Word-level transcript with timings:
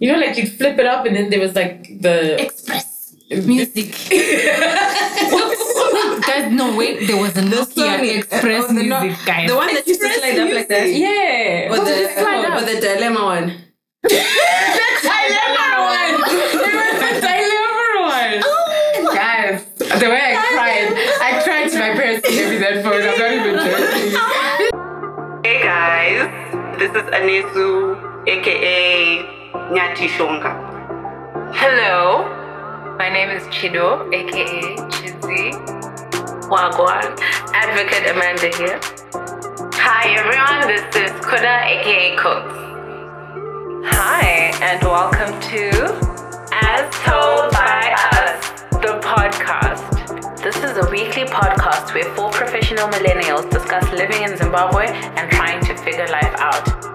You 0.00 0.10
know, 0.10 0.18
like 0.18 0.34
you'd 0.38 0.48
flip 0.52 0.78
it 0.78 0.86
up 0.86 1.04
and 1.04 1.14
then 1.14 1.28
there 1.28 1.40
was 1.40 1.54
like 1.54 2.00
the 2.00 2.40
Express 2.40 3.14
music. 3.30 3.92
guys, 6.26 6.50
no 6.50 6.74
wait, 6.74 7.06
there 7.06 7.20
was 7.20 7.36
a 7.36 7.42
Nokia 7.42 7.98
Sony, 8.00 8.18
Express 8.18 8.64
oh, 8.64 8.72
the 8.72 8.82
no- 8.82 9.00
music, 9.02 9.26
guys. 9.26 9.46
The 9.48 9.54
one 9.56 9.66
that 9.74 9.86
used 9.86 10.00
to 10.00 10.08
slide 10.08 10.38
up 10.38 10.50
like 10.54 10.68
that. 10.68 10.86
Yeah. 10.88 11.66
Or 11.66 11.70
What 11.70 11.80
was 11.80 11.88
the, 11.90 11.94
it 12.00 12.18
slide 12.18 12.44
or, 12.48 12.56
or 12.56 12.60
the 12.64 12.80
dilemma 12.80 13.22
one. 13.24 13.46
dilemma 14.08 15.66
one. 15.84 16.14
It 16.16 16.72
was 16.80 16.96
the 17.04 17.12
dilemma 17.20 18.00
one. 18.00 18.40
Oh 18.42 19.12
guys, 19.14 19.68
the 19.76 20.08
way 20.08 20.32
I 20.32 20.34
cried, 20.56 20.88
I 21.20 21.42
cried 21.44 21.68
to 21.72 21.78
my 21.78 21.92
parents 21.92 22.26
to 22.26 22.32
give 22.34 22.48
me 22.48 22.56
that 22.56 22.80
phone. 22.82 23.04
I'm 23.04 23.18
not 23.20 23.32
even 23.36 23.54
joking. 23.60 24.16
Hey 25.44 25.60
guys, 25.62 26.28
this 26.78 26.90
is 26.90 27.06
Anesu, 27.10 27.96
aka 28.28 29.39
Hello, 31.52 32.22
my 32.98 33.08
name 33.08 33.30
is 33.30 33.42
Chido, 33.48 34.06
aka 34.14 34.76
Chizzy. 34.86 35.50
Wagwan, 36.48 37.18
Advocate 37.52 38.10
Amanda 38.10 38.56
here. 38.56 38.78
Hi 39.74 40.14
everyone, 40.14 40.68
this 40.68 40.86
is 40.94 41.10
Kuda, 41.26 41.66
aka 41.66 42.16
Cooks. 42.16 42.54
Hi, 43.92 44.52
and 44.62 44.82
welcome 44.84 45.40
to 45.50 45.70
As 46.52 46.88
Told 47.02 47.50
by 47.50 47.92
Us, 48.12 48.50
the 48.70 49.00
podcast. 49.02 50.42
This 50.44 50.58
is 50.58 50.76
a 50.76 50.88
weekly 50.90 51.24
podcast 51.24 51.92
where 51.92 52.14
four 52.14 52.30
professional 52.30 52.86
millennials 52.86 53.50
discuss 53.50 53.90
living 53.90 54.22
in 54.22 54.36
Zimbabwe 54.36 54.86
and 54.86 55.28
trying 55.32 55.60
to 55.64 55.76
figure 55.78 56.06
life 56.06 56.34
out. 56.38 56.89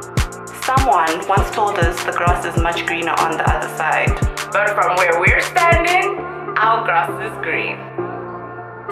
Someone 0.66 1.28
once 1.28 1.52
told 1.52 1.78
us 1.78 2.04
the 2.06 2.12
grass 2.12 2.44
is 2.44 2.60
much 2.60 2.88
greener 2.88 3.12
on 3.20 3.38
the 3.38 3.48
other 3.48 3.68
side. 3.78 4.10
But 4.52 4.70
from 4.70 4.96
where 4.98 5.20
we're 5.20 5.40
standing, 5.40 6.18
our 6.58 6.84
grass 6.84 7.12
is 7.22 7.38
green. 7.44 7.78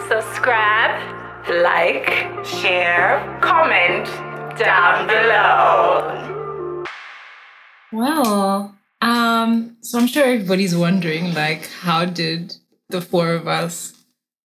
Subscribe, 0.08 1.02
like, 1.50 2.45
Share. 2.45 3.39
comment 3.42 4.06
down 4.56 5.08
below. 5.08 6.84
Well, 7.92 8.75
um, 9.02 9.78
so 9.81 9.97
I'm 9.97 10.06
sure 10.06 10.25
everybody's 10.25 10.75
wondering, 10.75 11.34
like, 11.34 11.66
how 11.72 12.06
did 12.06 12.53
the 12.90 13.02
four 13.02 13.34
of 13.34 13.47
us 13.47 13.94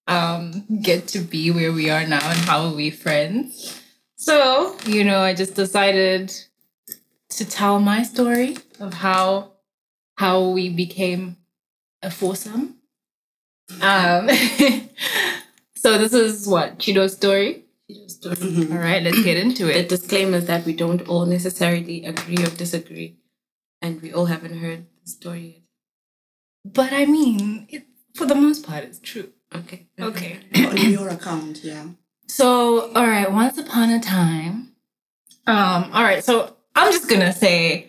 um 0.07 0.65
get 0.81 1.07
to 1.09 1.19
be 1.19 1.51
where 1.51 1.73
we 1.73 1.91
are 1.91 2.07
now 2.07 2.27
and 2.27 2.39
how 2.39 2.63
are 2.63 2.75
we 2.75 2.89
friends? 2.89 3.83
So, 4.17 4.75
you 4.87 5.05
know, 5.05 5.21
I 5.21 5.35
just 5.35 5.55
decided 5.55 6.33
to 7.31 7.45
tell 7.45 7.79
my 7.81 8.03
story 8.03 8.57
of 8.81 8.95
how 8.95 9.53
how 10.17 10.49
we 10.51 10.69
became 10.71 11.37
a 12.03 12.11
foursome. 12.11 12.77
Um 13.83 14.29
so 15.77 15.99
this 15.99 16.13
is 16.13 16.47
what 16.49 16.79
Chido's 16.79 17.15
story. 17.15 17.65
Mhm. 17.91 18.73
All 18.73 18.79
right, 18.79 19.03
let's 19.03 19.23
get 19.23 19.37
into 19.45 19.69
it. 19.69 19.75
The 19.75 19.79
it. 19.81 19.89
disclaimer 19.89 20.39
is 20.39 20.47
that 20.47 20.65
we 20.67 20.75
don't 20.75 21.07
all 21.09 21.27
necessarily 21.27 22.05
agree 22.05 22.43
or 22.45 22.51
disagree, 22.51 23.17
and 23.81 24.03
we 24.03 24.13
all 24.13 24.27
haven't 24.27 24.59
heard 24.59 24.87
the 25.05 25.11
story 25.11 25.41
yet. 25.47 25.63
But 26.75 26.93
I 26.93 27.07
mean, 27.07 27.67
it, 27.71 27.87
for 28.15 28.27
the 28.27 28.35
most 28.35 28.67
part, 28.67 28.85
it's 28.85 28.99
true. 28.99 29.33
Okay. 29.55 29.87
Okay. 29.99 30.41
on 30.67 30.77
your 30.77 31.09
account, 31.09 31.65
yeah. 31.65 31.87
So, 32.29 32.93
all 32.93 33.07
right, 33.07 33.31
once 33.33 33.57
upon 33.57 33.89
a 33.91 34.01
time. 34.01 34.73
Um, 35.47 35.91
all 35.95 36.03
right, 36.03 36.23
so 36.23 36.58
I'm 36.79 36.93
just 36.93 37.09
gonna 37.09 37.33
say 37.33 37.89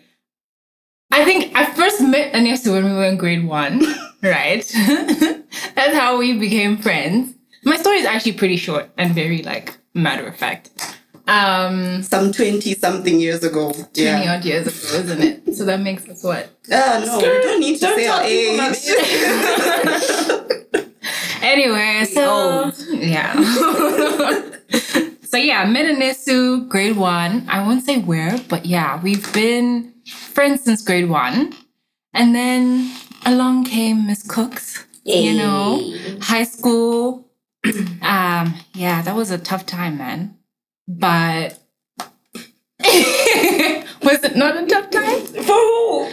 I 1.12 1.24
think 1.26 1.56
I 1.56 1.66
first 1.74 2.02
met 2.02 2.34
Anesu 2.34 2.72
when 2.74 2.86
we 2.86 2.92
were 2.92 3.06
in 3.06 3.18
grade 3.18 3.46
one, 3.46 3.82
right? 4.24 4.64
That's 5.76 5.96
how 5.96 6.18
we 6.18 6.38
became 6.38 6.78
friends. 6.78 7.34
My 7.64 7.78
story 7.78 7.98
is 7.98 8.06
actually 8.06 8.34
pretty 8.34 8.58
short 8.58 8.90
and 8.98 9.14
very 9.14 9.42
like 9.44 9.78
matter 9.94 10.26
of 10.28 10.36
fact. 10.36 10.70
Um 11.28 12.02
Some 12.04 12.32
20 12.32 12.74
something 12.76 13.20
years 13.20 13.44
ago. 13.44 13.72
20 13.72 14.02
Yeah. 14.02 14.34
odd 14.38 14.46
years 14.46 14.66
ago, 14.68 15.04
isn't 15.04 15.22
it? 15.22 15.56
So 15.56 15.66
that 15.66 15.80
makes 15.82 16.08
us 16.10 16.24
what? 16.24 16.50
Ah, 16.72 17.02
no, 17.06 17.18
we 17.18 17.24
don't 17.24 17.60
need 17.60 17.76
to 17.76 17.82
Don't 17.86 17.98
say 17.98 18.06
tell 18.06 18.18
our 18.18 18.24
age. 18.26 18.60
Anyway, 21.42 22.06
so 22.12 22.72
yeah. 22.92 23.34
So 25.30 25.38
yeah, 25.38 25.64
met 25.66 25.86
Anesu, 25.86 26.68
grade 26.68 26.98
one. 26.98 27.46
I 27.48 27.62
won't 27.62 27.86
say 27.86 28.00
where, 28.00 28.40
but 28.50 28.66
yeah, 28.66 29.00
we've 29.02 29.32
been 29.32 29.94
friends 30.34 30.64
since 30.64 30.82
grade 30.82 31.08
one. 31.08 31.54
And 32.16 32.34
then 32.34 32.92
along 33.28 33.66
came 33.66 34.08
Miss 34.08 34.24
Cooks. 34.24 34.86
You 35.04 35.36
know, 35.36 35.96
high 36.22 36.44
school. 36.44 37.30
um, 38.02 38.56
yeah, 38.74 39.02
that 39.04 39.16
was 39.16 39.30
a 39.30 39.38
tough 39.38 39.66
time, 39.68 39.98
man. 39.98 40.36
But 40.88 41.60
was 42.80 44.24
it 44.24 44.36
not 44.36 44.58
a 44.58 44.66
tough 44.66 44.90
time? 44.90 45.22
For 45.22 45.54
who? 45.54 46.10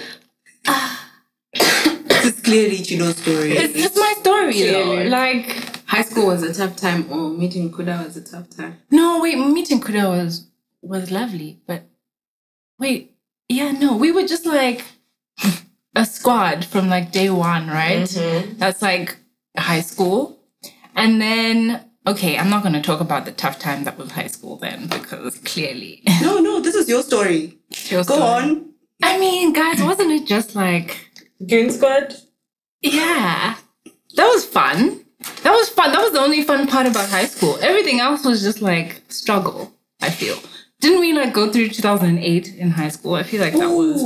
this 1.55 2.25
is 2.27 2.41
clearly 2.43 2.79
Chido's 2.79 3.17
story. 3.17 3.53
It's 3.53 3.75
just 3.75 3.97
my 3.97 4.15
story, 4.19 4.63
though. 4.63 5.05
Like, 5.09 5.66
High 5.87 6.03
school 6.03 6.27
was 6.27 6.43
a 6.43 6.53
tough 6.53 6.77
time, 6.77 7.11
or 7.13 7.31
meeting 7.31 7.71
Kuda 7.73 8.05
was 8.05 8.17
a 8.17 8.23
tough 8.23 8.51
time. 8.51 8.79
No, 8.91 9.21
wait, 9.21 9.39
meeting 9.39 9.81
Kuda 9.81 10.09
was 10.09 10.49
was 10.83 11.11
lovely, 11.11 11.61
but 11.67 11.85
wait, 12.79 13.15
yeah, 13.49 13.73
no, 13.73 13.97
we 13.97 14.13
were 14.13 14.27
just 14.27 14.47
like 14.47 14.85
a 15.95 16.05
squad 16.05 16.65
from 16.65 16.89
like 16.89 17.13
day 17.13 17.31
one, 17.31 17.69
right? 17.69 18.03
Mm-hmm. 18.03 18.59
That's 18.59 18.83
like 18.83 19.17
high 19.57 19.81
school, 19.81 20.39
and 20.95 21.21
then 21.21 21.85
okay, 22.07 22.37
I'm 22.37 22.51
not 22.51 22.63
gonna 22.63 22.83
talk 22.83 23.01
about 23.01 23.25
the 23.25 23.33
tough 23.33 23.59
time 23.59 23.85
that 23.85 23.97
was 23.97 24.11
high 24.13 24.27
school 24.29 24.57
then 24.57 24.89
because 24.89 25.39
clearly, 25.39 26.03
no, 26.21 26.39
no, 26.41 26.61
this 26.61 26.75
is 26.75 26.89
your 26.89 27.03
story. 27.03 27.59
Your 27.89 28.05
Go 28.05 28.15
story. 28.17 28.21
on. 28.23 28.71
I 29.03 29.19
mean, 29.19 29.53
guys, 29.53 29.81
wasn't 29.83 30.11
it 30.11 30.27
just 30.27 30.55
like 30.57 31.11
Goon 31.49 31.71
Squad? 31.71 32.15
yeah, 32.81 33.57
that 34.17 34.27
was 34.29 34.45
fun. 34.45 35.05
That 35.43 35.53
was 35.53 35.69
fun. 35.69 35.93
That 35.93 36.01
was 36.03 36.13
the 36.13 36.21
only 36.21 36.43
fun 36.43 36.67
part 36.67 36.87
about 36.87 37.09
high 37.09 37.27
school. 37.27 37.57
Everything 37.61 38.01
else 38.01 38.25
was 38.25 38.43
just 38.43 38.61
like 38.63 39.03
struggle. 39.09 39.73
I 40.01 40.11
feel. 40.11 40.37
Didn't 40.81 41.01
we 41.01 41.13
like 41.13 41.33
go 41.33 41.51
through 41.51 41.69
2008 41.69 42.55
in 42.57 42.71
high 42.71 42.89
school? 42.89 43.15
I 43.15 43.23
feel 43.23 43.41
like 43.41 43.55
that 43.55 43.69
was 43.71 44.03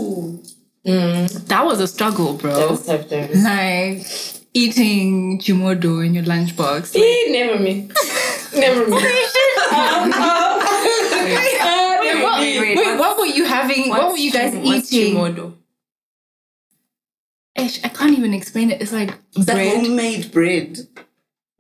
Mm, 0.87 1.47
that 1.49 1.65
was 1.67 1.79
a 1.81 1.87
struggle, 1.87 2.33
that 2.35 2.41
bro. 2.43 2.71
was 2.71 2.87
tough. 2.87 3.11
Like 3.11 4.07
eating 4.55 5.39
chimodo 5.39 6.05
in 6.05 6.15
your 6.15 6.25
lunchbox. 6.25 6.95
Like, 6.95 7.33
Never 7.33 7.59
me. 7.63 7.91
Never 8.55 8.87
me. 8.89 8.97
Um, 9.71 10.13
um, 10.13 10.13
uh, 10.13 12.01
never 12.03 12.23
what, 12.25 12.41
me. 12.41 12.59
wait, 12.59 12.99
what 12.99 13.17
were 13.19 13.27
you 13.27 13.45
having? 13.45 13.89
what 13.89 14.11
were 14.11 14.17
you 14.19 14.33
guys 14.33 14.53
What's 14.55 14.93
eating? 14.93 15.15
Chimodo? 15.15 15.55
Ish, 17.57 17.85
I 17.85 17.89
can't 17.89 18.17
even 18.19 18.35
explain 18.35 18.71
it. 18.71 18.81
It's 18.81 18.93
like 18.93 19.15
The 19.35 19.45
bread. 19.53 19.77
homemade 19.77 20.33
bread. 20.33 20.79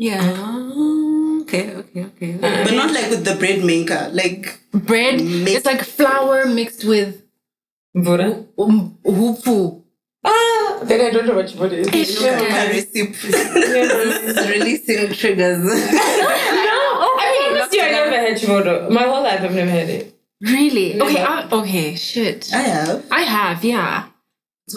Yeah, 0.01 0.33
Oh, 0.35 1.41
okay, 1.43 1.75
okay, 1.77 2.05
okay. 2.07 2.33
But 2.41 2.73
not 2.73 2.91
like 2.97 3.11
with 3.11 3.23
the 3.25 3.35
bread 3.37 3.63
maker. 3.63 4.09
Like, 4.13 4.59
bread. 4.73 5.21
Mix- 5.21 5.53
It's 5.61 5.67
like 5.67 5.85
flour 5.85 6.47
mixed 6.47 6.85
with 6.89 7.21
Buddha? 7.95 8.47
um, 8.59 8.97
hupfu. 9.05 9.83
Ah, 10.25 10.81
then 10.85 11.01
I 11.05 11.11
don't 11.11 11.27
know 11.27 11.35
what 11.35 11.51
what 11.61 11.73
it 11.75 11.81
is. 11.93 12.17
Ish, 12.17 12.21
look 12.21 12.33
at 12.33 12.43
yeah. 12.43 12.49
my 12.49 12.67
recipe. 12.73 13.13
It's 13.13 14.47
releasing 14.57 15.13
triggers. 15.13 15.61
No, 16.71 17.17
I 17.21 17.29
promise 17.53 17.73
you, 17.75 17.83
I 17.83 17.91
never 17.91 18.11
had 18.25 18.37
Chimodo. 18.41 18.91
My 18.91 19.03
whole 19.05 19.23
life, 19.23 19.41
I've 19.43 19.55
never 19.55 19.71
had 19.71 19.89
it. 19.91 20.15
Really? 20.41 20.95
Never. 20.95 21.11
Okay. 21.11 21.23
I, 21.23 21.49
okay. 21.61 21.95
Shit. 21.97 22.51
I 22.55 22.63
have. 22.63 23.05
I 23.11 23.21
have. 23.23 23.65
Yeah. 23.65 24.07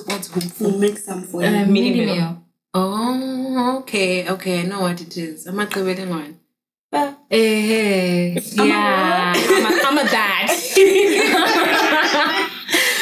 What's 0.06 0.28
hupfu? 0.30 0.62
We'll 0.62 0.80
make 0.80 0.98
some 0.98 1.24
for 1.24 1.42
you. 1.42 1.48
Uh, 1.48 1.66
Mini 1.66 1.92
mini 1.92 2.06
meal. 2.08 2.43
Oh, 2.76 3.78
okay, 3.82 4.28
okay. 4.30 4.62
I 4.62 4.64
know 4.64 4.82
what 4.82 5.00
it 5.00 5.16
is. 5.16 5.46
Good 5.46 6.10
one. 6.10 6.40
Eh, 7.32 8.36
I'm 8.60 8.68
yeah, 8.68 9.34
I'm 9.36 9.66
a, 9.66 9.70
I'm 9.88 9.98
a 9.98 10.04
dad. 10.04 10.50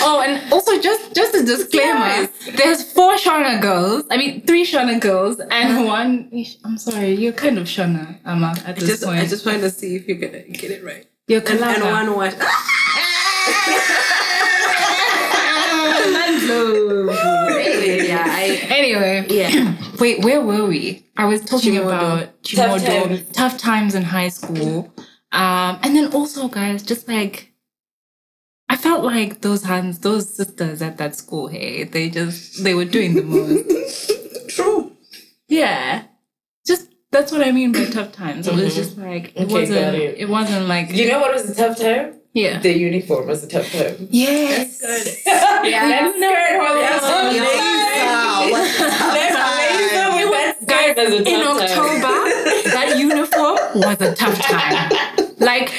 oh, 0.02 0.22
and 0.26 0.54
also 0.54 0.80
just 0.80 1.14
just 1.14 1.36
a 1.36 1.44
disclaimer: 1.44 2.30
there's 2.56 2.90
four 2.92 3.16
Shona 3.16 3.62
girls. 3.62 4.06
I 4.10 4.16
mean, 4.18 4.46
three 4.46 4.66
Shona 4.66 5.00
girls 5.00 5.40
and 5.40 5.52
uh-huh. 5.52 5.86
one. 5.86 6.32
I'm 6.64 6.78
sorry, 6.78 7.14
you're 7.14 7.34
kind 7.34 7.58
of 7.58 7.66
Shona, 7.66 8.20
Amma. 8.26 8.54
At 8.66 8.70
I 8.70 8.74
this 8.80 8.90
just, 8.90 9.04
point, 9.04 9.20
I 9.20 9.26
just 9.26 9.46
wanted 9.46 9.62
to 9.62 9.70
see 9.70 9.96
if 9.98 10.08
you're 10.08 10.18
gonna 10.18 10.44
get 10.44 10.72
it 10.72 10.84
right. 10.84 11.06
you're 11.28 11.42
And, 11.42 11.62
and 11.62 12.16
one. 12.16 12.34
Really? 16.48 17.16
Anyway, 18.82 19.26
Yeah. 19.30 19.76
wait, 20.00 20.24
where 20.24 20.42
were 20.42 20.66
we? 20.66 21.06
I 21.18 21.26
was 21.26 21.42
talking 21.42 21.74
Chimodo. 21.74 21.86
about 21.86 22.44
Tough 22.44 22.82
Chimodo, 22.82 23.08
times. 23.08 23.30
tough 23.32 23.58
times 23.58 23.96
in 23.96 24.04
high 24.04 24.30
school. 24.30 24.92
Um, 25.32 25.80
and 25.84 25.96
then 25.96 26.12
also, 26.14 26.48
guys, 26.48 26.82
just 26.84 27.08
like 27.08 27.54
I 28.70 28.78
felt 28.78 29.04
like 29.04 29.42
those 29.42 29.64
hands, 29.64 30.00
those 30.00 30.34
sisters 30.34 30.82
at 30.82 30.98
that 30.98 31.16
school, 31.16 31.48
hey, 31.48 31.84
they 31.84 32.10
just 32.10 32.64
they 32.64 32.74
were 32.74 32.86
doing 32.86 33.14
the 33.16 33.22
most. 33.24 34.50
True. 34.56 34.96
Yeah. 35.48 36.04
Just 36.66 36.88
that's 37.12 37.32
what 37.32 37.46
I 37.46 37.52
mean 37.52 37.72
by 37.74 37.86
tough 37.86 38.12
times. 38.14 38.48
It 38.48 38.56
was 38.56 38.74
just 38.76 38.98
like 38.98 39.34
it 39.36 39.44
Okay, 39.44 39.54
wasn't 39.54 39.96
it. 39.96 40.18
it 40.20 40.30
wasn't 40.30 40.68
like 40.68 40.92
You 40.92 41.10
know 41.10 41.20
what 41.20 41.34
was 41.34 41.50
a 41.50 41.56
tough 41.56 41.78
time? 41.78 42.21
Yeah. 42.34 42.60
The 42.60 42.78
uniform 42.78 43.28
was 43.28 43.44
a 43.44 43.48
tough 43.48 43.72
time. 43.72 44.08
Yes. 44.10 44.80
Yeah, 44.84 45.88
that 45.88 46.14
skirt 46.16 46.58
was 46.60 46.76
Laser 47.36 48.52
was 48.52 48.68
a 48.80 48.88
tough 48.88 49.06
That 49.08 49.46
blazer 49.76 50.08
with 50.16 50.32
that 50.68 50.96
skirt 50.96 51.12
was 51.12 51.14
a 51.14 51.30
in 51.30 51.40
tough 51.42 51.58
time. 51.60 52.04
October, 52.04 52.70
that 52.76 52.98
uniform 52.98 53.58
was 53.76 54.02
a 54.02 54.16
tough 54.16 54.40
time. 54.40 54.92
Like, 55.40 55.72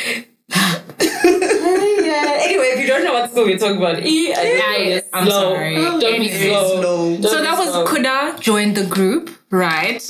Yeah. 1.24 2.38
Anyway, 2.44 2.66
if 2.74 2.80
you 2.80 2.86
don't 2.86 3.04
know 3.04 3.12
what 3.14 3.30
school 3.30 3.44
we're 3.44 3.58
talking 3.58 3.78
about, 3.78 4.04
E, 4.04 4.32
I 4.34 4.42
Yeah, 4.76 5.00
I'm 5.12 5.26
slow. 5.26 5.40
sorry. 5.54 5.74
Don't 5.76 6.00
be 6.20 6.28
slow. 6.28 6.80
slow. 6.80 7.10
Don't 7.16 7.22
so 7.22 7.36
be 7.38 7.42
that 7.44 7.58
was 7.58 7.68
slow. 7.70 7.86
Kuda 7.86 8.40
joined 8.40 8.76
the 8.76 8.84
group, 8.86 9.30
right? 9.50 10.02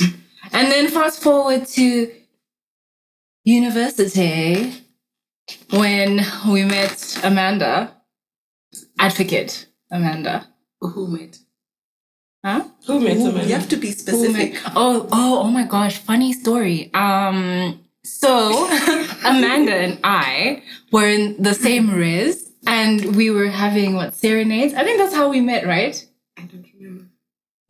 And 0.53 0.71
then 0.73 0.89
fast 0.89 1.23
forward 1.23 1.67
to 1.69 2.11
university 3.45 4.82
when 5.71 6.21
we 6.49 6.65
met 6.65 7.21
Amanda, 7.23 7.97
advocate 8.99 9.67
Amanda. 9.91 10.49
Who 10.81 11.07
met? 11.07 11.39
Huh? 12.45 12.65
Who 12.87 13.01
made 13.01 13.19
Ooh, 13.19 13.31
some 13.31 13.37
you 13.37 13.55
have 13.55 13.69
to 13.69 13.77
be 13.77 13.93
specific. 13.93 14.61
Oh, 14.75 15.09
oh, 15.13 15.43
oh 15.43 15.51
my 15.51 15.65
gosh, 15.65 15.99
funny 15.99 16.33
story. 16.33 16.91
Um, 16.93 17.81
so 18.05 18.67
Amanda 19.25 19.75
and 19.75 20.01
I 20.03 20.63
were 20.91 21.09
in 21.09 21.41
the 21.41 21.55
same 21.55 21.91
res 21.95 22.51
and 22.67 23.17
we 23.17 23.31
were 23.31 23.47
having 23.47 23.95
what 23.95 24.15
serenades. 24.15 24.75
I 24.75 24.83
think 24.83 24.99
that's 24.99 25.15
how 25.15 25.29
we 25.29 25.41
met, 25.41 25.67
right? 25.67 26.05
I 26.37 26.43
don't 26.43 26.67
remember. 26.75 27.07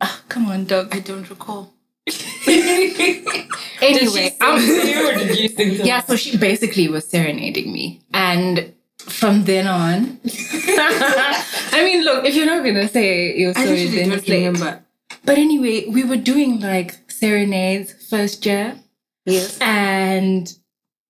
Ah, 0.01 0.23
come 0.27 0.47
on, 0.47 0.65
Doug. 0.65 0.95
I 0.95 0.99
don't 0.99 1.29
recall. 1.29 1.72
Anyway, 3.83 4.35
you 4.39 5.09
or 5.09 5.13
did 5.15 5.37
you 5.37 5.49
sing 5.49 5.77
to 5.77 5.85
yeah, 5.85 6.01
so 6.01 6.15
she 6.15 6.37
basically 6.37 6.87
was 6.87 7.05
serenading 7.05 7.71
me. 7.71 8.01
And 8.13 8.73
from 8.97 9.43
then 9.43 9.67
on, 9.67 10.19
I 10.25 11.81
mean, 11.83 12.03
look, 12.05 12.23
if 12.23 12.33
you're 12.33 12.45
not 12.45 12.63
gonna 12.63 12.87
say 12.87 13.35
your 13.35 13.49
I 13.49 13.65
story, 13.65 13.85
literally 13.87 13.95
then 13.95 14.11
it's 14.13 14.27
late. 14.29 14.79
But 15.25 15.37
anyway, 15.37 15.85
we 15.89 16.03
were 16.05 16.17
doing 16.17 16.61
like 16.61 17.11
serenades 17.11 17.93
first 18.09 18.45
year. 18.45 18.79
Yes. 19.25 19.57
and 19.61 20.53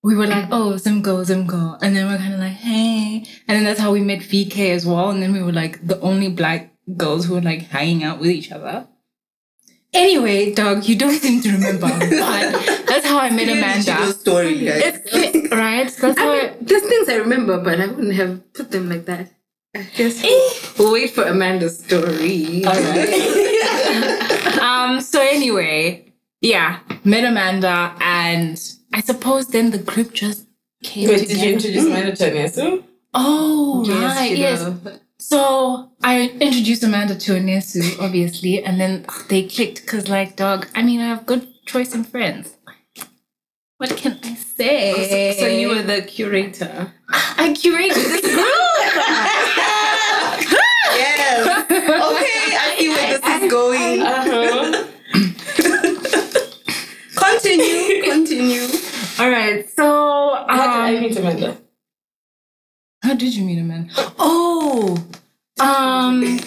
we 0.04 0.16
were 0.16 0.28
like, 0.28 0.48
oh, 0.52 0.78
some 0.78 1.02
go, 1.02 1.24
some 1.24 1.48
Zimgo. 1.48 1.80
And 1.82 1.96
then 1.96 2.08
we're 2.08 2.18
kind 2.18 2.34
of 2.34 2.40
like, 2.40 2.52
hey. 2.52 3.26
And 3.48 3.58
then 3.58 3.64
that's 3.64 3.80
how 3.80 3.92
we 3.92 4.02
met 4.02 4.20
VK 4.20 4.72
as 4.72 4.86
well. 4.86 5.10
And 5.10 5.24
then 5.24 5.32
we 5.32 5.42
were 5.42 5.54
like 5.54 5.86
the 5.88 6.00
only 6.02 6.30
black 6.30 6.74
girls 6.98 7.26
who 7.26 7.36
were 7.36 7.42
like 7.42 7.62
hanging 7.62 8.04
out 8.04 8.20
with 8.20 8.30
each 8.30 8.52
other. 8.52 8.88
Anyway, 9.94 10.54
dog, 10.54 10.86
you 10.86 10.96
don't 10.96 11.20
seem 11.20 11.42
to 11.42 11.52
remember, 11.52 11.88
but 11.88 12.86
that's 12.88 13.06
how 13.06 13.20
I 13.20 13.30
met 13.30 13.46
Clearly 13.46 13.54
she 13.54 13.60
Amanda. 13.60 13.94
knows 14.06 14.20
story, 14.20 14.60
guys. 14.66 14.82
It's, 15.06 15.52
right? 15.52 15.84
That's 16.02 16.18
how 16.20 16.32
I 16.32 16.36
I, 16.40 16.58
there's 16.62 16.82
things 16.84 17.10
I 17.10 17.16
remember, 17.18 17.60
but 17.60 17.80
I 17.80 17.86
wouldn't 17.88 18.14
have 18.16 18.54
put 18.54 18.72
them 18.72 18.90
like 18.90 19.06
that. 19.06 19.32
I 19.76 19.84
guess 19.96 20.24
we'll 20.78 20.94
wait 20.94 21.12
for 21.12 21.24
Amanda's 21.24 21.84
story. 21.84 22.64
All 22.66 22.74
right. 22.74 24.60
um, 24.62 25.02
so 25.02 25.20
anyway, 25.22 26.12
yeah, 26.42 26.80
met 27.04 27.24
Amanda 27.24 27.96
and 28.02 28.60
I 28.94 29.02
suppose 29.02 29.48
then 29.48 29.72
the 29.72 29.80
group 29.80 30.14
just 30.14 30.46
came 30.84 31.10
Wait, 31.10 31.28
did 31.28 31.38
you 31.38 31.54
introduce 31.54 31.86
Amanda 31.86 32.16
to 32.16 32.32
Anesu? 32.32 32.84
Oh, 33.16 33.84
Yes, 33.88 34.16
right, 34.18 34.32
you 34.32 34.38
yes. 34.38 35.00
Know. 35.20 35.38
So 35.38 35.92
I 36.04 36.30
introduced 36.40 36.84
Amanda 36.84 37.16
to 37.16 37.34
Anesu, 37.34 38.00
obviously, 38.00 38.64
and 38.64 38.80
then 38.80 39.06
they 39.30 39.44
clicked 39.48 39.82
because, 39.82 40.10
like, 40.10 40.36
dog, 40.36 40.68
I 40.76 40.82
mean, 40.84 41.00
I 41.00 41.06
have 41.06 41.26
good 41.26 41.48
choice 41.66 41.94
in 41.94 42.04
friends. 42.04 42.58
What 43.78 43.98
can 43.98 44.20
I 44.24 44.36
say? 44.36 45.36
So 45.40 45.48
you 45.48 45.70
were 45.70 45.82
the 45.82 46.02
curator. 46.04 46.94
I 47.10 47.50
curated 47.54 47.96
this 47.96 48.22
group. 48.22 48.48
Yes. 50.96 51.48
Okay, 51.70 52.56
I 52.56 52.76
see 52.78 52.90
where 52.90 53.18
this 53.18 53.44
is 53.44 53.52
going. 53.52 54.02
Uh-huh. 54.02 54.90
Continue, 57.16 58.04
continue. 58.04 58.68
All 59.20 59.30
right, 59.30 59.68
so 59.70 60.36
um, 60.36 60.46
How 60.50 60.88
did 60.88 60.98
I 60.98 61.00
meet 61.02 61.18
Amanda? 61.18 61.58
How 63.04 63.14
did 63.14 63.36
you 63.36 63.44
meet 63.46 63.60
Amanda? 63.60 63.92
Oh, 64.18 64.98
um, 65.60 66.40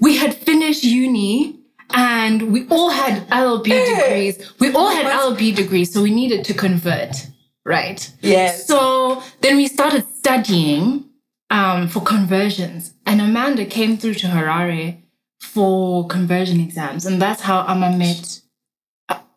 we 0.00 0.16
had 0.16 0.34
finished 0.34 0.82
uni 0.84 1.60
and 1.94 2.52
we 2.52 2.66
all 2.68 2.90
had 2.90 3.28
LLB 3.28 3.64
degrees. 3.64 4.52
We 4.58 4.72
all 4.74 4.90
had 4.90 5.06
LLB 5.06 5.54
degrees, 5.54 5.92
so 5.92 6.02
we 6.02 6.10
needed 6.10 6.44
to 6.46 6.54
convert, 6.54 7.26
right? 7.64 8.10
Yes. 8.20 8.66
So 8.66 9.22
then 9.42 9.56
we 9.56 9.68
started 9.68 10.06
studying 10.08 11.04
um, 11.50 11.86
for 11.88 12.00
conversions, 12.00 12.94
and 13.06 13.20
Amanda 13.20 13.64
came 13.66 13.96
through 13.98 14.14
to 14.14 14.26
Harare 14.28 15.02
for 15.40 16.06
conversion 16.08 16.60
exams, 16.60 17.04
and 17.06 17.20
that's 17.20 17.42
how 17.42 17.64
Amma 17.68 17.96
met. 17.96 18.40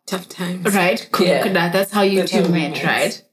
Tough 0.08 0.30
times. 0.30 0.64
Right, 0.76 1.02
Yeah. 1.20 1.44
Kuda. 1.48 1.74
That's 1.74 1.92
how 1.92 2.04
you 2.04 2.20
That's 2.20 2.32
two 2.32 2.44
met, 2.44 2.74
met. 2.74 2.84
right? 2.84 3.24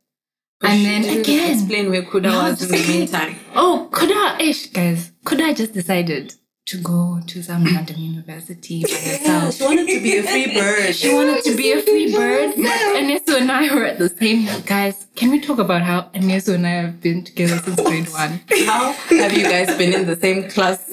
And 0.64 0.85
then 0.85 1.19
again, 1.20 1.53
explain 1.59 1.91
where 1.91 2.03
Kuda 2.03 2.23
No, 2.23 2.43
was 2.50 2.62
in 2.62 2.70
the 2.70 2.88
meantime. 2.88 3.37
oh, 3.55 3.88
Kuda, 3.93 4.41
ish, 4.41 4.67
guys. 4.69 5.11
Kuda 5.25 5.56
just 5.56 5.73
decided 5.73 6.35
to 6.67 6.79
go 6.79 7.20
to 7.26 7.43
some 7.43 7.64
random 7.75 7.97
university 7.99 8.82
by 8.85 8.88
Yeah, 8.91 9.19
herself. 9.19 9.55
she 9.56 9.64
wanted 9.64 9.88
to 9.88 10.00
be 10.00 10.19
a 10.19 10.23
free 10.23 10.55
bird. 10.61 10.94
She 10.94 11.12
wanted 11.12 11.43
to 11.44 11.56
be 11.56 11.73
a 11.73 11.82
free 11.82 12.12
bird. 12.14 12.55
Anesu 12.55 13.41
and 13.41 13.50
I 13.50 13.75
were 13.75 13.85
at 13.85 13.99
the 13.99 14.09
same 14.09 14.47
guys. 14.64 15.06
Can 15.17 15.31
we 15.32 15.41
talk 15.41 15.59
about 15.59 15.82
how 15.82 16.03
Anesu 16.14 16.55
and 16.55 16.65
I 16.67 16.70
have 16.70 17.00
been 17.00 17.25
together 17.25 17.58
since 17.58 17.81
grade 17.81 18.08
one? 18.11 18.41
How 18.67 18.93
have 18.93 19.32
you 19.37 19.43
guys 19.43 19.76
been 19.76 19.93
in 19.93 20.06
the 20.06 20.17
same 20.17 20.49
class? 20.49 20.88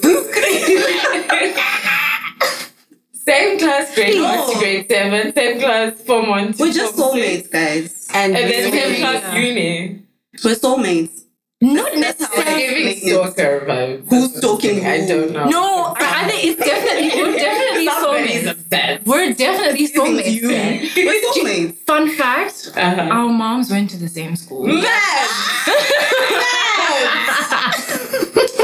Same 3.12 3.58
class, 3.60 3.94
grade 3.94 4.16
No. 4.16 4.24
one 4.24 4.52
to 4.54 4.58
grade 4.58 4.86
seven. 4.90 5.32
Same 5.34 5.60
class, 5.60 6.00
form 6.02 6.28
one 6.28 6.54
We're 6.58 6.72
just 6.72 6.96
soulmates, 6.96 7.50
guys. 7.50 7.99
And 8.14 8.36
And 8.36 8.50
then 8.50 8.70
we- 8.70 8.78
same 8.78 8.96
class 9.00 9.22
Yeah. 9.22 9.38
uni. 9.38 10.02
We're 10.44 10.54
soulmates. 10.54 11.16
Not 11.62 11.92
That's 11.94 12.24
how 12.24 12.32
I 12.32 12.44
necessarily. 12.44 12.94
Giving 12.94 13.10
stalker 13.12 13.66
vibes. 13.68 14.08
Who's 14.08 14.34
stalking 14.36 14.86
I 14.86 15.06
don't 15.06 15.30
know. 15.32 15.44
No, 15.44 15.94
I 15.98 16.26
think 16.28 16.44
it's 16.44 16.58
definitely 16.64 17.10
we're 17.22 17.36
definitely 17.46 17.86
Somebody's 17.86 18.44
soulmates. 18.48 19.06
We're 19.06 19.32
definitely 19.34 19.86
Giving 19.86 20.00
soulmates. 20.00 20.96
you. 20.96 21.06
We're 21.06 21.20
soulmates. 21.34 21.74
Fun 21.86 22.08
fact: 22.12 22.72
Uh-huh. 22.74 23.02
our 23.16 23.28
moms 23.28 23.70
went 23.70 23.90
to 23.90 23.98
the 23.98 24.08
same 24.08 24.36
school. 24.36 24.66
Mad! 24.66 25.28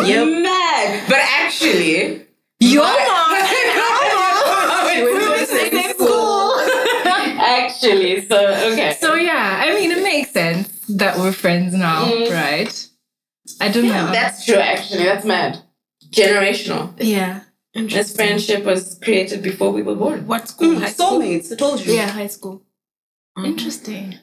Yep. 0.07 0.43
Mad! 0.43 1.05
But 1.09 1.19
actually, 1.19 2.23
Your 2.61 2.85
mom. 2.85 3.33
We 4.87 5.03
went 5.03 5.21
to 5.21 5.41
the 5.41 5.47
same 5.47 5.93
school. 5.95 6.53
Actually, 7.39 8.27
so 8.27 8.37
okay. 8.73 8.97
So 9.01 9.15
yeah, 9.15 9.63
I 9.67 9.75
mean, 9.75 9.91
it 9.93 10.03
makes 10.03 10.31
sense 10.31 10.69
that 11.01 11.19
we're 11.19 11.33
friends 11.33 11.75
now, 11.75 12.05
Mm. 12.07 12.31
right? 12.33 12.75
I 13.61 13.69
don't 13.73 13.89
know. 13.89 14.07
That's 14.19 14.45
true, 14.45 14.57
actually. 14.73 15.05
That's 15.05 15.25
mad. 15.25 15.53
Generational. 16.11 16.95
yeah. 16.99 17.41
This 17.75 18.17
friendship 18.17 18.65
was 18.65 18.99
created 19.05 19.43
before 19.43 19.71
we 19.71 19.83
were 19.83 19.95
born. 19.95 20.27
What 20.27 20.49
school? 20.49 20.75
Mm, 20.77 20.81
High 20.81 20.91
school? 20.93 21.21
soulmates. 21.21 21.53
I 21.53 21.57
told 21.57 21.85
you. 21.85 21.93
Yeah, 21.93 22.09
high 22.09 22.27
school. 22.37 22.63
Mhm. 23.37 23.47
Interesting. 23.53 24.15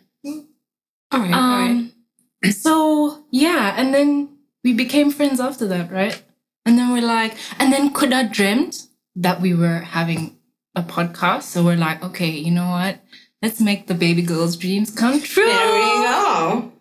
All 1.11 1.19
right. 1.19 1.33
all 1.33 1.59
right. 1.59 1.69
Um, 1.69 2.51
so 2.51 3.23
yeah, 3.31 3.75
and 3.77 3.93
then 3.93 4.37
we 4.63 4.73
became 4.73 5.11
friends 5.11 5.39
after 5.39 5.67
that, 5.67 5.91
right? 5.91 6.19
And 6.65 6.79
then 6.79 6.91
we're 6.91 7.05
like, 7.17 7.35
and 7.59 7.71
then 7.71 7.93
Kuda 7.93 8.31
dreamt 8.33 8.87
that 9.15 9.39
we 9.39 9.53
were 9.53 9.79
having 9.97 10.37
a 10.75 10.81
podcast. 10.81 11.43
So 11.43 11.63
we're 11.63 11.75
like, 11.87 12.03
okay, 12.03 12.31
you 12.31 12.49
know 12.51 12.69
what? 12.71 12.95
Let's 13.43 13.59
make 13.59 13.87
the 13.87 13.93
baby 13.93 14.21
girl's 14.21 14.55
dreams 14.55 14.89
come 14.89 15.21
true. 15.21 15.45
There 15.45 15.73
we 15.73 15.81
go. 15.81 16.71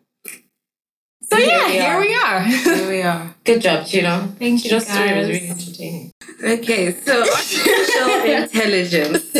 So 1.24 1.36
Here 1.36 1.48
yeah, 1.48 1.66
we 1.66 1.72
here 1.72 2.00
we 2.00 2.14
are. 2.14 2.40
Here 2.76 2.88
we 2.88 3.02
are. 3.02 3.34
Good 3.42 3.62
job, 3.62 3.84
Chido. 3.84 4.32
Thank 4.38 4.64
you, 4.64 4.70
Chido's 4.70 4.86
story 4.86 5.18
was 5.18 5.28
really 5.28 5.48
entertaining. 5.48 6.12
Okay, 6.44 6.94
so 7.00 7.20
artificial 7.32 8.42
intelligence 8.42 9.32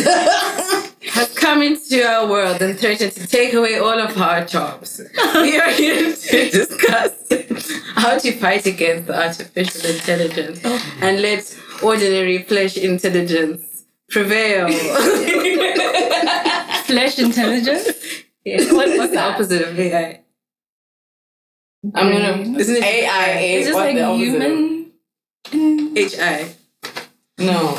has 1.13 1.33
come 1.33 1.61
into 1.61 2.03
our 2.03 2.27
world 2.27 2.61
and 2.61 2.77
threatened 2.77 3.13
to 3.13 3.25
take 3.25 3.53
away 3.53 3.79
all 3.79 3.97
of 3.97 4.17
our 4.17 4.43
jobs. 4.43 4.99
We 5.35 5.57
are 5.57 5.71
here 5.71 6.13
to 6.13 6.49
discuss 6.49 7.13
how 7.95 8.17
to 8.19 8.31
fight 8.33 8.65
against 8.65 9.09
artificial 9.09 9.89
intelligence 9.89 10.59
oh. 10.65 10.97
and 10.99 11.21
let 11.21 11.57
ordinary 11.81 12.43
flesh 12.43 12.75
intelligence 12.75 13.85
prevail. 14.09 14.67
Flesh 16.93 17.19
intelligence. 17.19 17.87
Yeah, 18.45 18.73
what, 18.73 18.89
what's 18.97 19.13
the 19.13 19.21
opposite 19.21 19.61
of 19.69 19.79
AI? 19.79 20.21
I'm 21.95 22.11
gonna. 22.11 22.33
Mm. 22.33 22.59
Isn't 22.59 22.75
it 22.75 22.83
AI. 22.83 23.29
It's 23.39 23.67
just 23.67 23.75
what 23.75 23.85
like 23.85 23.95
the 23.95 24.03
opposite 24.03 24.25
of- 24.25 24.57
human. 25.55 25.95
HI? 25.95 26.55
No. 27.39 27.77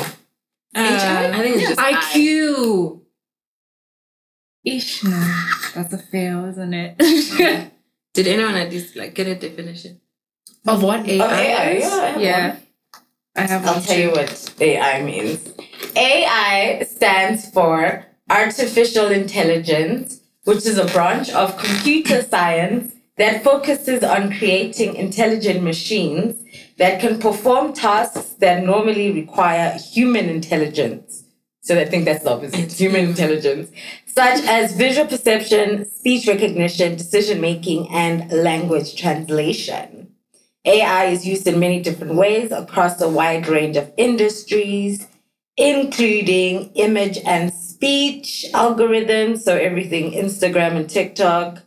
I 0.75 1.39
think 1.41 1.55
it's 1.57 1.67
just 1.69 1.79
I. 1.79 1.93
IQ. 1.93 3.01
Ish, 4.63 5.03
no, 5.03 5.19
that's 5.75 5.93
a 5.93 5.99
fail, 5.99 6.45
isn't 6.45 6.73
it? 6.73 6.97
Did 8.15 8.27
anyone 8.27 8.55
at 8.55 8.71
least 8.71 8.95
like 8.95 9.13
get 9.13 9.27
a 9.27 9.35
definition? 9.35 10.01
of 10.67 10.81
what 10.81 11.07
AI? 11.07 11.23
Of 11.23 11.31
AI, 11.31 11.69
is? 11.69 11.83
yeah, 11.83 11.89
I 11.93 12.07
have 12.07 12.21
yeah. 12.21 12.55
I 13.35 13.41
have. 13.41 13.65
I'll 13.67 13.73
one 13.75 13.83
tell 13.83 13.99
you 13.99 14.09
what 14.09 14.55
AI 14.59 15.03
means. 15.03 15.47
AI 15.95 16.83
stands 16.89 17.47
for 17.51 18.05
Artificial 18.29 19.11
Intelligence, 19.11 20.21
which 20.45 20.65
is 20.65 20.79
a 20.79 20.85
branch 20.85 21.29
of 21.29 21.57
computer 21.57 22.23
science 22.23 22.95
that 23.17 23.43
focuses 23.43 24.03
on 24.03 24.31
creating 24.33 24.95
intelligent 24.95 25.63
machines 25.63 26.35
that 26.77 26.99
can 26.99 27.19
perform 27.19 27.71
tasks 27.71 28.33
that 28.39 28.63
normally 28.63 29.11
require 29.11 29.77
human 29.77 30.27
intelligence. 30.27 31.23
So 31.61 31.79
I 31.79 31.85
think 31.85 32.05
that's 32.05 32.23
the 32.23 32.31
opposite 32.31 32.71
human 32.71 33.05
intelligence, 33.05 33.69
such 34.07 34.43
as 34.45 34.75
visual 34.75 35.07
perception, 35.07 35.85
speech 35.85 36.27
recognition, 36.27 36.95
decision 36.95 37.39
making, 37.39 37.89
and 37.91 38.31
language 38.31 38.95
translation. 38.99 40.13
AI 40.65 41.05
is 41.05 41.27
used 41.27 41.45
in 41.45 41.59
many 41.59 41.79
different 41.79 42.15
ways 42.15 42.51
across 42.51 42.99
a 43.01 43.07
wide 43.07 43.47
range 43.47 43.77
of 43.77 43.91
industries, 43.97 45.07
including 45.57 46.71
image 46.73 47.19
and 47.23 47.53
speech 47.85 48.47
algorithms, 48.53 49.41
so 49.41 49.55
everything 49.55 50.11
Instagram 50.13 50.75
and 50.75 50.89
TikTok, 50.89 51.61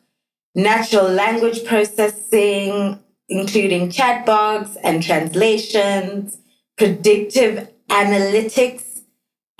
natural 0.56 1.08
language 1.08 1.64
processing, 1.64 2.98
including 3.28 3.88
chatbots 3.88 4.76
and 4.82 5.00
translations, 5.00 6.38
predictive 6.76 7.68
analytics, 7.88 9.02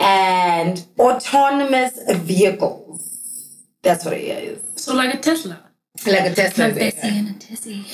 and 0.00 0.84
autonomous 0.98 1.96
vehicles. 2.22 3.64
That's 3.82 4.04
what 4.04 4.14
it 4.14 4.24
is. 4.24 4.60
So 4.74 4.96
like 4.96 5.14
a 5.14 5.18
Tesla. 5.18 5.62
Like 6.08 6.32
a 6.32 6.34
Tesla. 6.34 6.64
Like 6.64 6.72
is 6.72 6.94
Bessie 6.94 7.18
and 7.18 7.36
a 7.36 7.38
Tessie. 7.38 7.84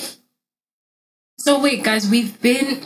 So 1.37 1.61
wait, 1.61 1.83
guys, 1.83 2.09
we've 2.09 2.41
been 2.41 2.83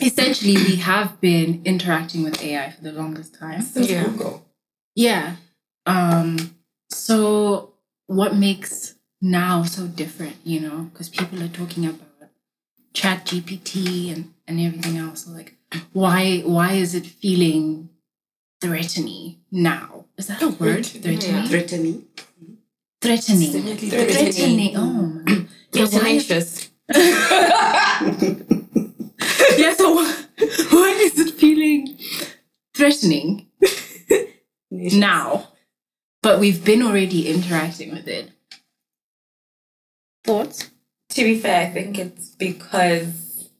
essentially 0.00 0.54
we 0.54 0.76
have 0.76 1.20
been 1.20 1.62
interacting 1.64 2.22
with 2.24 2.42
AI 2.42 2.70
for 2.70 2.82
the 2.82 2.92
longest 2.92 3.34
time. 3.38 3.66
Yeah. 3.74 4.04
Google. 4.04 4.46
Yeah. 4.94 5.36
Um. 5.86 6.54
So 6.90 7.74
what 8.06 8.34
makes 8.34 8.94
now 9.20 9.62
so 9.62 9.86
different? 9.86 10.36
You 10.44 10.60
know, 10.60 10.78
because 10.92 11.08
people 11.08 11.42
are 11.42 11.48
talking 11.48 11.86
about 11.86 12.06
Chat 12.94 13.26
GPT 13.26 14.12
and 14.12 14.32
and 14.46 14.60
everything 14.60 14.96
else. 14.96 15.24
So 15.24 15.30
like, 15.32 15.56
why 15.92 16.40
why 16.40 16.72
is 16.72 16.94
it 16.94 17.06
feeling 17.06 17.90
threatening 18.60 19.40
now? 19.50 20.06
Is 20.18 20.26
that 20.26 20.42
a 20.42 20.48
word? 20.48 20.84
Threatening. 20.86 21.46
Threatening. 21.46 22.04
Threatening. 23.00 23.52
Definitely 23.52 23.90
Threatening. 23.90 24.32
threatening. 24.32 24.76
Oh 24.76 24.90
my. 24.90 25.46
Yeah, 25.72 25.86
why 25.86 26.08
is- 26.08 26.26
tenacious. 26.28 26.70
yeah. 29.56 29.74
So 29.74 29.94
why, 29.94 30.24
why 30.70 30.90
is 31.00 31.18
it 31.18 31.34
feeling 31.34 31.98
threatening 32.74 33.46
now? 34.70 35.48
But 36.22 36.38
we've 36.38 36.64
been 36.64 36.82
already 36.82 37.28
interacting 37.28 37.92
with 37.92 38.06
it. 38.06 38.30
Thoughts? 40.24 40.70
To 41.10 41.24
be 41.24 41.38
fair, 41.38 41.66
I 41.66 41.70
think 41.70 41.98
it's 41.98 42.34
because 42.36 43.50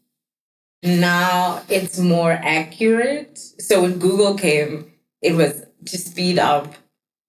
now 0.83 1.63
it's 1.69 1.99
more 1.99 2.33
accurate. 2.33 3.39
So 3.39 3.83
when 3.83 3.99
Google 3.99 4.37
came, 4.37 4.93
it 5.23 5.35
was 5.35 5.65
to 5.87 5.99
speed 5.99 6.39
up 6.39 6.75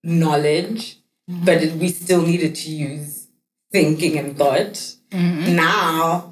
knowledge, 0.04 0.98
mm-hmm. 1.30 1.46
but 1.46 1.64
it, 1.64 1.74
we 1.76 1.90
still 1.90 2.22
needed 2.22 2.56
to 2.56 2.70
use 2.70 3.28
thinking 3.72 4.18
and 4.18 4.38
thought. 4.38 4.74
Mm-hmm. 5.12 5.56
Now 5.56 6.31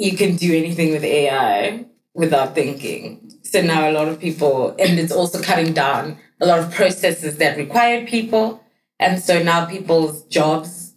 you 0.00 0.16
can 0.16 0.34
do 0.34 0.56
anything 0.56 0.92
with 0.92 1.04
AI 1.04 1.84
without 2.14 2.54
thinking. 2.54 3.30
So 3.42 3.60
now 3.60 3.90
a 3.90 3.92
lot 3.92 4.08
of 4.08 4.18
people, 4.18 4.70
and 4.78 4.98
it's 4.98 5.12
also 5.12 5.42
cutting 5.42 5.74
down 5.74 6.16
a 6.40 6.46
lot 6.46 6.58
of 6.58 6.72
processes 6.72 7.36
that 7.36 7.58
required 7.58 8.08
people. 8.08 8.64
And 8.98 9.22
so 9.22 9.42
now 9.42 9.66
people's 9.66 10.24
jobs 10.24 10.94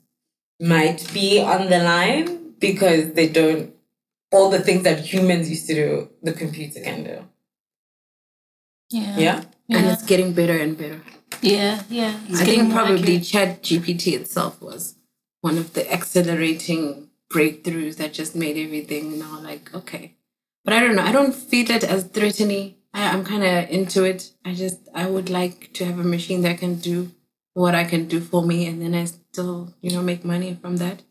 might 0.62 1.06
be 1.14 1.42
on 1.42 1.70
the 1.70 1.80
line 1.80 2.54
because 2.60 3.12
they 3.14 3.28
don't, 3.28 3.74
all 4.32 4.50
the 4.50 4.62
things 4.62 4.84
that 4.84 5.00
humans 5.02 5.50
used 5.50 5.68
to 5.68 5.74
do, 5.74 6.10
the 6.22 6.32
computer 6.32 6.80
can 6.80 7.04
do. 7.04 7.28
Yeah. 8.90 9.18
Yeah? 9.18 9.44
And 9.70 9.86
it's 9.88 10.06
getting 10.06 10.32
better 10.32 10.58
and 10.58 10.78
better. 10.78 11.02
Yeah. 11.42 11.84
Yeah. 11.90 12.18
It's 12.30 12.40
I 12.40 12.46
think 12.46 12.72
probably 12.72 13.18
accurate. 13.18 13.24
Chat 13.24 13.64
GPT 13.64 14.14
itself 14.14 14.62
was 14.62 14.96
one 15.42 15.58
of 15.58 15.74
the 15.74 15.92
accelerating 15.92 17.10
breakthroughs 17.34 17.98
that 17.98 18.14
just 18.14 18.36
made 18.36 18.58
everything 18.58 19.20
now 19.20 19.40
like 19.42 19.74
okay. 19.74 20.16
But 20.64 20.74
I 20.74 20.80
don't 20.80 20.96
know. 20.96 21.04
I 21.04 21.12
don't 21.12 21.36
feel 21.36 21.70
it 21.70 21.84
as 21.84 22.06
threatening. 22.06 22.76
I, 22.94 23.10
I'm 23.10 23.26
kind 23.26 23.44
of 23.44 23.70
into 23.70 24.04
it. 24.04 24.32
I 24.46 24.54
just 24.54 24.80
I 24.94 25.08
would 25.08 25.30
like 25.30 25.74
to 25.74 25.86
have 25.86 26.00
a 26.00 26.04
machine 26.04 26.42
that 26.44 26.60
can 26.60 26.76
do 26.76 27.12
what 27.54 27.76
I 27.76 27.84
can 27.84 28.08
do 28.08 28.20
for 28.20 28.44
me, 28.44 28.66
and 28.68 28.82
then 28.82 28.94
I 28.96 29.06
still 29.06 29.74
you 29.82 29.92
know 29.92 30.02
make 30.02 30.24
money 30.24 30.58
from 30.62 30.78
that. 30.78 31.02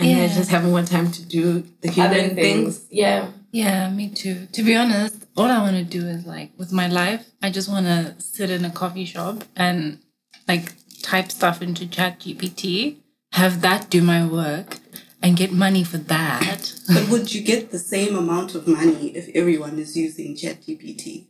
And 0.00 0.20
I 0.20 0.28
just 0.28 0.50
haven't 0.50 0.70
more 0.70 0.84
time 0.84 1.10
to 1.10 1.22
do 1.24 1.64
the 1.80 1.88
Other 1.88 2.14
human 2.14 2.36
things. 2.36 2.86
Yeah. 2.90 3.30
Yeah, 3.50 3.90
me 3.90 4.10
too. 4.10 4.46
To 4.52 4.62
be 4.62 4.76
honest, 4.76 5.26
all 5.36 5.46
I 5.46 5.58
want 5.58 5.76
to 5.76 5.84
do 5.84 6.06
is 6.06 6.26
like 6.26 6.52
with 6.56 6.72
my 6.72 6.86
life, 6.86 7.26
I 7.42 7.50
just 7.50 7.68
want 7.68 7.86
to 7.86 8.14
sit 8.18 8.50
in 8.50 8.64
a 8.64 8.70
coffee 8.70 9.06
shop 9.06 9.42
and 9.56 10.00
like 10.46 10.74
type 11.02 11.30
stuff 11.30 11.62
into 11.62 11.86
Chat 11.86 12.20
GPT, 12.20 12.96
have 13.32 13.60
that 13.62 13.90
do 13.90 14.02
my 14.02 14.26
work, 14.26 14.78
and 15.22 15.36
get 15.36 15.52
money 15.52 15.84
for 15.84 15.98
that. 15.98 16.74
But 16.86 17.08
would 17.08 17.34
you 17.34 17.42
get 17.42 17.70
the 17.70 17.78
same 17.78 18.16
amount 18.16 18.54
of 18.54 18.66
money 18.66 19.08
if 19.16 19.28
everyone 19.34 19.78
is 19.78 19.96
using 19.96 20.36
ChatGPT? 20.36 21.26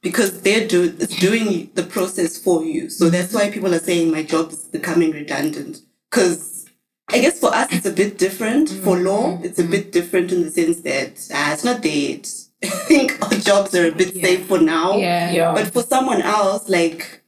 Because 0.00 0.42
they're 0.42 0.66
do 0.66 0.94
it's 0.98 1.18
doing 1.18 1.70
the 1.74 1.82
process 1.82 2.38
for 2.38 2.64
you. 2.64 2.88
So 2.88 3.04
mm-hmm. 3.04 3.12
that's 3.12 3.34
why 3.34 3.50
people 3.50 3.74
are 3.74 3.80
saying 3.80 4.10
my 4.10 4.22
job 4.22 4.52
is 4.52 4.64
becoming 4.64 5.10
redundant. 5.10 5.80
Because 6.10 6.66
I 7.10 7.18
guess 7.18 7.40
for 7.40 7.52
us 7.54 7.72
it's 7.72 7.86
a 7.86 7.92
bit 7.92 8.16
different. 8.16 8.68
Mm-hmm. 8.68 8.84
For 8.84 8.98
law, 8.98 9.40
it's 9.42 9.58
a 9.58 9.62
mm-hmm. 9.62 9.72
bit 9.72 9.92
different 9.92 10.32
in 10.32 10.42
the 10.44 10.50
sense 10.50 10.80
that 10.82 11.28
ah, 11.34 11.52
it's 11.52 11.64
not 11.64 11.82
dead. 11.82 12.28
I 12.64 12.68
think 12.68 13.20
our 13.22 13.38
jobs 13.38 13.74
are 13.74 13.88
a 13.88 13.92
bit 13.92 14.14
safe 14.14 14.46
for 14.46 14.58
now. 14.58 14.96
Yeah. 14.96 15.30
Yeah. 15.32 15.54
But 15.54 15.72
for 15.72 15.82
someone 15.82 16.22
else, 16.22 16.68
like 16.68 17.22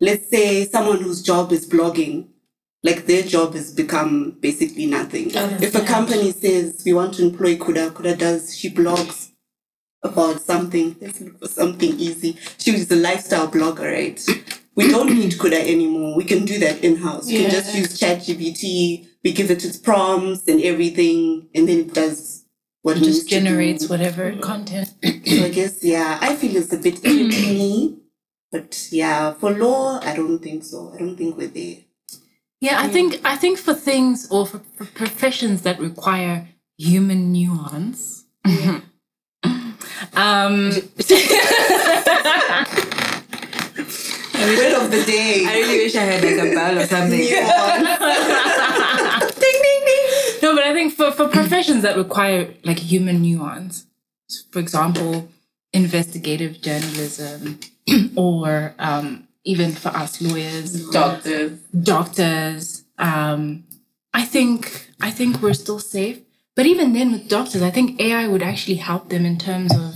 let's 0.00 0.28
say 0.30 0.64
someone 0.66 1.00
whose 1.00 1.22
job 1.22 1.52
is 1.52 1.68
blogging, 1.68 2.28
like 2.84 3.06
their 3.06 3.22
job 3.22 3.54
has 3.54 3.72
become 3.72 4.36
basically 4.40 4.86
nothing. 4.86 5.30
if 5.34 5.74
a 5.74 5.84
company 5.84 6.30
says 6.30 6.82
we 6.84 6.92
want 6.92 7.14
to 7.14 7.22
employ 7.22 7.56
Kuda, 7.56 7.90
Kuda 7.92 8.16
does 8.16 8.56
she 8.56 8.70
blogs 8.70 9.30
about 10.02 10.40
something. 10.42 10.94
Let's 11.00 11.20
look 11.20 11.40
for 11.40 11.48
something 11.48 11.98
easy. 11.98 12.38
She 12.58 12.72
is 12.72 12.90
a 12.90 12.96
lifestyle 12.96 13.48
blogger, 13.48 13.90
right? 13.90 14.20
We 14.76 14.88
don't 14.88 15.08
need 15.14 15.32
Kuda 15.32 15.58
anymore. 15.58 16.14
We 16.16 16.24
can 16.24 16.44
do 16.44 16.58
that 16.58 16.84
in 16.84 16.96
house. 16.96 17.26
We 17.26 17.38
can 17.38 17.50
just 17.50 17.74
use 17.74 17.98
ChatGPT. 17.98 19.08
We 19.24 19.32
give 19.32 19.50
it 19.50 19.64
its 19.64 19.78
prompts 19.78 20.46
and 20.46 20.60
everything, 20.60 21.48
and 21.54 21.66
then 21.66 21.78
it 21.78 21.94
does 21.94 22.44
what 22.82 22.98
It 22.98 23.04
just 23.04 23.28
generates 23.28 23.88
whatever 23.88 24.36
content. 24.36 24.92
So 25.24 25.42
I 25.42 25.48
guess 25.48 25.82
yeah, 25.82 26.18
I 26.20 26.36
feel 26.36 26.54
it's 26.56 26.72
a 26.72 26.76
bit 26.76 27.02
irritating. 27.04 28.00
But 28.52 28.88
yeah, 28.92 29.32
for 29.32 29.50
law, 29.52 29.98
I 30.00 30.14
don't 30.14 30.38
think 30.38 30.62
so. 30.62 30.92
I 30.94 30.98
don't 30.98 31.16
think 31.16 31.36
we're 31.36 31.48
there. 31.48 31.83
Yeah, 32.60 32.80
I 32.80 32.88
think 32.88 33.20
I 33.24 33.36
think 33.36 33.58
for 33.58 33.74
things 33.74 34.28
or 34.30 34.46
for, 34.46 34.60
for 34.76 34.84
professions 34.86 35.62
that 35.62 35.78
require 35.80 36.48
human 36.78 37.32
nuance. 37.32 38.24
um 40.14 40.70
Word 44.34 44.74
of 44.74 44.90
the 44.90 45.02
day. 45.06 45.44
I 45.46 45.54
really 45.60 45.78
wish 45.84 45.94
I 45.96 46.00
had 46.02 46.22
like 46.22 46.38
a 46.38 46.54
bell 46.54 46.78
or 46.78 46.86
something. 46.86 47.20
No, 50.42 50.54
but 50.54 50.64
I 50.64 50.74
think 50.74 50.92
for, 50.92 51.10
for 51.10 51.26
professions 51.28 51.82
that 51.84 51.96
require 51.96 52.52
like 52.64 52.78
human 52.78 53.22
nuance, 53.22 53.86
for 54.50 54.58
example, 54.58 55.28
investigative 55.72 56.60
journalism, 56.60 57.60
or 58.16 58.74
um, 58.78 59.26
even 59.44 59.72
for 59.72 59.88
us 59.90 60.20
lawyers, 60.22 60.88
Doctors. 60.90 61.58
doctors, 61.82 62.84
um, 62.98 63.64
I 64.12 64.24
think 64.24 64.90
I 65.00 65.10
think 65.10 65.42
we're 65.42 65.54
still 65.54 65.78
safe. 65.78 66.20
But 66.56 66.66
even 66.66 66.92
then, 66.92 67.12
with 67.12 67.28
doctors, 67.28 67.62
I 67.62 67.70
think 67.70 68.00
AI 68.00 68.28
would 68.28 68.42
actually 68.42 68.76
help 68.76 69.08
them 69.08 69.26
in 69.26 69.38
terms 69.38 69.74
of 69.74 69.94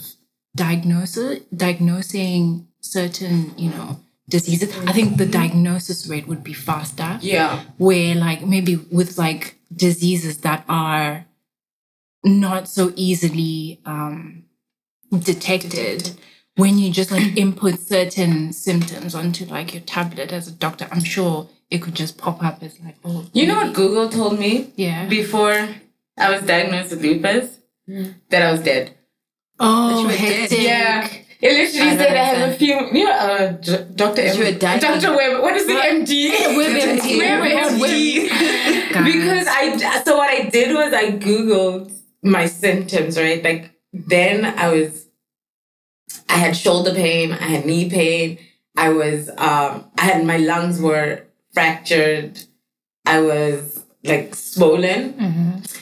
diagnosis, 0.57 1.41
diagnosing 1.55 2.67
certain, 2.81 3.55
you 3.57 3.71
know, 3.71 4.01
diseases. 4.29 4.77
I 4.87 4.93
think 4.93 5.17
the 5.19 5.27
diagnosis 5.27 6.07
rate 6.09 6.27
would 6.27 6.43
be 6.43 6.53
faster 6.53 7.19
Yeah. 7.23 7.63
where 7.79 8.15
like 8.17 8.43
maybe 8.45 8.77
with 8.77 9.17
like 9.19 9.57
diseases 9.75 10.39
that 10.39 10.65
are 10.69 11.27
not 12.25 12.69
so 12.69 12.93
easily 12.97 13.81
um, 13.87 14.45
detected 15.13 16.11
when 16.59 16.79
you 16.79 16.91
just 17.01 17.11
like 17.11 17.37
input 17.45 17.79
certain 17.79 18.53
symptoms 18.53 19.15
onto 19.15 19.45
like 19.57 19.73
your 19.75 19.83
tablet 19.97 20.33
as 20.39 20.49
a 20.49 20.53
doctor 20.65 20.87
i'm 20.93 21.05
sure 21.15 21.49
it 21.71 21.79
could 21.83 21.95
just 21.95 22.19
pop 22.19 22.43
up 22.43 22.63
as 22.63 22.79
like 22.81 22.97
oh 23.05 23.25
You 23.33 23.47
know 23.47 23.57
what 23.63 23.75
Google 23.75 24.09
told 24.09 24.39
me 24.39 24.73
yeah 24.77 25.07
before 25.09 25.57
I 26.19 26.31
was 26.33 26.43
diagnosed 26.43 26.91
with 26.91 27.03
lupus? 27.03 27.59
That 28.31 28.43
I 28.43 28.51
was 28.53 28.63
dead. 28.63 28.87
oh 29.61 30.05
were 30.07 30.13
dead. 30.13 30.51
Yeah. 30.53 31.09
It 31.41 31.53
literally 31.59 31.91
I 31.93 31.97
said 31.97 32.17
I 32.17 32.25
have 32.25 32.51
a 32.51 32.55
few. 32.55 32.75
You 32.93 33.05
know, 33.05 33.13
uh, 33.13 33.53
Dr. 33.95 34.23
M- 34.23 34.59
Dr. 34.59 35.11
Webb. 35.17 35.41
What 35.43 35.55
is 35.55 35.67
it? 35.69 35.79
MD. 35.95 36.13
Web 36.59 36.73
MD. 36.99 37.19
Web 37.19 37.41
Web 37.41 37.81
MD. 37.81 39.05
Because 39.05 39.47
I 39.49 40.03
so 40.05 40.17
what 40.17 40.29
I 40.31 40.49
did 40.49 40.75
was 40.75 40.93
I 40.93 41.13
googled 41.13 41.93
my 42.23 42.47
symptoms, 42.47 43.17
right? 43.17 43.43
Like 43.45 43.71
then 43.93 44.45
I 44.45 44.73
was 44.73 45.07
I 46.29 46.35
had 46.35 46.57
shoulder 46.57 46.95
pain, 46.95 47.33
I 47.33 47.47
had 47.55 47.67
knee 47.67 47.89
pain, 47.91 48.39
I 48.77 48.91
was 48.91 49.29
um 49.31 49.91
I 49.99 50.03
had 50.03 50.25
my 50.25 50.37
lungs 50.37 50.81
were 50.81 51.25
fractured, 51.53 52.39
I 53.07 53.21
was 53.21 53.85
like 54.05 54.35
swollen. 54.35 55.15
Mhm. 55.15 55.75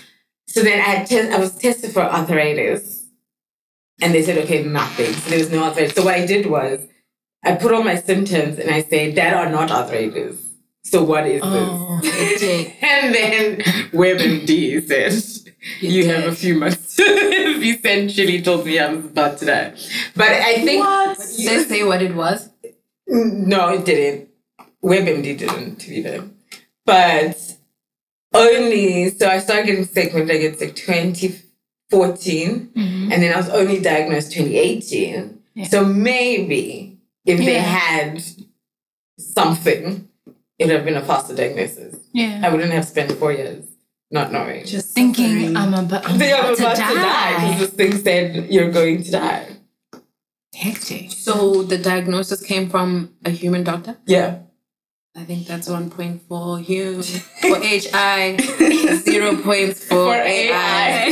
So 0.49 0.62
then 0.62 0.79
I 0.79 0.83
had 0.83 1.07
te- 1.07 1.29
I 1.31 1.38
was 1.38 1.57
tested 1.57 1.93
for 1.93 2.03
arthritis. 2.03 3.05
And 4.00 4.15
they 4.15 4.23
said, 4.23 4.37
okay, 4.45 4.62
nothing. 4.62 5.12
So 5.12 5.31
there 5.31 5.38
was 5.38 5.50
no 5.50 5.65
arthritis. 5.65 5.95
So 5.95 6.05
what 6.05 6.15
I 6.15 6.26
did 6.26 6.47
was 6.47 6.81
I 7.45 7.55
put 7.55 7.73
all 7.73 7.83
my 7.83 7.97
symptoms 7.97 8.59
and 8.59 8.71
I 8.71 8.83
say, 8.83 9.12
that 9.12 9.33
are 9.35 9.50
not 9.50 9.71
arthritis. 9.71 10.37
So 10.85 11.03
what 11.03 11.26
is 11.26 11.41
oh 11.45 12.00
this? 12.03 12.43
And 12.83 13.15
then 13.15 13.57
WebMD 13.93 14.87
said, 14.87 15.46
you 15.80 16.06
have 16.08 16.25
a 16.25 16.35
few 16.35 16.54
months. 16.58 16.99
Essentially 17.00 18.42
told 18.42 18.64
me 18.66 18.78
I 18.78 18.92
was 18.92 19.04
about 19.06 19.38
to 19.38 19.46
die. 19.46 19.75
But 20.14 20.28
I 20.30 20.54
think 20.64 20.85
What? 20.85 21.18
Did 21.18 21.46
they 21.49 21.64
say 21.64 21.82
what 21.85 22.02
it 22.02 22.14
was? 22.14 22.49
no, 23.08 23.68
it 23.70 23.85
didn't. 23.85 24.28
WebMD 24.85 25.37
didn't, 25.38 25.76
to 25.76 25.88
be 25.90 26.02
fair. 26.02 26.25
But 26.85 27.56
only, 28.35 29.11
so 29.11 29.28
I 29.28 29.38
started 29.38 29.66
getting 29.66 29.85
sick 29.85 30.12
when 30.14 30.30
I 30.30 30.37
get 30.38 30.58
sick 30.58 30.75
2014. 30.76 32.70
Mhm. 32.76 33.12
And 33.12 33.23
then 33.23 33.32
I 33.32 33.37
was 33.37 33.49
only 33.49 33.80
diagnosed 33.80 34.32
2018. 34.32 35.38
Yeah. 35.54 35.64
So 35.68 35.85
maybe 35.85 36.99
if 37.25 37.38
they 37.38 37.58
had 37.58 38.23
something, 39.18 40.08
it 40.58 40.66
would 40.66 40.75
have 40.76 40.85
been 40.85 40.96
a 40.96 41.04
faster 41.04 41.35
diagnosis. 41.35 41.96
yeah 42.12 42.40
I 42.44 42.49
wouldn't 42.50 42.73
have 42.73 42.85
spent 42.87 43.12
four 43.12 43.32
years 43.32 43.64
not 44.11 44.33
knowing. 44.33 44.65
Just 44.65 44.95
thinking 44.95 45.27
suffering. 45.53 45.57
i'm 45.57 45.75
about, 45.75 46.09
I'm 46.09 46.19
They 46.19 46.33
are 46.33 46.41
about, 46.53 46.59
about 46.59 46.77
to 46.77 46.83
to 46.83 46.95
die 46.95 47.35
because 47.35 47.53
die 47.53 47.59
this 47.59 47.71
thing 47.71 47.93
said 48.03 48.51
you're 48.53 48.71
going 48.71 49.03
to 49.03 49.11
die. 49.11 49.47
hectic 50.55 51.11
So 51.13 51.63
the 51.63 51.79
diagnosis 51.79 52.41
came 52.43 52.69
from 52.71 53.15
a 53.25 53.31
human 53.31 53.65
doctor? 53.65 53.97
Yeah. 54.07 54.39
I 55.17 55.25
think 55.25 55.47
that's 55.47 55.69
one 55.69 55.89
point 55.91 56.23
for 56.29 56.61
you. 56.61 57.03
For 57.03 57.57
HI, 57.59 58.37
zero 59.03 59.35
points 59.37 59.83
for, 59.83 59.95
For 59.95 60.15
AI. 60.15 61.07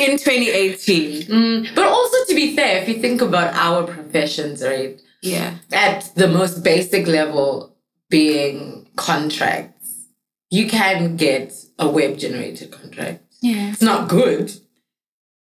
In 0.00 0.16
2018. 0.18 1.22
Mm, 1.22 1.74
but 1.74 1.84
also, 1.88 2.16
to 2.28 2.34
be 2.34 2.54
fair, 2.54 2.80
if 2.80 2.88
you 2.88 3.00
think 3.00 3.20
about 3.20 3.52
our 3.54 3.82
professions, 3.84 4.62
right, 4.62 5.00
Yeah. 5.20 5.54
at 5.72 6.12
the 6.14 6.28
most 6.28 6.62
basic 6.62 7.08
level 7.08 7.74
being 8.08 8.88
contracts, 8.94 10.06
you 10.50 10.68
can 10.68 11.16
get 11.16 11.52
a 11.78 11.88
web 11.88 12.18
generated 12.18 12.70
contract. 12.70 13.22
yeah 13.40 13.70
It's 13.72 13.82
not 13.82 14.08
good. 14.08 14.52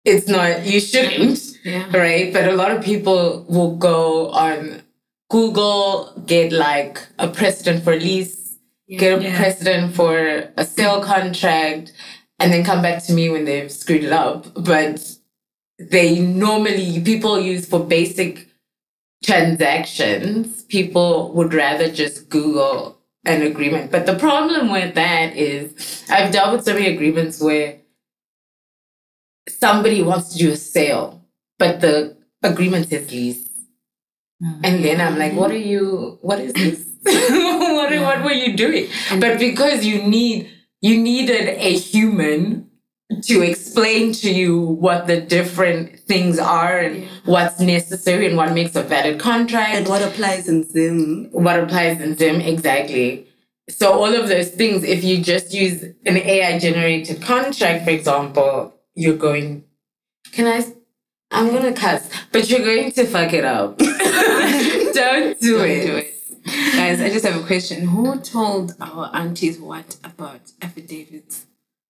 It's 0.05 0.28
not, 0.28 0.64
you 0.66 0.78
shouldn't, 0.81 1.40
Yeah. 1.64 1.90
right? 1.97 2.33
But 2.33 2.47
a 2.49 2.52
lot 2.55 2.71
of 2.71 2.85
people 2.85 3.45
will 3.49 3.76
go 3.76 4.28
on 4.31 4.83
Google, 5.31 6.12
get 6.26 6.52
like 6.52 6.99
a 7.19 7.26
precedent 7.28 7.82
for 7.82 7.97
lease, 7.97 8.56
get 8.89 9.19
a 9.19 9.23
Yeah. 9.23 9.37
precedent 9.37 9.95
for 9.97 10.17
a 10.56 10.65
sale 10.65 11.00
contract, 11.02 11.93
and 12.39 12.52
then 12.52 12.63
come 12.65 12.82
back 12.82 13.02
to 13.06 13.13
me 13.13 13.28
when 13.30 13.45
they've 13.47 13.73
screwed 13.73 14.04
it 14.04 14.13
up. 14.13 14.47
But 14.54 15.00
they 15.80 16.21
normally, 16.21 17.00
people 17.00 17.41
use 17.41 17.67
for 17.67 17.80
basic 17.80 18.47
transactions, 19.25 20.63
people 20.65 21.32
would 21.32 21.52
rather 21.52 21.91
just 21.91 22.28
Google 22.28 22.96
an 23.26 23.43
agreement. 23.43 23.91
But 23.91 24.06
the 24.06 24.19
problem 24.19 24.71
with 24.71 24.95
that 24.95 25.36
is 25.36 26.04
I've 26.08 26.32
dealt 26.32 26.56
with 26.56 26.65
so 26.65 26.75
many 26.75 26.95
agreements 26.95 27.41
where 27.41 27.80
somebody 29.49 30.02
wants 30.02 30.32
to 30.32 30.39
do 30.39 30.52
a 30.52 30.56
sale, 30.56 31.25
but 31.58 31.80
the 31.80 32.17
agreement 32.43 32.89
says 32.89 33.10
lease. 33.10 33.49
And 34.41 34.62
mm-hmm. 34.62 34.82
then 34.82 35.00
I'm 35.00 35.19
like, 35.19 35.32
what 35.32 35.50
are 35.50 35.56
you, 35.56 36.19
what 36.21 36.41
is 36.41 36.52
this? 36.52 36.86
what, 37.02 37.93
are- 37.93 38.02
what 38.02 38.25
were 38.25 38.32
you 38.32 38.56
doing? 38.56 38.89
But 39.19 39.39
because 39.39 39.84
you 39.84 40.02
need, 40.02 40.50
you 40.82 40.99
needed 41.00 41.49
a 41.49 41.73
human 41.73 42.71
to 43.23 43.43
explain 43.43 44.13
to 44.13 44.31
you 44.33 44.59
what 44.61 45.07
the 45.07 45.21
different 45.21 45.99
things 46.00 46.39
are 46.39 46.79
and 46.79 47.02
Yeah. 47.02 47.09
what's 47.25 47.61
necessary 47.61 48.26
and 48.26 48.37
what 48.37 48.52
makes 48.52 48.75
a 48.76 48.83
valid 48.83 49.19
contract 49.21 49.75
And 49.75 49.89
what 49.89 50.02
applies 50.02 50.49
in 50.49 50.65
Zim? 50.69 51.29
what 51.33 51.59
applies 51.59 52.00
in 52.00 52.17
Zim 52.17 52.41
exactly. 52.41 53.26
So 53.69 53.93
all 53.93 54.15
of 54.15 54.29
those 54.29 54.50
things, 54.50 54.85
if 54.85 55.02
you 55.02 55.19
just 55.23 55.52
use 55.52 55.83
an 56.05 56.17
AI 56.17 56.59
generated 56.59 57.21
contract, 57.23 57.85
for 57.85 57.91
example, 57.91 58.75
you're 58.95 59.17
going. 59.17 59.65
Can 60.33 60.47
I? 60.47 60.65
I'm 61.33 61.49
gonna 61.52 61.73
cuss, 61.73 62.09
but 62.31 62.49
you're 62.49 62.61
going 62.65 62.93
to 62.93 63.05
fuck 63.07 63.33
it 63.33 63.45
up. 63.45 63.79
Don't 63.79 65.41
do 65.41 65.59
Don't 65.59 65.69
it. 65.69 65.87
do 65.87 65.97
it. 65.97 66.13
Guys, 66.76 67.00
I 67.00 67.09
just 67.11 67.25
have 67.26 67.43
a 67.43 67.45
question. 67.47 67.89
Who 67.89 68.21
told 68.21 68.75
our 68.81 69.11
aunties 69.13 69.59
what 69.59 69.97
about 70.05 70.43
affidavits? 70.63 71.47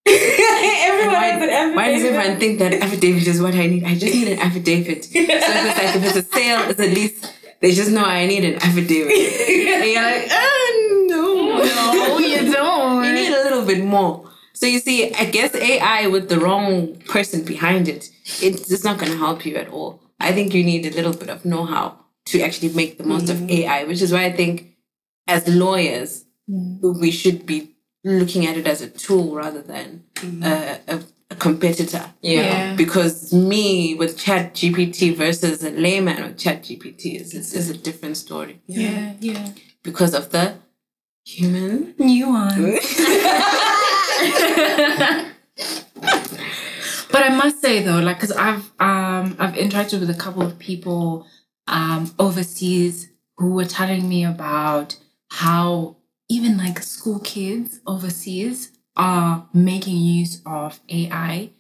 Everyone 0.88 1.14
Why, 1.14 1.27
has 1.27 1.42
an 1.42 1.75
why 1.75 1.92
does 1.92 2.05
everyone 2.05 2.38
think 2.38 2.59
that 2.61 2.75
affidavit 2.75 3.27
is 3.27 3.42
what 3.42 3.55
I 3.55 3.66
need? 3.66 3.85
I 3.85 3.95
just 3.97 4.14
need 4.14 4.29
an 4.29 4.38
affidavit. 4.38 5.05
So 5.12 5.19
if 5.19 5.29
it's 5.29 5.79
like 5.79 5.97
if 5.97 6.05
it's 6.05 6.16
a 6.16 6.33
sale, 6.33 6.71
it's 6.71 6.81
a 6.81 6.87
lease, 6.87 7.33
they 7.61 7.73
just 7.73 7.90
know 7.90 8.05
I 8.05 8.27
need 8.27 8.45
an 8.45 8.55
affidavit. 8.62 9.12
And 9.12 9.90
you're 9.90 10.03
like, 10.03 10.29
oh 10.31 11.07
no. 11.09 11.59
no 11.59 12.19
you 12.19 12.53
don't 12.53 13.05
You 13.05 13.12
need 13.12 13.33
a 13.33 13.42
little 13.42 13.64
bit 13.64 13.85
more. 13.85 14.31
So 14.53 14.66
you 14.66 14.79
see, 14.79 15.12
I 15.12 15.25
guess 15.25 15.55
AI 15.55 16.07
with 16.07 16.29
the 16.29 16.38
wrong 16.38 16.97
person 17.01 17.45
behind 17.45 17.88
it, 17.88 18.09
it's 18.40 18.69
just 18.69 18.85
not 18.85 18.99
gonna 18.99 19.16
help 19.16 19.45
you 19.45 19.57
at 19.57 19.69
all. 19.69 20.01
I 20.21 20.33
think 20.33 20.55
you 20.55 20.64
need 20.64 20.87
a 20.87 20.90
little 20.90 21.12
bit 21.12 21.29
of 21.29 21.45
know-how 21.45 21.99
to 22.27 22.40
actually 22.42 22.73
make 22.73 22.97
the 22.97 23.05
most 23.05 23.29
of 23.29 23.37
mm. 23.37 23.51
AI, 23.51 23.85
which 23.85 24.01
is 24.01 24.12
why 24.12 24.25
I 24.25 24.33
think 24.33 24.77
as 25.27 25.47
lawyers, 25.49 26.25
mm. 26.49 27.01
we 27.01 27.11
should 27.11 27.45
be 27.45 27.76
looking 28.07 28.47
at 28.47 28.57
it 28.57 28.66
as 28.66 28.81
a 28.81 28.88
tool 28.88 29.35
rather 29.35 29.62
than 29.62 30.05
a, 30.42 30.79
a, 30.88 31.01
a 31.31 31.35
competitor. 31.35 32.12
Yeah. 32.23 32.40
Yeah. 32.42 32.77
Because 32.77 33.33
me 33.33 33.95
with 33.95 34.19
Chat 34.19 34.55
GPT 34.55 35.16
versus 35.16 35.62
a 35.64 35.71
layman 35.71 36.23
with 36.23 36.38
Chat 36.38 36.62
GPT 36.62 37.21
is, 37.21 37.35
is, 37.35 37.53
is 37.53 37.71
a 37.71 37.77
different 37.77 38.16
story 38.16 38.61
yeah 38.66 39.14
yeah 39.21 39.51
because 39.83 40.14
of 40.14 40.31
the 40.31 40.55
human 41.25 41.95
nuance 41.99 42.97
but 47.11 47.23
I 47.23 47.35
must 47.37 47.61
say 47.61 47.83
though, 47.83 47.99
like, 47.99 48.21
cause 48.21 48.33
I've 48.33 48.71
um 48.79 49.37
I've 49.38 49.55
interacted 49.55 50.01
with 50.01 50.11
a 50.11 50.14
couple 50.14 50.42
of 50.42 50.59
people 50.59 51.27
um 51.66 52.14
overseas 52.19 53.09
who 53.37 53.53
were 53.55 53.64
telling 53.64 54.09
me 54.09 54.25
about 54.25 54.97
how 55.31 55.96
even 56.29 56.57
like 56.57 56.83
school 56.83 57.21
kids 57.21 57.81
overseas 57.87 58.73
are 58.97 59.47
making 59.53 59.97
use 59.97 60.41
of 60.47 60.81
AI 60.89 61.51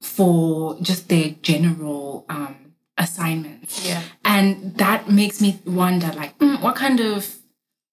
for 0.00 0.76
just 0.80 1.08
their 1.08 1.30
general 1.42 2.24
um 2.28 2.64
assignments. 2.96 3.86
Yeah. 3.86 4.02
And 4.24 4.76
that 4.76 5.08
makes 5.08 5.40
me 5.40 5.60
wonder 5.66 6.12
like 6.12 6.38
mm, 6.38 6.60
what 6.62 6.76
kind 6.76 7.00
of 7.00 7.38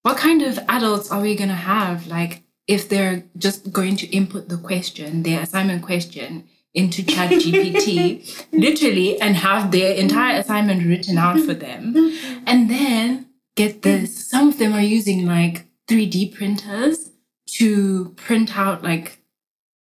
what 0.04 0.18
kind 0.18 0.42
of 0.42 0.60
adults 0.68 1.12
are 1.12 1.22
we 1.22 1.36
going 1.36 1.50
to 1.50 1.56
have 1.56 2.08
like 2.08 2.44
if 2.68 2.90
they're 2.90 3.24
just 3.38 3.72
going 3.72 3.96
to 3.98 4.08
input 4.08 4.50
the 4.50 4.58
question 4.58 5.24
their 5.24 5.42
assignment 5.42 5.84
question 5.84 6.48
into 6.74 7.04
chat 7.14 7.30
gpt 7.30 8.46
literally 8.52 9.20
and 9.22 9.36
have 9.36 9.72
their 9.72 9.94
entire 9.96 10.40
assignment 10.40 10.86
written 10.86 11.18
out 11.18 11.40
for 11.40 11.54
them 11.54 11.94
and 12.48 12.70
then 12.70 13.28
get 13.56 13.82
this 13.82 14.30
some 14.30 14.50
of 14.50 14.58
them 14.58 14.74
are 14.74 14.82
using 14.82 15.26
like 15.26 15.66
3d 15.92 16.34
printers 16.34 17.12
to 17.48 18.10
print 18.16 18.58
out 18.58 18.82
like 18.82 19.20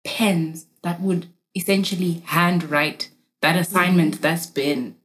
pens 0.04 0.66
that 0.82 1.00
would 1.00 1.26
essentially 1.54 2.22
handwrite 2.24 3.10
that 3.42 3.56
assignment 3.56 4.22
that's 4.22 4.46
been 4.46 4.96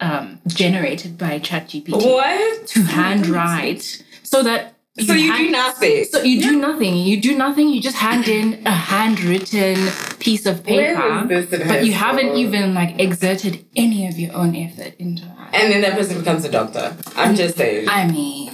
um, 0.00 0.40
generated 0.48 1.16
by 1.16 1.38
ChatGPT 1.38 1.90
What? 1.92 2.66
to 2.68 2.82
handwrite 2.82 4.02
so 4.24 4.42
that 4.42 4.74
So 5.06 5.12
you, 5.14 5.32
hand- 5.32 5.46
do 5.46 5.50
nothing. 5.52 6.04
So 6.04 6.22
you 6.22 6.40
do 6.42 6.56
nothing. 6.60 6.96
You 6.96 7.20
do 7.20 7.36
nothing. 7.36 7.68
You 7.68 7.80
just 7.80 7.96
hand 7.96 8.28
in 8.28 8.66
a 8.66 8.70
handwritten 8.70 9.76
piece 10.18 10.46
of 10.46 10.62
paper, 10.64 11.00
was 11.00 11.28
this 11.28 11.52
in 11.52 11.66
but 11.68 11.84
you 11.84 11.92
haven't 11.92 12.36
even 12.36 12.74
like 12.74 12.98
exerted 13.00 13.64
any 13.76 14.06
of 14.08 14.18
your 14.18 14.34
own 14.34 14.54
effort 14.56 14.94
into 14.98 15.22
it. 15.24 15.30
and 15.54 15.72
then 15.72 15.80
that 15.82 15.94
person 15.98 16.18
becomes 16.18 16.44
a 16.44 16.50
doctor. 16.50 16.96
I'm 17.16 17.34
just 17.34 17.56
saying. 17.56 17.88
I 17.88 18.06
mean, 18.06 18.52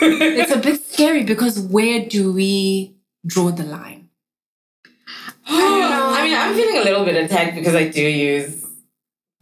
it's 0.00 0.52
a 0.52 0.58
bit 0.58 0.82
scary 0.84 1.24
because 1.24 1.58
where 1.58 2.06
do 2.06 2.32
we 2.32 2.94
draw 3.26 3.50
the 3.50 3.64
line? 3.64 4.08
I 5.46 6.20
mean, 6.24 6.36
I'm 6.36 6.54
feeling 6.54 6.76
a 6.78 6.84
little 6.84 7.04
bit 7.04 7.16
attacked 7.24 7.54
because 7.56 7.74
I 7.74 7.88
do 7.88 8.02
use 8.02 8.64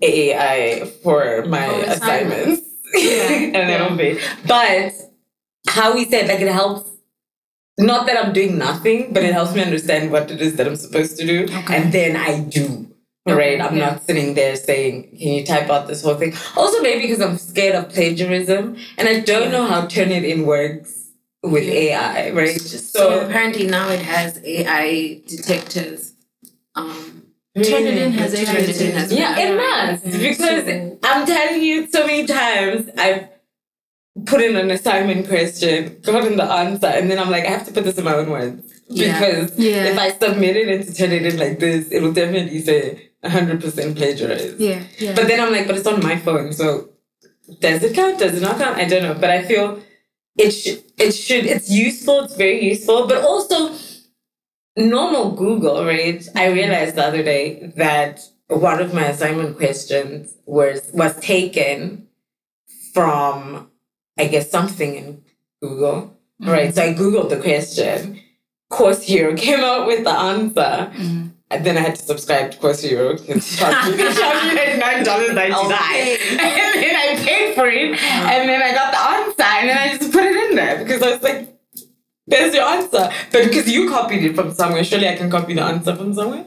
AI 0.03 0.87
for 1.03 1.45
my 1.47 1.67
Oh, 1.67 1.81
assignments. 1.83 2.63
assignments. 2.63 2.63
a 3.57 3.67
little 3.67 3.97
bit. 3.97 4.19
But 4.47 4.93
how 5.69 5.95
we 5.95 6.05
said, 6.05 6.29
like, 6.29 6.41
it 6.41 6.49
helps. 6.53 6.91
Not 7.79 8.07
that 8.07 8.25
I'm 8.25 8.33
doing 8.33 8.57
nothing, 8.57 9.13
but 9.13 9.23
it 9.23 9.35
helps 9.35 9.55
me 9.55 9.63
understand 9.63 10.11
what 10.11 10.31
it 10.31 10.41
is 10.41 10.57
that 10.57 10.67
I'm 10.67 10.77
supposed 10.77 11.19
to 11.19 11.27
do. 11.27 11.45
Okay. 11.45 11.77
And 11.77 11.93
then 11.93 12.17
I 12.17 12.41
do. 12.41 12.91
Right? 13.27 13.61
I'm 13.61 13.77
yeah. 13.77 13.91
not 13.91 14.07
sitting 14.07 14.35
there 14.35 14.55
saying, 14.57 15.11
Can 15.11 15.33
you 15.33 15.45
type 15.45 15.69
out 15.69 15.89
this 15.89 16.03
whole 16.03 16.15
thing? 16.15 16.33
Also, 16.57 16.81
maybe 16.81 17.03
because 17.03 17.21
I'm 17.21 17.37
scared 17.39 17.75
of 17.75 17.91
plagiarism 17.91 18.77
and 18.97 19.09
I 19.09 19.21
don't 19.21 19.51
know 19.51 19.67
how 19.67 19.83
Turnitin 19.83 20.47
works 20.47 21.09
with 21.43 21.65
AI, 21.65 22.31
right? 22.31 22.61
So 22.61 22.79
So, 22.79 23.27
apparently 23.27 23.67
now 23.67 23.89
it 23.91 24.01
has 24.01 24.41
AI 24.45 25.23
detectors. 25.27 26.15
Um, 26.77 27.25
Turnitin 27.57 28.13
has 28.13 28.33
Turnitin 28.35 28.91
AI 28.95 28.99
has- 29.01 29.13
Yeah, 29.13 29.39
it 29.39 29.57
must 29.57 30.05
because 30.05 30.99
I'm 31.03 31.27
telling 31.27 31.63
you 31.63 31.89
so 31.91 32.07
many 32.07 32.27
times 32.27 32.89
I've 32.97 33.29
put 34.25 34.41
in 34.41 34.57
an 34.57 34.71
assignment 34.71 35.29
question, 35.29 35.99
gotten 36.03 36.37
the 36.37 36.45
answer, 36.45 36.87
and 36.87 37.11
then 37.11 37.19
I'm 37.19 37.31
like, 37.31 37.45
I 37.45 37.51
have 37.51 37.67
to 37.67 37.73
put 37.73 37.85
this 37.85 37.99
in 37.99 38.05
my 38.05 38.15
own 38.15 38.31
words 38.31 38.73
because 38.89 39.59
Yeah. 39.59 39.85
if 39.85 39.99
I 39.99 40.11
submit 40.13 40.57
it 40.57 40.69
and 40.69 40.85
to 40.87 40.95
turn 40.95 41.13
it 41.13 41.27
in 41.27 41.37
like 41.39 41.59
this, 41.59 41.89
it 41.91 42.01
will 42.03 42.13
definitely 42.13 42.61
say 42.63 43.11
100% 43.25 43.97
plagiarized. 43.97 44.59
Yeah, 44.59 44.83
yeah. 44.99 45.15
But 45.15 45.27
then 45.29 45.41
I'm 45.41 45.53
like, 45.53 45.67
but 45.67 45.77
it's 45.77 45.87
on 45.87 46.03
my 46.03 46.17
phone, 46.17 46.53
so 46.53 46.91
does 47.61 47.83
it 47.83 47.95
count? 47.95 48.19
Does 48.19 48.35
it 48.37 48.43
not 48.43 48.59
count? 48.59 48.79
I 48.79 48.87
don't 48.87 49.03
know, 49.03 49.15
but 49.15 49.31
I 49.31 49.43
feel 49.43 49.81
it 50.39 50.51
should. 50.51 50.83
It 50.99 51.13
should. 51.13 51.45
It's 51.47 51.71
useful. 51.71 52.21
It's 52.25 52.37
very 52.37 52.65
useful, 52.65 53.07
but 53.07 53.19
also 53.23 53.75
normal 54.77 55.33
Google, 55.33 55.85
right? 55.85 56.27
I 56.35 56.47
realized 56.47 56.97
the 56.97 57.05
other 57.05 57.23
day 57.23 57.73
that 57.77 58.21
one 58.49 58.81
of 58.81 58.95
my 58.95 59.07
assignment 59.07 59.57
questions 59.57 60.35
was 60.47 60.91
was 60.95 61.15
taken 61.21 62.07
from, 62.95 63.71
I 64.19 64.27
guess, 64.27 64.51
something 64.51 64.95
in 64.95 65.23
Google, 65.61 66.17
mm-hmm. 66.41 66.51
right? 66.51 66.75
So 66.75 66.83
I 66.83 66.95
googled 66.95 67.31
the 67.31 67.41
question. 67.41 68.21
Course 68.71 69.03
Hero 69.03 69.37
came 69.47 69.61
out 69.61 69.87
with 69.87 70.05
the 70.05 70.11
answer. 70.11 70.61
Mm-hmm. 70.61 71.27
And 71.49 71.65
then 71.65 71.77
I 71.77 71.81
had 71.81 71.95
to 71.95 72.03
subscribe 72.03 72.51
to 72.51 72.59
Course 72.59 72.83
Hero 72.83 73.17
because 73.17 73.55
it 73.55 73.57
charged 73.57 73.89
me 73.89 74.79
nine 74.79 75.05
dollars 75.05 75.33
ninety 75.33 75.69
nine, 75.69 76.19
and 76.31 76.41
then 76.41 76.97
I 76.97 77.23
paid 77.25 77.55
for 77.55 77.69
it, 77.69 77.95
and 78.03 78.49
then 78.49 78.61
I 78.61 78.75
got 78.75 78.91
the 78.91 79.01
answer, 79.01 79.45
and 79.61 79.69
then 79.69 79.79
I 79.79 79.97
just 79.97 80.11
put 80.11 80.25
it 80.25 80.51
in 80.51 80.57
there 80.57 80.83
because 80.83 81.03
I 81.03 81.13
was 81.13 81.23
like, 81.23 81.57
"There's 82.27 82.53
your 82.53 82.65
answer." 82.65 83.09
But 83.31 83.45
because 83.45 83.71
you 83.71 83.89
copied 83.89 84.25
it 84.25 84.35
from 84.35 84.55
somewhere, 84.55 84.83
surely 84.83 85.09
I 85.09 85.15
can 85.15 85.31
copy 85.31 85.55
the 85.55 85.63
answer 85.63 85.95
from 85.95 86.15
somewhere. 86.15 86.47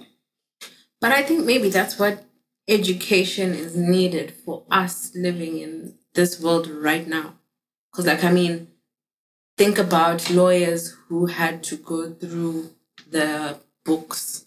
But 1.00 1.14
I 1.14 1.24
think 1.24 1.46
maybe 1.46 1.70
that's 1.70 1.98
what 1.98 2.26
education 2.68 3.54
is 3.54 3.78
needed 3.78 4.34
for 4.46 4.66
us 4.70 5.12
living 5.16 5.60
in 5.60 5.96
this 6.14 6.42
world 6.42 6.68
right 6.68 7.08
now. 7.08 7.39
Because, 7.92 8.06
like, 8.06 8.24
I 8.24 8.32
mean, 8.32 8.68
think 9.58 9.78
about 9.78 10.30
lawyers 10.30 10.96
who 11.08 11.26
had 11.28 11.64
to 11.64 11.76
go 11.78 12.12
through 12.12 12.72
the 13.10 13.58
books, 13.84 14.46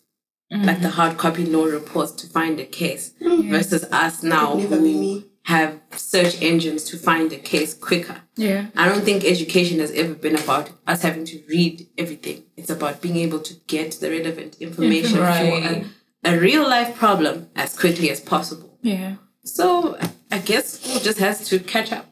like 0.51 0.83
the 0.83 0.91
hard 0.91 1.17
copy 1.17 1.47
law 1.47 1.65
reports 1.65 2.13
to 2.13 2.27
find 2.27 2.61
a 2.61 2.65
case, 2.67 3.13
versus 3.21 3.85
us 3.85 4.23
now 4.23 4.57
who 4.57 5.25
have 5.45 5.81
search 5.97 6.41
engines 6.41 6.85
to 6.85 6.97
find 6.97 7.33
a 7.33 7.37
case 7.39 7.75
quicker. 7.75 8.21
yeah. 8.37 8.67
I 8.77 8.87
don't 8.89 9.03
think 9.03 9.25
education 9.25 9.81
has 9.81 9.91
ever 9.91 10.15
been 10.15 10.37
about 10.37 10.71
us 10.87 11.03
having 11.03 11.25
to 11.25 11.43
read 11.49 11.89
everything. 11.99 12.45
It's 12.57 12.71
about 12.71 13.01
being 13.03 13.17
able 13.17 13.41
to 13.41 13.55
get 13.67 13.93
the 13.95 14.09
relevant 14.11 14.57
information 14.61 15.19
Right. 15.19 15.85
for 16.23 16.29
a, 16.29 16.35
a 16.37 16.39
real 16.39 16.63
life 16.69 16.95
problem 16.95 17.49
as 17.57 17.77
quickly 17.77 18.09
as 18.11 18.21
possible. 18.21 18.79
Yeah. 18.83 19.17
So 19.45 19.99
I 20.31 20.39
guess 20.39 20.79
school 20.79 21.01
just 21.01 21.19
has 21.19 21.45
to 21.49 21.59
catch 21.59 21.91
up, 21.91 22.07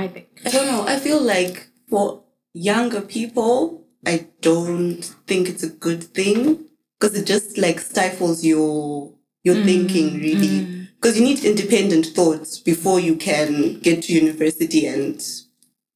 I 0.00 0.08
think. 0.08 0.28
I 0.46 0.50
don't 0.50 0.66
know. 0.66 0.84
I 0.86 0.96
feel 0.98 1.20
like 1.20 1.68
for 1.88 2.24
younger 2.54 3.02
people, 3.02 3.86
I 4.06 4.28
don't 4.40 5.02
think 5.26 5.48
it's 5.48 5.62
a 5.62 5.68
good 5.86 6.02
thing 6.02 6.66
because 6.98 7.16
it 7.16 7.26
just 7.26 7.58
like 7.58 7.80
stifles 7.80 8.44
your 8.44 9.14
your 9.42 9.56
thinking 9.56 10.08
really. 10.20 10.88
Because 10.96 11.18
you 11.18 11.24
need 11.24 11.42
independent 11.44 12.06
thoughts 12.06 12.58
before 12.58 13.00
you 13.00 13.16
can 13.16 13.80
get 13.80 14.02
to 14.04 14.12
university 14.12 14.86
and 14.86 15.18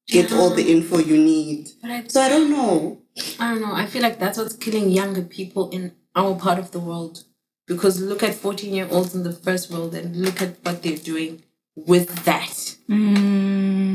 get 0.07 0.33
all 0.33 0.51
the 0.51 0.71
info 0.71 0.99
you 0.99 1.17
need. 1.17 1.69
But 1.83 1.90
I, 1.90 2.05
So 2.09 2.21
I 2.23 2.29
don't 2.31 2.51
know. 2.51 3.03
I 3.38 3.51
don't 3.51 3.61
know. 3.61 3.75
I 3.75 3.87
feel 3.87 4.03
like 4.03 4.19
that's 4.19 4.38
what's 4.38 4.57
killing 4.57 4.90
younger 4.90 5.23
people 5.23 5.71
in 5.71 5.93
our 6.17 6.35
part 6.45 6.59
of 6.59 6.71
the 6.73 6.81
world. 6.81 7.25
Because 7.67 8.01
look 8.01 8.23
at 8.23 8.35
14 8.35 8.75
year 8.75 8.88
olds 8.90 9.14
in 9.14 9.23
the 9.25 9.33
first 9.33 9.71
world 9.71 9.95
and 9.95 10.17
look 10.17 10.40
at 10.43 10.57
what 10.62 10.83
they're 10.83 10.97
doing 10.97 11.43
with 11.77 12.25
that. 12.25 12.77
Mm, 12.88 13.93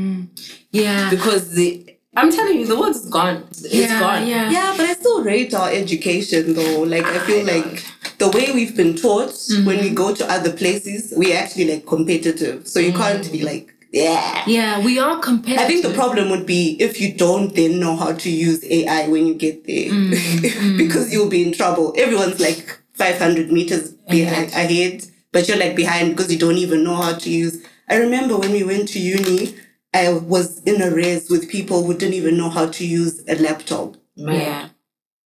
yeah. 0.70 1.10
Because 1.10 1.50
the, 1.50 1.96
I'm 2.16 2.30
telling 2.30 2.58
you, 2.58 2.66
the 2.66 2.78
world 2.78 2.96
is 2.96 3.06
gone. 3.08 3.44
It's 3.50 3.72
yeah, 3.72 4.00
gone. 4.00 4.26
Yeah. 4.26 4.50
Yeah, 4.50 4.74
but 4.76 4.86
I 4.86 4.94
still 4.94 5.22
rate 5.22 5.54
our 5.54 5.70
education 5.70 6.54
though. 6.54 6.82
Like 6.82 7.04
I 7.04 7.18
feel 7.20 7.48
I 7.48 7.58
like 7.58 7.84
the 8.18 8.28
way 8.28 8.52
we've 8.52 8.76
been 8.76 8.94
taught 8.96 9.30
mm-hmm. 9.30 9.64
when 9.64 9.80
we 9.80 9.90
go 9.90 10.14
to 10.14 10.30
other 10.30 10.52
places, 10.52 11.12
we're 11.16 11.36
actually 11.36 11.72
like 11.72 11.86
competitive. 11.86 12.68
So 12.68 12.78
you 12.78 12.92
mm. 12.92 12.96
can't 12.96 13.32
be 13.32 13.42
like, 13.42 13.74
yeah. 13.92 14.44
Yeah, 14.46 14.84
we 14.84 14.98
are 14.98 15.18
competitive. 15.18 15.64
I 15.64 15.66
think 15.66 15.82
the 15.82 15.94
problem 15.94 16.30
would 16.30 16.46
be 16.46 16.76
if 16.80 17.00
you 17.00 17.14
don't 17.14 17.54
then 17.54 17.80
know 17.80 17.96
how 17.96 18.12
to 18.12 18.30
use 18.30 18.64
AI 18.64 19.08
when 19.08 19.26
you 19.26 19.34
get 19.34 19.64
there, 19.66 19.90
mm, 19.90 20.12
mm. 20.12 20.78
because 20.78 21.12
you'll 21.12 21.30
be 21.30 21.42
in 21.42 21.52
trouble. 21.52 21.94
Everyone's 21.96 22.40
like 22.40 22.80
500 22.94 23.50
meters 23.50 23.92
behind, 24.08 24.52
ahead, 24.52 25.04
but 25.32 25.48
you're 25.48 25.56
like 25.56 25.74
behind 25.74 26.10
because 26.10 26.32
you 26.32 26.38
don't 26.38 26.58
even 26.58 26.84
know 26.84 26.96
how 26.96 27.14
to 27.14 27.30
use. 27.30 27.64
I 27.88 27.96
remember 27.96 28.36
when 28.36 28.52
we 28.52 28.62
went 28.62 28.88
to 28.90 29.00
uni, 29.00 29.56
I 29.92 30.12
was 30.12 30.62
in 30.64 30.80
a 30.80 30.90
race 30.90 31.28
with 31.28 31.50
people 31.50 31.84
who 31.84 31.94
didn't 31.94 32.14
even 32.14 32.36
know 32.36 32.48
how 32.48 32.66
to 32.66 32.86
use 32.86 33.22
a 33.28 33.34
laptop. 33.36 33.96
Yeah. 34.14 34.68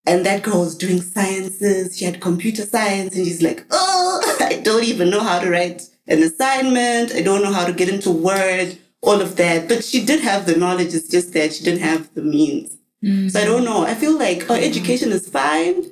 And 0.07 0.25
that 0.27 0.43
girl 0.43 0.61
was 0.61 0.77
doing 0.77 1.01
sciences. 1.01 1.97
She 1.97 2.05
had 2.05 2.21
computer 2.21 2.63
science, 2.63 3.17
and 3.17 3.27
she's 3.27 3.43
like, 3.43 3.65
"Oh, 3.71 4.37
I 4.41 4.61
don't 4.61 4.85
even 4.85 5.11
know 5.11 5.21
how 5.21 5.39
to 5.41 5.51
write 5.51 5.83
an 6.07 6.23
assignment. 6.23 7.13
I 7.13 7.23
don't 7.23 7.43
know 7.43 7.53
how 7.53 7.67
to 7.67 7.73
get 7.73 7.89
into 7.89 8.11
Word, 8.11 8.79
all 9.01 9.21
of 9.21 9.37
that." 9.37 9.69
But 9.69 9.83
she 9.85 10.05
did 10.05 10.21
have 10.21 10.47
the 10.47 10.57
knowledge. 10.57 10.95
It's 10.95 11.09
just 11.09 11.33
that 11.33 11.55
she 11.55 11.65
didn't 11.65 11.81
have 11.81 12.13
the 12.15 12.23
means. 12.23 12.77
So 13.05 13.39
I 13.39 13.43
mm. 13.43 13.47
don't 13.47 13.65
know. 13.65 13.85
I 13.85 13.95
feel 13.95 14.19
like 14.19 14.51
our 14.51 14.57
education 14.57 15.13
is 15.13 15.29
fine. 15.29 15.91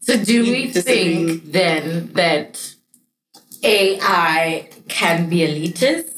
So 0.00 0.22
do 0.22 0.42
we 0.42 0.68
think 0.68 1.50
then 1.50 2.12
that 2.12 2.74
AI 3.64 4.68
can 4.86 5.28
be 5.28 5.38
elitist? 5.38 6.13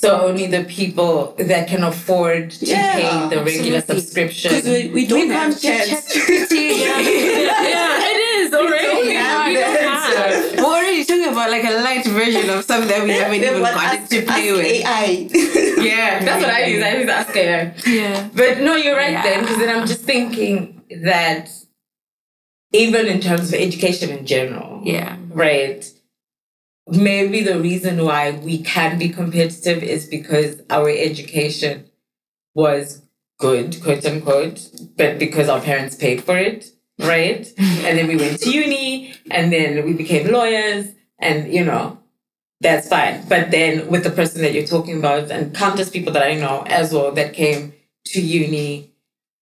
So 0.00 0.20
only 0.28 0.46
the 0.46 0.62
people 0.62 1.34
that 1.38 1.66
can 1.66 1.82
afford 1.82 2.52
to 2.52 2.66
Yeah, 2.66 2.92
pay 2.94 3.36
the 3.36 3.42
regular 3.42 3.78
absolutely. 3.78 4.00
subscription. 4.00 4.50
Because 4.54 4.68
we, 4.70 4.88
we 4.90 5.06
don't 5.06 5.28
have 5.30 5.60
chance. 5.60 6.14
yeah, 6.16 7.00
it 7.02 8.18
is 8.38 8.54
already. 8.54 9.14
have 9.16 9.46
We 9.48 9.54
don't 9.54 9.80
have. 9.80 10.54
We're 10.56 10.64
already 10.64 11.04
talking 11.04 11.32
about 11.32 11.50
like 11.50 11.64
a 11.64 11.82
light 11.82 12.06
version 12.06 12.48
of 12.48 12.64
something 12.64 12.88
that 12.88 13.02
we 13.02 13.10
haven't 13.10 13.42
even 13.42 13.60
But 13.60 13.74
gotten 13.74 14.06
to 14.06 14.22
play 14.22 14.48
ask 14.50 14.56
with. 14.56 14.66
AI. 14.66 15.82
yeah, 15.84 16.24
that's 16.24 16.44
what 16.44 16.54
I 16.54 16.66
use. 16.66 16.84
I 16.84 16.96
use 16.98 17.08
Ask 17.10 17.36
AI. 17.36 17.74
Yeah. 17.86 18.28
But 18.34 18.58
no, 18.60 18.76
you're 18.76 18.94
right 18.96 19.12
Yeah. 19.12 19.22
then, 19.24 19.40
because 19.42 19.58
then 19.58 19.76
I'm 19.76 19.86
just 19.88 20.02
thinking 20.02 20.80
that 21.02 21.50
even 22.72 23.06
in 23.06 23.20
terms 23.20 23.48
of 23.52 23.54
education 23.58 24.10
in 24.10 24.26
general, 24.26 24.80
Yeah. 24.84 25.16
right? 25.30 25.84
Maybe 26.90 27.42
the 27.42 27.60
reason 27.60 28.04
why 28.04 28.32
we 28.32 28.62
can 28.62 28.98
be 28.98 29.10
competitive 29.10 29.82
is 29.82 30.06
because 30.06 30.62
our 30.70 30.88
education 30.88 31.90
was 32.54 33.02
good, 33.38 33.80
quote 33.82 34.04
unquote, 34.06 34.68
but 34.96 35.18
because 35.18 35.48
our 35.48 35.60
parents 35.60 35.96
paid 35.96 36.24
for 36.24 36.36
it, 36.36 36.70
right? 36.98 37.46
and 37.58 37.98
then 37.98 38.06
we 38.06 38.16
went 38.16 38.40
to 38.40 38.50
uni 38.50 39.14
and 39.30 39.52
then 39.52 39.84
we 39.84 39.92
became 39.92 40.32
lawyers 40.32 40.86
and, 41.18 41.52
you 41.52 41.64
know, 41.64 41.98
that's 42.60 42.88
fine. 42.88 43.26
But 43.28 43.50
then 43.50 43.88
with 43.88 44.02
the 44.02 44.10
person 44.10 44.42
that 44.42 44.52
you're 44.54 44.66
talking 44.66 44.98
about 44.98 45.30
and 45.30 45.54
countless 45.54 45.90
people 45.90 46.12
that 46.14 46.22
I 46.22 46.34
know 46.34 46.64
as 46.66 46.92
well 46.92 47.12
that 47.12 47.34
came 47.34 47.74
to 48.06 48.20
uni 48.20 48.92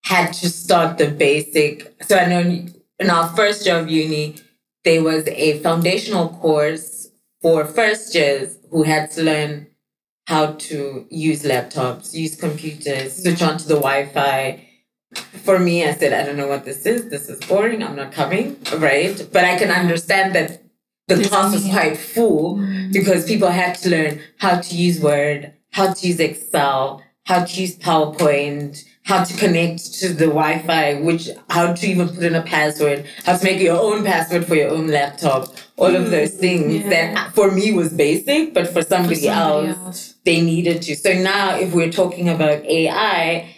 had 0.05 0.33
to 0.35 0.51
start 0.51 0.99
the 0.99 1.11
basic. 1.11 1.95
So 2.03 2.19
I 2.19 2.27
know 2.27 2.67
in 2.99 3.11
our 3.11 3.29
first 3.37 3.67
year 3.67 3.79
of 3.79 3.89
uni, 3.89 4.37
there 4.85 5.03
was 5.03 5.27
a 5.29 5.59
foundational 5.61 6.29
course 6.29 6.96
for 7.43 7.65
first 7.65 8.15
years 8.15 8.59
who 8.71 8.83
had 8.83 9.11
to 9.13 9.23
learn 9.23 9.69
how 10.27 10.53
to 10.53 11.07
use 11.11 11.45
laptops, 11.45 12.13
use 12.15 12.37
computers, 12.37 13.23
switch 13.23 13.43
on 13.43 13.59
to 13.59 13.69
the 13.69 13.75
Wi-Fi. 13.75 14.63
For 15.45 15.59
me, 15.59 15.85
I 15.87 15.95
said, 15.95 16.13
I 16.13 16.25
don't 16.25 16.37
know 16.37 16.49
what 16.49 16.65
this 16.65 16.85
is. 16.85 17.09
This 17.09 17.29
is 17.29 17.41
boring. 17.47 17.83
I'm 17.83 17.97
not 17.97 18.13
coming, 18.13 18.57
right? 18.79 19.17
But 19.33 19.45
I 19.45 19.57
can 19.57 19.71
understand 19.71 20.35
that 20.35 20.63
the 21.07 21.23
class 21.25 21.55
was 21.55 21.65
quite 21.71 21.97
full 21.97 22.57
mm. 22.57 22.93
because 22.93 23.25
people 23.25 23.49
had 23.49 23.77
to 23.77 23.91
learn 23.91 24.21
how 24.39 24.61
to 24.61 24.75
use 24.75 25.01
Word, 25.01 25.55
how 25.71 25.93
to 25.93 26.07
use 26.07 26.19
Excel, 26.19 27.03
how 27.25 27.45
to 27.45 27.61
use 27.61 27.79
PowerPoint, 27.79 28.85
how 29.07 29.23
to 29.23 29.37
connect 29.37 29.95
to 29.95 30.09
the 30.09 30.27
Wi-Fi, 30.27 30.95
which 31.01 31.29
how 31.49 31.73
to 31.73 31.87
even 31.87 32.09
put 32.09 32.25
in 32.25 32.35
a 32.35 32.43
password, 32.43 33.07
how 33.25 33.37
to 33.37 33.45
make 33.45 33.61
your 33.61 33.81
own 33.81 34.05
password 34.05 34.45
for 34.45 34.57
your 34.57 34.71
own 34.71 34.89
laptop, 34.89 35.55
all 35.77 35.95
of 35.95 36.11
those 36.11 36.35
mm, 36.35 36.41
things 36.41 36.85
that 36.91 37.17
uh, 37.17 37.31
for 37.31 37.53
me 37.53 37.73
was 37.73 37.93
basic, 37.93 38.53
but 38.53 38.67
for 38.67 38.83
somebody, 38.83 39.15
somebody 39.15 39.69
else, 39.69 39.79
else. 39.79 40.15
they 40.25 40.41
needed 40.41 40.83
to. 40.83 40.97
So 40.97 41.13
now 41.13 41.57
if 41.57 41.73
we're 41.73 41.93
talking 41.93 42.29
about 42.29 42.65
AI, 42.65 43.55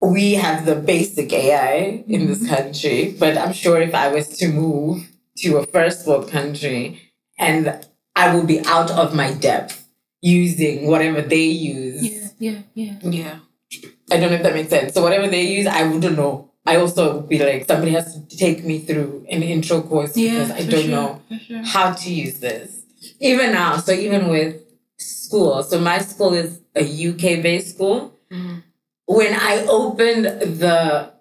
we 0.00 0.34
have 0.34 0.66
the 0.66 0.74
basic 0.74 1.32
AI 1.32 2.02
in 2.08 2.26
this 2.26 2.42
mm-hmm. 2.42 2.52
country, 2.52 3.14
but 3.16 3.38
I'm 3.38 3.52
sure 3.52 3.80
if 3.80 3.94
I 3.94 4.08
was 4.08 4.28
to 4.38 4.48
move 4.48 5.08
to 5.38 5.58
a 5.58 5.66
first 5.66 6.04
world 6.04 6.28
country 6.28 7.00
and 7.38 7.86
I 8.16 8.34
will 8.34 8.44
be 8.44 8.58
out 8.66 8.90
of 8.90 9.14
my 9.14 9.34
depth 9.34 9.86
using 10.20 10.88
whatever 10.88 11.22
they 11.22 11.44
use. 11.44 12.02
Yeah, 12.02 12.28
yeah, 12.40 12.62
yeah. 12.74 12.98
Yeah. 13.02 13.38
I 14.12 14.18
don't 14.18 14.30
know 14.30 14.36
if 14.36 14.42
that 14.42 14.54
makes 14.54 14.68
sense. 14.70 14.92
So 14.94 15.02
whatever 15.02 15.26
they 15.28 15.42
use, 15.42 15.66
I 15.66 15.84
wouldn't 15.84 16.16
know. 16.16 16.50
I 16.66 16.76
also 16.76 17.16
would 17.16 17.28
be 17.28 17.38
like, 17.38 17.66
somebody 17.66 17.92
has 17.92 18.14
to 18.14 18.36
take 18.36 18.62
me 18.64 18.78
through 18.80 19.26
an 19.30 19.42
intro 19.42 19.82
course 19.82 20.12
because 20.12 20.50
I 20.50 20.62
don't 20.64 20.82
sure, 20.82 20.90
know 20.90 21.22
sure. 21.46 21.62
how 21.64 21.92
to 21.92 22.12
use 22.12 22.38
this. 22.40 22.84
Even 23.18 23.52
now, 23.52 23.78
so 23.78 23.92
even 23.92 24.28
with 24.28 24.62
school, 24.98 25.62
so 25.64 25.80
my 25.80 25.98
school 25.98 26.34
is 26.34 26.60
a 26.76 26.84
UK 26.84 27.42
based 27.42 27.74
school. 27.74 28.12
Mhm. 28.30 28.62
When 29.06 29.34
I 29.34 29.66
opened 29.68 30.24
the, 30.26 31.12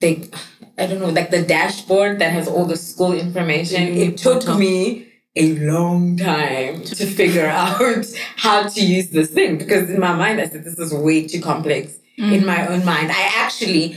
the, 0.00 0.28
I 0.76 0.86
don't 0.86 1.00
know, 1.00 1.08
like 1.10 1.30
the 1.30 1.42
dashboard 1.42 2.18
that 2.18 2.32
has 2.32 2.48
all 2.48 2.66
the 2.66 2.76
school 2.76 3.12
information, 3.12 3.82
Mhm, 3.86 3.96
it 3.96 4.16
took 4.18 4.46
me 4.58 5.11
a 5.36 5.58
long 5.58 6.16
time 6.16 6.82
to 6.82 7.06
figure 7.06 7.46
out 7.62 8.06
how 8.36 8.68
to 8.68 8.80
use 8.80 9.10
this 9.10 9.30
thing 9.30 9.58
because 9.58 9.90
in 9.90 10.00
my 10.00 10.14
mind 10.14 10.40
I 10.40 10.46
said 10.46 10.64
this 10.64 10.78
is 10.78 10.92
way 10.92 11.26
too 11.26 11.40
complex 11.40 11.98
in 12.18 12.42
mm. 12.42 12.46
my 12.46 12.66
own 12.66 12.84
mind. 12.84 13.10
I 13.10 13.30
actually 13.36 13.96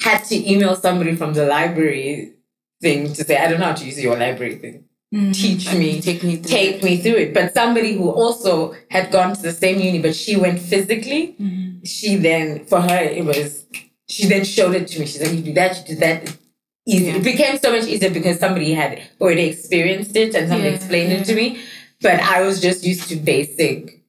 had 0.00 0.24
to 0.24 0.50
email 0.50 0.74
somebody 0.74 1.14
from 1.14 1.34
the 1.34 1.46
library 1.46 2.34
thing 2.80 3.12
to 3.12 3.24
say 3.24 3.36
I 3.38 3.48
don't 3.48 3.60
know 3.60 3.66
how 3.66 3.74
to 3.74 3.84
use 3.84 4.02
your 4.02 4.18
library 4.18 4.56
thing 4.56 4.84
mm. 5.12 5.34
teach 5.34 5.72
me, 5.74 6.00
Take 6.00 6.22
me 6.22 6.36
through 6.36 6.50
take 6.50 6.82
me 6.82 6.96
through 6.96 7.16
it. 7.16 7.34
But 7.34 7.54
somebody 7.54 7.96
who 7.96 8.10
also 8.10 8.74
had 8.90 9.10
gone 9.12 9.34
to 9.34 9.42
the 9.42 9.52
same 9.52 9.78
uni, 9.80 10.00
but 10.00 10.16
she 10.16 10.36
went 10.36 10.58
physically, 10.58 11.36
mm. 11.40 11.86
she 11.86 12.16
then, 12.16 12.64
for 12.66 12.80
her, 12.80 12.98
it 12.98 13.24
was, 13.24 13.66
she 14.08 14.26
then 14.26 14.44
showed 14.44 14.74
it 14.74 14.88
to 14.88 15.00
me. 15.00 15.06
She 15.06 15.18
said, 15.18 15.34
you 15.34 15.42
do 15.42 15.52
that, 15.54 15.78
you 15.78 15.94
do 15.94 16.00
that. 16.00 16.36
Easy. 16.86 17.06
Yeah. 17.06 17.16
It 17.16 17.24
became 17.24 17.58
so 17.58 17.70
much 17.72 17.86
easier 17.86 18.10
because 18.10 18.38
somebody 18.40 18.72
had 18.74 19.02
already 19.20 19.44
experienced 19.48 20.16
it 20.16 20.34
and 20.34 20.48
somebody 20.48 20.70
Yeah, 20.70 20.76
explained 20.76 21.12
it 21.12 21.24
to 21.26 21.34
me. 21.34 21.60
But 22.00 22.20
I 22.20 22.42
was 22.42 22.60
just 22.60 22.84
used 22.84 23.08
to 23.10 23.16
basic 23.16 24.02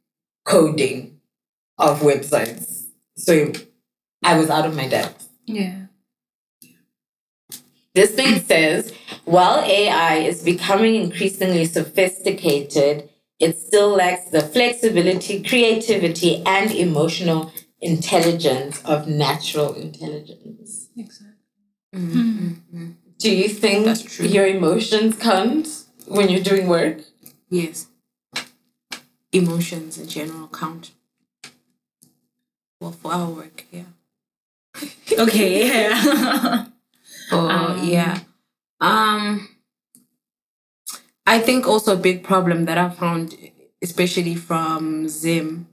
coding 0.45 1.19
of 1.77 1.99
websites. 2.01 2.85
So 3.15 3.51
I 4.23 4.37
was 4.39 4.49
out 4.49 4.65
of 4.65 4.75
my 4.75 4.87
depth. 4.87 5.29
Yeah. 5.45 5.85
This 7.93 8.15
thing 8.15 8.39
says, 8.39 8.91
while 9.25 9.63
AI 9.63 10.15
is 10.15 10.41
becoming 10.43 10.95
increasingly 10.95 11.65
sophisticated, 11.65 13.09
it 13.39 13.59
still 13.59 13.89
lacks 13.89 14.31
the 14.31 14.41
flexibility, 14.41 15.43
creativity, 15.43 16.41
and 16.45 16.71
emotional 16.71 17.51
intelligence 17.81 18.81
of 18.83 19.07
natural 19.07 19.73
intelligence. 19.75 20.89
Exactly. 20.97 21.32
Mm-hmm. 21.93 22.91
Do 23.19 23.35
you 23.35 23.47
think 23.49 24.19
your 24.19 24.47
emotions 24.47 25.15
count 25.17 25.67
when 26.07 26.29
you're 26.29 26.41
doing 26.43 26.67
work? 26.67 27.01
Yes. 27.49 27.87
Emotions 29.31 29.97
in 29.97 30.07
general 30.07 30.47
count. 30.47 30.91
Well, 32.81 32.91
for 32.91 33.13
our 33.13 33.29
work, 33.29 33.65
yeah. 33.71 33.83
Okay, 35.17 35.67
yeah. 35.67 36.65
Oh, 37.31 37.47
Um, 37.47 37.87
yeah. 37.87 38.19
Um, 38.81 39.47
I 41.25 41.39
think 41.39 41.65
also 41.65 41.93
a 41.93 41.99
big 41.99 42.23
problem 42.23 42.65
that 42.65 42.77
I 42.77 42.89
found, 42.89 43.35
especially 43.81 44.35
from 44.35 45.07
Zim, 45.07 45.67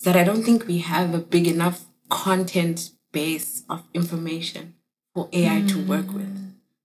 is 0.00 0.04
that 0.06 0.16
I 0.16 0.24
don't 0.24 0.42
think 0.42 0.66
we 0.66 0.78
have 0.78 1.14
a 1.14 1.18
big 1.18 1.46
enough 1.46 1.84
content 2.08 2.90
base 3.12 3.64
of 3.68 3.84
information 3.92 4.74
for 5.18 5.28
AI 5.32 5.62
to 5.62 5.78
work 5.84 6.12
with. 6.12 6.32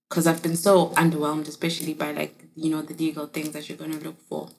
Because 0.10 0.26
I've 0.28 0.42
been 0.42 0.56
so 0.56 0.90
underwhelmed, 1.04 1.48
especially 1.48 1.94
by 1.94 2.12
like, 2.12 2.36
you 2.56 2.70
know, 2.72 2.82
the 2.82 2.96
legal 2.96 3.28
things 3.28 3.52
that 3.52 3.68
you're 3.68 3.78
going 3.78 3.98
to 3.98 4.04
look 4.04 4.20
for. 4.30 4.50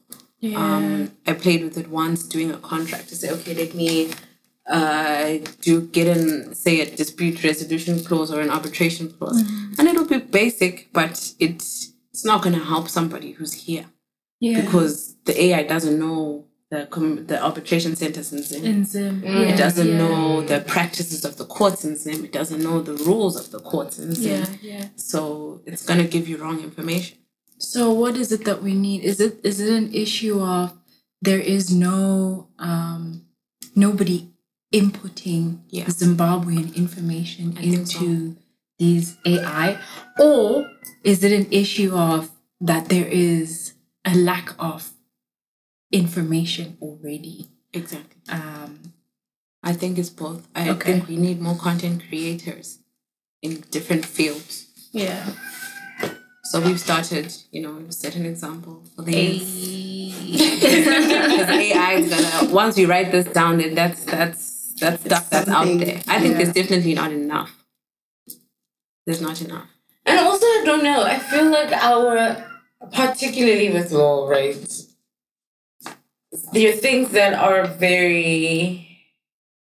yeah. 0.40 0.58
Um, 0.58 1.12
I 1.26 1.32
played 1.32 1.62
with 1.64 1.76
it 1.78 1.88
once 1.88 2.22
doing 2.24 2.50
a 2.50 2.58
contract 2.58 3.08
to 3.08 3.16
say, 3.16 3.30
okay, 3.30 3.54
let 3.54 3.74
me 3.74 4.12
uh, 4.68 5.38
do 5.60 5.82
get 5.96 6.06
in, 6.16 6.54
say, 6.54 6.80
a 6.80 6.96
dispute 6.96 7.42
resolution 7.42 8.02
clause 8.04 8.30
or 8.32 8.40
an 8.40 8.50
arbitration 8.50 9.12
clause. 9.12 9.40
And 9.78 9.88
it'll 9.88 10.06
be 10.06 10.18
basic, 10.18 10.92
but 10.92 11.32
it's, 11.38 11.92
it's 12.12 12.24
not 12.24 12.42
going 12.42 12.56
to 12.58 12.64
help 12.64 12.88
somebody 12.88 13.32
who's 13.32 13.54
here 13.66 13.86
yeah. 14.40 14.60
because 14.60 15.16
the 15.24 15.34
AI 15.44 15.62
doesn't 15.64 15.98
know 15.98 16.44
the, 16.70 16.86
com- 16.86 17.26
the 17.26 17.42
arbitration 17.42 17.94
centers 17.96 18.32
in 18.32 18.64
in 18.64 18.84
Zim. 18.84 19.22
it 19.24 19.48
Yeah, 19.48 19.56
doesn't 19.56 19.86
yeah. 19.88 19.98
know 19.98 20.40
the 20.42 20.60
practices 20.60 21.24
of 21.24 21.36
the 21.36 21.44
courts 21.44 21.84
in 21.84 21.96
Zim. 21.96 22.24
It 22.24 22.32
doesn't 22.32 22.62
know 22.62 22.80
the 22.80 22.94
rules 22.94 23.36
of 23.36 23.50
the 23.50 23.60
courts 23.60 23.98
in 23.98 24.14
Zim. 24.14 24.40
Yeah, 24.62 24.78
yeah. 24.78 24.88
So 24.96 25.60
it's 25.66 25.84
going 25.86 26.00
to 26.00 26.08
give 26.08 26.26
you 26.28 26.36
wrong 26.38 26.60
information. 26.60 27.18
So 27.58 27.92
what 27.92 28.16
is 28.16 28.32
it 28.32 28.44
that 28.46 28.62
we 28.62 28.74
need? 28.74 29.04
Is 29.04 29.20
it 29.20 29.40
is 29.44 29.60
it 29.60 29.72
an 29.72 29.92
issue 29.94 30.40
of 30.40 30.72
there 31.22 31.38
is 31.38 31.70
no 31.72 32.48
um 32.58 33.26
nobody 33.76 34.30
inputting 34.74 35.60
Yeah. 35.68 35.86
Zimbabwean 35.86 36.74
information 36.74 37.54
I 37.56 37.62
think 37.62 37.86
so. 37.86 38.00
into 38.00 38.36
these 38.78 39.16
AI? 39.24 39.78
Or 40.18 40.68
is 41.04 41.22
it 41.22 41.32
an 41.32 41.46
issue 41.52 41.94
of 41.94 42.30
that 42.60 42.88
there 42.88 43.06
is 43.06 43.74
a 44.04 44.14
lack 44.16 44.54
of 44.58 44.90
information 46.02 46.66
already? 46.86 47.36
Exactly. 47.72 48.20
Um 48.28 48.72
I 49.62 49.72
think 49.72 49.92
it's 49.98 50.10
both. 50.10 50.42
I 50.54 50.68
Okay. 50.70 50.92
think 50.92 51.08
we 51.08 51.16
need 51.16 51.40
more 51.40 51.56
content 51.56 52.02
creators 52.08 52.68
in 53.42 53.50
different 53.76 54.04
fields. 54.16 54.54
yeah. 54.92 55.24
So 56.50 56.60
we've 56.60 56.78
started, 56.88 57.26
you 57.54 57.60
know, 57.62 57.72
we've 57.72 57.92
set 58.04 58.14
an 58.16 58.26
example 58.26 58.76
for 58.94 59.02
the 59.02 59.12
because 60.30 61.48
AI 61.68 61.92
is 62.00 62.06
gonna 62.12 62.52
once 62.62 62.76
we 62.76 62.84
write 62.92 63.10
this 63.10 63.26
down, 63.38 63.58
then 63.58 63.74
that's 63.74 64.04
that's 64.04 64.74
that's 64.80 65.00
stuff 65.04 65.30
that's 65.30 65.48
out 65.48 65.66
there. 65.78 66.00
I 66.06 66.20
think 66.20 66.32
yeah. 66.32 66.38
there's 66.38 66.52
definitely 66.60 66.94
not 66.94 67.10
enough. 67.12 67.52
There's 69.06 69.22
not 69.28 69.40
enough. 69.40 69.68
And 70.06 70.18
also, 70.20 70.44
I 70.46 70.62
don't 70.64 70.84
know, 70.84 71.02
I 71.02 71.18
feel 71.18 71.50
like 71.50 71.72
our, 71.72 72.44
particularly 72.92 73.70
with 73.72 73.90
law, 73.90 74.28
right? 74.28 74.83
There 76.52 76.72
are 76.72 76.76
things 76.76 77.10
that 77.12 77.34
are 77.34 77.66
very 77.66 78.88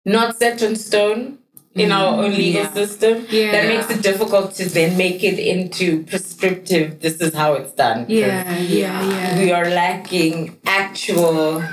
not 0.05 0.37
set 0.37 0.61
in 0.61 0.75
stone 0.75 1.39
in 1.75 1.91
our 1.91 2.23
own 2.23 2.31
legal 2.31 2.63
yeah. 2.63 2.73
system. 2.73 3.25
Yeah. 3.29 3.51
That 3.51 3.67
makes 3.67 3.89
it 3.89 4.01
difficult 4.01 4.53
to 4.55 4.69
then 4.69 4.97
make 4.97 5.23
it 5.23 5.37
into 5.37 6.03
prescriptive, 6.05 7.01
this 7.01 7.19
is 7.21 7.33
how 7.33 7.53
it's 7.53 7.73
done 7.73 8.05
Yeah, 8.07 8.57
yeah, 8.57 9.09
yeah. 9.09 9.39
We 9.39 9.51
are 9.51 9.69
lacking 9.69 10.59
actual 10.65 11.63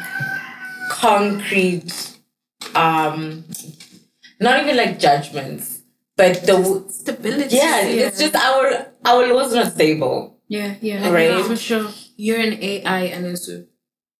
concrete, 0.90 2.18
um, 2.74 3.44
not 4.40 4.62
even 4.62 4.76
like 4.76 4.98
judgments, 4.98 5.82
but 6.16 6.44
the 6.44 6.84
Stability. 6.88 7.56
yeah, 7.56 7.82
it's 7.86 8.18
just 8.18 8.34
our 8.34 8.86
our 9.04 9.32
laws 9.32 9.54
not 9.54 9.72
stable. 9.72 10.38
Yeah, 10.48 10.74
yeah. 10.80 11.10
Right. 11.10 11.30
yeah, 11.30 11.42
For 11.44 11.56
sure. 11.56 11.88
You're 12.16 12.40
an 12.40 12.54
AI 12.60 13.04
and 13.14 13.26
also 13.26 13.64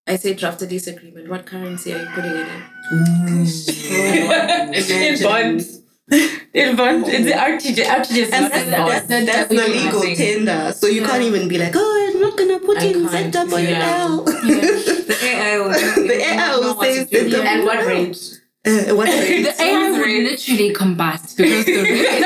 I 0.06 0.16
say 0.16 0.34
draft 0.34 0.60
a 0.62 0.66
lease 0.66 0.86
agreement. 0.88 1.28
What 1.28 1.46
currency 1.46 1.92
are 1.94 2.00
you 2.00 2.06
putting 2.14 2.32
it 2.32 2.46
in? 2.48 2.62
in 5.12 5.22
bonds. 5.22 5.78
In 6.52 6.76
bonds. 6.76 7.08
It's 7.08 7.24
the 7.24 7.30
RTJ. 7.32 7.84
RTJ 7.86 8.16
is 8.16 8.30
And 8.32 8.42
not 8.42 8.50
that's, 8.52 8.64
in 8.64 8.70
that's, 8.70 9.06
that's, 9.06 9.26
that 9.26 9.48
the 9.48 9.54
legal 9.54 10.00
nothing. 10.00 10.16
tender. 10.16 10.72
So 10.72 10.86
you 10.88 11.02
can't 11.06 11.22
even 11.22 11.46
be 11.48 11.56
like, 11.56 11.72
oh, 11.74 12.10
I'm 12.12 12.20
not 12.20 12.36
gonna 12.36 12.58
put 12.58 12.76
I 12.78 12.84
in 12.86 13.08
can't, 13.08 13.32
ZWL. 13.32 14.26
The 15.06 15.16
AI 15.24 15.58
will, 15.58 15.70
The 15.70 16.20
AI 16.22 16.56
will 16.58 16.74
say 16.82 17.04
ZWL. 17.06 17.44
And 17.46 17.64
what 17.64 17.86
rate? 17.86 18.40
Uh, 18.66 18.94
what 18.94 19.08
rate? 19.08 19.42
The 19.44 19.62
AI 19.62 19.90
would 19.92 20.00
literally 20.00 20.72
combust 20.74 21.36
because 21.38 21.64
the 21.64 21.82
rate, 21.82 22.24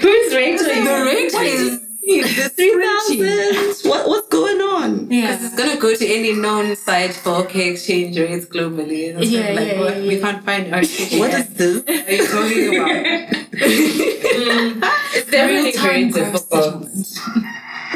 Who's 0.00 0.34
rate? 0.34 0.58
the 0.58 1.04
rate 1.06 1.34
is 1.34 1.80
The 2.06 2.48
Three 2.54 3.90
What 3.90 4.08
what's 4.08 4.28
going 4.28 4.60
on? 4.60 5.06
Because 5.06 5.44
it's 5.44 5.56
gonna 5.56 5.76
go 5.80 5.94
to 5.94 6.06
any 6.06 6.32
known 6.34 6.76
site 6.76 7.14
for 7.14 7.30
okay 7.44 7.70
exchange 7.70 8.16
rates 8.16 8.46
globally. 8.46 9.14
And 9.16 9.24
Yeah, 9.24 9.52
like, 9.52 9.68
yeah, 9.72 9.80
what? 9.80 9.96
yeah, 9.96 10.06
we 10.08 10.20
can't 10.20 10.44
find 10.44 10.72
our 10.72 10.82
ticket. 10.82 11.18
What 11.18 11.34
is 11.34 11.48
this? 11.48 11.82
are 11.88 12.12
you 12.12 12.26
talking 12.28 12.76
about? 12.78 13.36
It's 15.14 15.30
definitely 15.30 15.72
very 15.72 16.04
Real-time 16.04 16.10
difficult. 16.12 16.88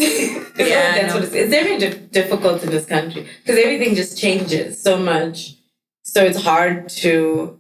Yeah, 0.00 0.66
yeah, 0.66 0.92
I 0.94 1.00
that's 1.02 1.08
know. 1.08 1.14
what 1.16 1.24
it's, 1.24 1.34
it's 1.34 1.50
very 1.50 1.78
di- 1.78 2.06
difficult 2.10 2.62
in 2.62 2.70
this 2.70 2.86
country 2.86 3.26
because 3.44 3.58
everything 3.58 3.94
just 3.94 4.18
changes 4.18 4.82
so 4.82 4.96
much. 4.98 5.56
So 6.02 6.24
it's 6.24 6.42
hard 6.42 6.88
to 7.04 7.58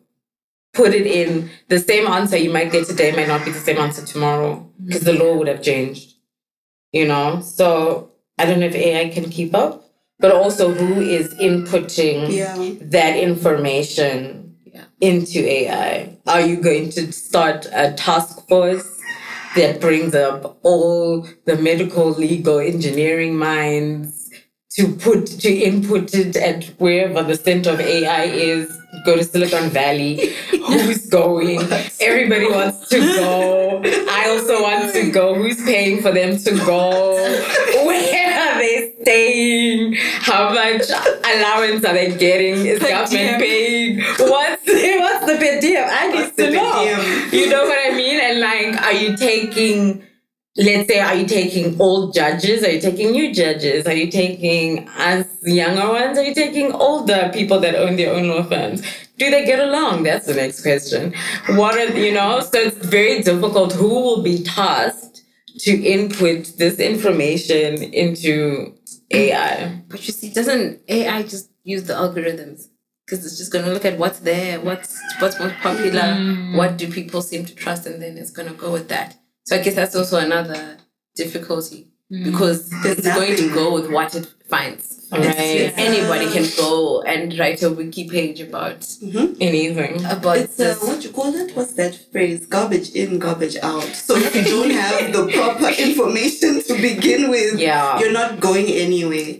put 0.72 0.94
it 0.94 1.06
in 1.06 1.50
the 1.68 1.78
same 1.78 2.06
answer 2.06 2.36
you 2.38 2.50
might 2.50 2.72
get 2.72 2.86
today 2.86 3.12
might 3.12 3.28
not 3.28 3.44
be 3.44 3.50
the 3.52 3.58
same 3.58 3.78
answer 3.78 4.04
tomorrow 4.06 4.68
because 4.84 5.02
the 5.02 5.12
law 5.12 5.36
would 5.36 5.48
have 5.48 5.62
changed. 5.62 6.09
You 6.92 7.06
know, 7.06 7.40
so 7.42 8.10
I 8.38 8.46
don't 8.46 8.60
know 8.60 8.66
if 8.66 8.74
AI 8.74 9.10
can 9.10 9.30
keep 9.30 9.54
up, 9.54 9.84
but 10.18 10.32
also 10.32 10.72
who 10.72 11.00
is 11.00 11.34
inputting 11.34 12.30
Yeah. 12.30 12.56
that 12.82 13.16
information 13.16 14.56
Yeah. 14.66 14.84
into 15.00 15.40
AI? 15.48 16.18
Are 16.26 16.40
you 16.40 16.56
going 16.56 16.90
to 16.90 17.12
start 17.12 17.66
a 17.72 17.92
task 17.92 18.48
force 18.48 18.88
that 19.56 19.80
brings 19.80 20.14
up 20.16 20.58
all 20.64 21.26
the 21.46 21.56
medical, 21.56 22.10
legal, 22.10 22.58
engineering 22.58 23.36
minds 23.36 24.30
to 24.76 24.88
put 24.94 25.26
to 25.26 25.50
input 25.52 26.14
it 26.14 26.36
at 26.36 26.64
wherever 26.78 27.22
the 27.22 27.36
center 27.36 27.70
of 27.70 27.80
AI 27.80 28.24
is? 28.24 28.79
Go 29.04 29.16
to 29.16 29.24
Silicon 29.24 29.70
Valley. 29.70 30.34
Who's 30.50 31.06
going? 31.06 31.60
Everybody 32.00 32.50
wants 32.50 32.88
to 32.88 32.98
go. 32.98 33.82
I 33.84 34.28
also 34.28 34.62
want 34.62 34.92
to 34.92 35.10
go. 35.10 35.34
Who's 35.34 35.62
paying 35.64 36.02
for 36.02 36.12
them 36.12 36.36
to 36.38 36.50
go? 36.66 37.14
Where 37.86 38.40
are 38.40 38.58
they 38.58 38.94
staying? 39.00 39.94
How 39.96 40.52
much 40.52 40.90
allowance 40.90 41.84
are 41.84 41.94
they 41.94 42.16
getting? 42.16 42.66
Is 42.66 42.80
government 42.80 43.40
paying? 43.40 44.00
What's 44.18 44.66
what's 44.66 45.26
the 45.26 45.36
per 45.38 45.60
diem? 45.60 45.84
I 45.88 46.08
need 46.12 46.36
to 46.36 46.50
know. 46.50 47.28
You 47.32 47.48
know 47.48 47.64
what 47.64 47.78
I 47.92 47.96
mean? 47.96 48.20
And 48.20 48.40
like, 48.40 48.82
are 48.82 48.92
you 48.92 49.16
taking? 49.16 50.04
Let's 50.56 50.88
say, 50.88 50.98
are 50.98 51.14
you 51.14 51.26
taking 51.26 51.80
old 51.80 52.12
judges? 52.12 52.64
Are 52.64 52.70
you 52.70 52.80
taking 52.80 53.12
new 53.12 53.32
judges? 53.32 53.86
Are 53.86 53.94
you 53.94 54.10
taking 54.10 54.88
us 54.88 55.26
younger 55.42 55.88
ones? 55.88 56.18
Are 56.18 56.24
you 56.24 56.34
taking 56.34 56.72
older 56.72 57.30
people 57.32 57.60
that 57.60 57.76
own 57.76 57.94
their 57.94 58.12
own 58.12 58.26
law 58.28 58.42
firms? 58.42 58.82
Do 59.16 59.30
they 59.30 59.44
get 59.44 59.60
along? 59.60 60.02
That's 60.02 60.26
the 60.26 60.34
next 60.34 60.62
question. 60.62 61.14
What 61.50 61.76
are 61.76 61.96
you 61.96 62.12
know? 62.12 62.40
So 62.40 62.58
it's 62.58 62.76
very 62.84 63.22
difficult. 63.22 63.72
Who 63.74 63.88
will 63.88 64.22
be 64.22 64.42
tasked 64.42 65.22
to 65.60 65.70
input 65.70 66.52
this 66.56 66.80
information 66.80 67.82
into 67.82 68.74
AI? 69.12 69.82
But 69.88 70.04
you 70.04 70.12
see, 70.12 70.32
doesn't 70.32 70.80
AI 70.88 71.22
just 71.22 71.50
use 71.62 71.84
the 71.84 71.94
algorithms? 71.94 72.66
Because 73.06 73.24
it's 73.24 73.38
just 73.38 73.52
gonna 73.52 73.72
look 73.72 73.84
at 73.84 73.98
what's 73.98 74.20
there, 74.20 74.60
what's 74.60 74.98
what's 75.20 75.38
most 75.38 75.56
popular, 75.56 76.00
mm. 76.00 76.56
what 76.56 76.76
do 76.76 76.90
people 76.90 77.22
seem 77.22 77.44
to 77.44 77.54
trust, 77.54 77.86
and 77.86 78.00
then 78.00 78.16
it's 78.16 78.30
gonna 78.30 78.54
go 78.54 78.72
with 78.72 78.88
that. 78.88 79.19
So 79.50 79.56
I 79.56 79.62
guess 79.62 79.74
that's 79.74 79.96
also 79.96 80.18
another 80.18 80.76
difficulty 81.16 81.88
because 82.08 82.70
There's 82.84 82.98
it's 82.98 83.08
going 83.08 83.34
to 83.36 83.52
go 83.52 83.74
with 83.74 83.90
what 83.90 84.14
it 84.14 84.32
finds. 84.48 85.08
Right. 85.10 85.24
It's- 85.26 85.74
Anybody 85.76 86.30
can 86.30 86.46
go 86.56 87.02
and 87.02 87.36
write 87.36 87.60
a 87.64 87.70
wiki 87.70 88.08
page 88.08 88.40
about 88.40 88.86
Anything. 89.40 90.04
about 90.04 90.36
It's 90.38 90.60
uh, 90.60 90.64
this. 90.74 90.82
what 90.84 91.02
you 91.02 91.10
call 91.10 91.34
it? 91.34 91.56
What's 91.56 91.72
that 91.72 91.96
phrase? 92.12 92.46
Garbage 92.46 92.90
in, 92.90 93.18
garbage 93.18 93.56
out. 93.60 93.82
So 93.82 94.14
if 94.14 94.36
you 94.36 94.44
don't 94.44 94.70
have 94.70 95.12
the 95.12 95.26
proper 95.32 95.68
information 95.88 96.62
to 96.62 96.74
begin 96.80 97.28
with, 97.28 97.58
Yeah. 97.58 97.98
you're 97.98 98.12
not 98.12 98.38
going 98.38 98.66
anywhere. 98.66 99.34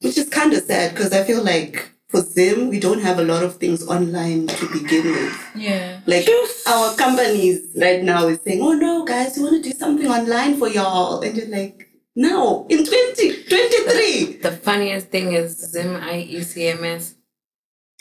Which 0.00 0.16
is 0.16 0.30
kind 0.30 0.54
of 0.54 0.62
sad 0.64 0.94
because 0.94 1.12
I 1.12 1.24
feel 1.24 1.42
like 1.44 1.90
for 2.12 2.20
them, 2.20 2.68
we 2.68 2.78
don't 2.78 3.00
have 3.00 3.18
a 3.18 3.24
lot 3.24 3.42
of 3.42 3.56
things 3.56 3.84
online 3.88 4.46
to 4.46 4.66
begin 4.70 5.04
with. 5.06 5.50
Yeah. 5.56 6.00
Like 6.06 6.28
our 6.68 6.94
companies 6.94 7.74
right 7.80 8.02
now 8.02 8.28
is 8.28 8.38
saying, 8.44 8.60
oh 8.60 8.74
no, 8.74 9.04
guys, 9.06 9.36
we 9.36 9.44
want 9.44 9.64
to 9.64 9.70
do 9.70 9.76
something 9.76 10.06
online 10.06 10.58
for 10.58 10.68
y'all. 10.68 11.22
And 11.22 11.34
you're 11.34 11.48
like, 11.48 11.88
no, 12.14 12.66
in 12.68 12.84
2023. 12.84 14.40
The 14.42 14.52
funniest 14.52 15.08
thing 15.08 15.32
is 15.32 15.56
Zim 15.56 15.98
IECMS 16.00 17.14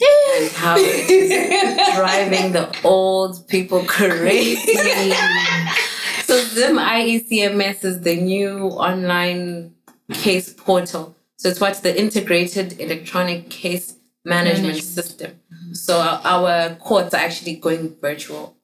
and 0.01 0.51
how 0.55 0.75
it 0.77 1.09
is 1.09 1.95
driving 1.95 2.51
the 2.51 2.75
old 2.83 3.47
people 3.47 3.83
crazy. 3.85 4.57
so 6.25 6.43
Zim 6.43 6.75
IECMS 6.75 7.85
is 7.85 8.01
the 8.01 8.17
new 8.17 8.67
online 8.67 9.73
case 10.11 10.53
portal. 10.53 11.15
So 11.37 11.47
it's 11.47 11.61
what's 11.61 11.79
the 11.79 11.97
integrated 11.97 12.79
electronic 12.79 13.49
case 13.49 13.95
management, 14.25 14.67
Management. 14.67 14.83
system. 14.83 15.39
So 15.73 15.99
our, 15.99 16.21
our 16.23 16.75
courts 16.75 17.13
are 17.13 17.17
actually 17.17 17.55
going 17.55 17.95
virtual. 17.99 18.57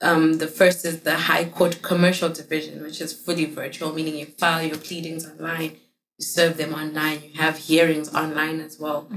Um, 0.00 0.38
the 0.38 0.46
first 0.48 0.84
is 0.84 1.00
the 1.00 1.16
High 1.16 1.44
Court 1.46 1.80
Commercial 1.82 2.28
Division, 2.28 2.82
which 2.82 3.00
is 3.00 3.12
fully 3.12 3.44
virtual, 3.46 3.92
meaning 3.92 4.16
you 4.16 4.26
file 4.26 4.62
your 4.66 4.76
pleadings 4.76 5.26
online, 5.26 5.76
you 6.18 6.24
serve 6.24 6.56
them 6.56 6.74
online, 6.74 7.22
you 7.22 7.40
have 7.40 7.56
hearings 7.56 8.12
online 8.14 8.60
as 8.60 8.78
well. 8.78 9.08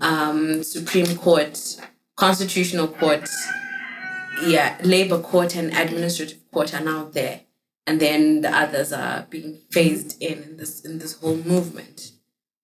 Um, 0.00 0.62
Supreme 0.62 1.16
Court, 1.16 1.58
Constitutional 2.16 2.88
Court, 2.88 3.28
yeah, 4.44 4.76
Labor 4.82 5.20
Court 5.20 5.54
and 5.56 5.72
Administrative 5.74 6.38
Court 6.50 6.74
are 6.74 6.80
now 6.84 7.04
there, 7.04 7.42
and 7.86 8.00
then 8.00 8.40
the 8.42 8.50
others 8.54 8.92
are 8.92 9.26
being 9.30 9.60
phased 9.70 10.20
in 10.20 10.42
in 10.42 10.56
this 10.56 10.80
in 10.84 10.98
this 10.98 11.14
whole 11.14 11.36
movement. 11.36 12.10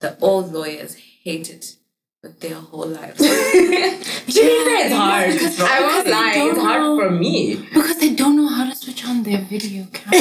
The 0.00 0.18
old 0.20 0.52
lawyers 0.52 0.96
hate 1.22 1.48
it 1.50 1.76
their 2.22 2.54
whole 2.56 2.86
lives. 2.86 3.16
To 3.16 3.22
be 3.24 3.30
fair, 3.32 4.86
it's 4.86 4.94
hard. 4.94 5.32
because- 5.32 5.60
I 5.60 5.80
won't 5.80 6.06
lie, 6.06 6.28
it's 6.28 6.36
don't 6.36 6.60
hard 6.64 6.82
for 7.00 7.10
me. 7.10 7.56
Because 7.72 7.98
they 7.98 8.14
don't 8.14 8.36
know 8.36 8.46
how 8.48 8.68
to 8.68 8.76
switch 8.76 9.04
on 9.06 9.22
their 9.22 9.40
video 9.40 9.86
camera. 9.92 10.20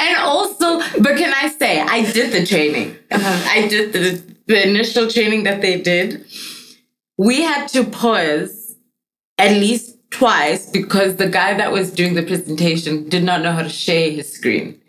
and 0.00 0.16
also, 0.18 0.78
but 1.02 1.16
can 1.18 1.32
I 1.34 1.48
say, 1.58 1.80
I 1.80 2.10
did 2.10 2.32
the 2.32 2.46
training. 2.46 2.96
Uh-huh. 3.10 3.48
I 3.50 3.68
did 3.68 3.92
the, 3.92 4.22
the 4.46 4.68
initial 4.68 5.08
training 5.08 5.42
that 5.44 5.60
they 5.60 5.80
did. 5.80 6.24
We 7.18 7.42
had 7.42 7.66
to 7.68 7.84
pause 7.84 8.76
at 9.36 9.52
least 9.52 9.97
twice 10.10 10.68
because 10.70 11.16
the 11.16 11.28
guy 11.28 11.54
that 11.54 11.70
was 11.72 11.90
doing 11.92 12.14
the 12.14 12.22
presentation 12.22 13.08
did 13.08 13.22
not 13.22 13.42
know 13.42 13.52
how 13.52 13.62
to 13.62 13.68
share 13.68 14.10
his 14.10 14.32
screen. 14.32 14.80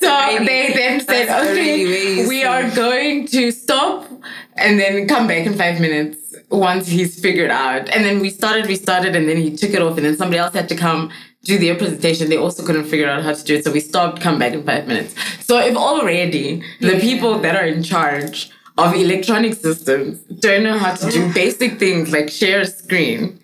So 0.00 0.10
really- 0.26 0.46
they 0.46 0.72
then 0.74 1.00
said, 1.00 1.28
that's 1.28 1.48
really 1.50 2.20
okay, 2.20 2.28
we 2.28 2.44
are 2.44 2.70
going 2.70 3.26
to 3.28 3.50
stop 3.50 4.06
and 4.56 4.78
then 4.78 5.08
come 5.08 5.26
back 5.26 5.46
in 5.46 5.54
five 5.54 5.80
minutes 5.80 6.34
once 6.50 6.86
he's 6.86 7.18
figured 7.18 7.50
out. 7.50 7.88
And 7.88 8.04
then 8.04 8.20
we 8.20 8.28
started, 8.30 8.66
we 8.66 8.76
started, 8.76 9.16
and 9.16 9.26
then 9.28 9.38
he 9.38 9.56
took 9.56 9.70
it 9.70 9.80
off, 9.82 9.96
and 9.96 10.04
then 10.06 10.16
somebody 10.16 10.38
else 10.38 10.54
had 10.54 10.68
to 10.68 10.76
come 10.76 11.10
do 11.44 11.58
their 11.58 11.74
presentation. 11.74 12.28
They 12.28 12.36
also 12.36 12.64
couldn't 12.64 12.84
figure 12.84 13.08
out 13.08 13.22
how 13.22 13.32
to 13.32 13.44
do 13.44 13.54
it. 13.56 13.64
So 13.64 13.72
we 13.72 13.80
stopped, 13.80 14.20
come 14.20 14.38
back 14.38 14.52
in 14.52 14.62
five 14.62 14.86
minutes. 14.86 15.14
So 15.44 15.58
if 15.58 15.74
already 15.76 16.62
the 16.80 16.98
people 17.00 17.38
that 17.40 17.56
are 17.56 17.66
in 17.66 17.82
charge 17.82 18.50
of 18.76 18.94
electronic 18.94 19.54
systems 19.54 20.18
don't 20.40 20.64
know 20.64 20.76
how 20.78 20.94
to 20.94 21.10
do 21.10 21.32
basic 21.32 21.78
things 21.78 22.12
like 22.12 22.28
share 22.28 22.60
a 22.60 22.66
screen, 22.66 23.40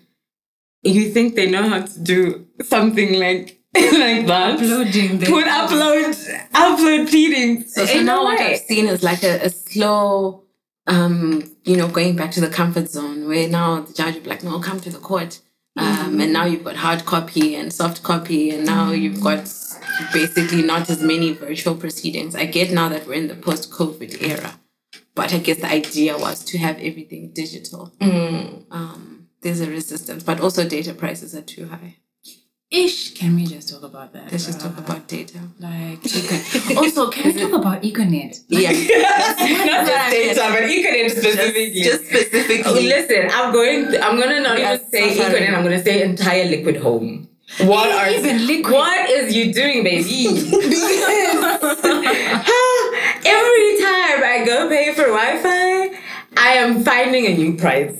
you 0.83 1.11
think 1.11 1.35
they 1.35 1.51
know 1.51 1.69
how 1.69 1.83
to 1.83 2.01
do 2.01 2.47
something 2.63 3.15
like 3.19 3.61
like 3.75 4.27
that? 4.27 4.55
Uploading 4.59 5.21
Put 5.21 5.47
upload 5.47 6.15
upload 6.53 7.09
pleadings. 7.09 7.73
So, 7.75 7.87
so 7.87 8.01
now 8.03 8.17
no 8.17 8.25
what. 8.25 8.41
I've 8.41 8.59
seen 8.59 8.87
is 8.87 9.03
like 9.03 9.23
a, 9.23 9.45
a 9.45 9.51
slow, 9.51 10.45
um, 10.89 11.45
you 11.65 11.77
know, 11.77 11.87
going 11.87 12.17
back 12.17 12.33
to 12.33 12.41
the 12.41 12.49
comfort 12.49 12.89
zone 12.89 13.29
where 13.29 13.49
now 13.49 13.81
the 13.81 13.93
judge 13.93 14.15
will 14.15 14.23
be 14.23 14.31
like, 14.31 14.43
no, 14.43 14.59
come 14.59 14.81
to 14.81 14.91
the 14.91 14.99
court. 14.99 15.41
Um, 15.77 16.21
And 16.21 16.33
now 16.33 16.47
you've 16.47 16.65
got 16.65 16.77
hard 16.77 17.05
copy 17.05 17.55
and 17.55 17.73
soft 17.73 18.03
copy, 18.03 18.51
and 18.51 18.67
now 18.67 18.91
you've 18.91 19.21
got 19.21 19.45
basically 20.13 20.63
not 20.63 20.91
as 20.91 21.01
many 21.01 21.33
virtual 21.33 21.77
proceedings. 21.77 22.35
I 22.35 22.47
get 22.47 22.73
now 22.73 22.89
that 22.89 23.07
we're 23.07 23.15
in 23.15 23.29
the 23.29 23.37
post 23.37 23.71
COVID 23.71 24.21
era, 24.21 24.59
but 25.15 25.33
I 25.35 25.39
guess 25.39 25.59
the 25.59 25.71
idea 25.71 26.17
was 26.19 26.43
to 26.45 26.59
have 26.59 26.77
everything 26.79 27.33
digital. 27.35 27.93
Um, 28.01 29.27
there's 29.43 29.61
a 29.61 29.69
resistance, 29.71 30.23
but 30.23 30.41
also 30.41 30.67
data 30.69 30.95
prices 30.95 31.35
are 31.35 31.43
too 31.43 31.67
high. 31.67 31.97
Ish. 32.73 33.15
Can 33.15 33.35
we 33.35 33.47
just 33.47 33.69
talk 33.69 33.83
about 33.83 34.13
that? 34.13 34.31
Let's 34.31 34.47
just 34.47 34.61
talk 34.61 34.79
about 34.79 35.09
data. 35.09 35.39
Like, 35.59 36.01
Econet. 36.03 36.77
also, 36.77 37.11
can 37.11 37.35
we 37.35 37.41
talk 37.41 37.53
about 37.53 37.83
Econet? 37.83 38.45
Yeah. 38.49 38.71
Not 38.71 39.87
just 39.89 40.11
data, 40.11 40.41
but 40.55 40.63
Econet 40.71 41.11
specifically. 41.11 41.73
Just 41.83 42.05
Oh, 42.05 42.07
specifically. 42.07 42.87
listen, 42.87 43.29
I'm 43.33 43.53
going. 43.53 43.87
I'm 44.01 44.21
gonna 44.21 44.39
not 44.41 44.55
We 44.57 44.63
even 44.65 44.89
say 44.89 45.17
suffering. 45.17 45.43
Econet. 45.49 45.57
I'm 45.57 45.65
gonna 45.65 45.83
say 45.83 46.03
entire 46.05 46.45
Liquid 46.45 46.77
Home. 46.77 47.27
What 47.63 47.91
are 47.91 48.09
Even 48.09 48.47
Liquid. 48.47 48.73
What 48.73 49.11
is 49.11 49.35
you 49.35 49.53
doing, 49.53 49.83
baby? 49.83 50.29
Every 53.61 53.77
time 53.79 54.25
I 54.25 54.43
go 54.47 54.69
pay 54.71 54.95
for 54.95 55.03
Wi-Fi, 55.03 55.99
I 56.39 56.53
am 56.55 56.83
finding 56.83 57.27
a 57.27 57.37
new 57.37 57.59
price. 57.59 57.95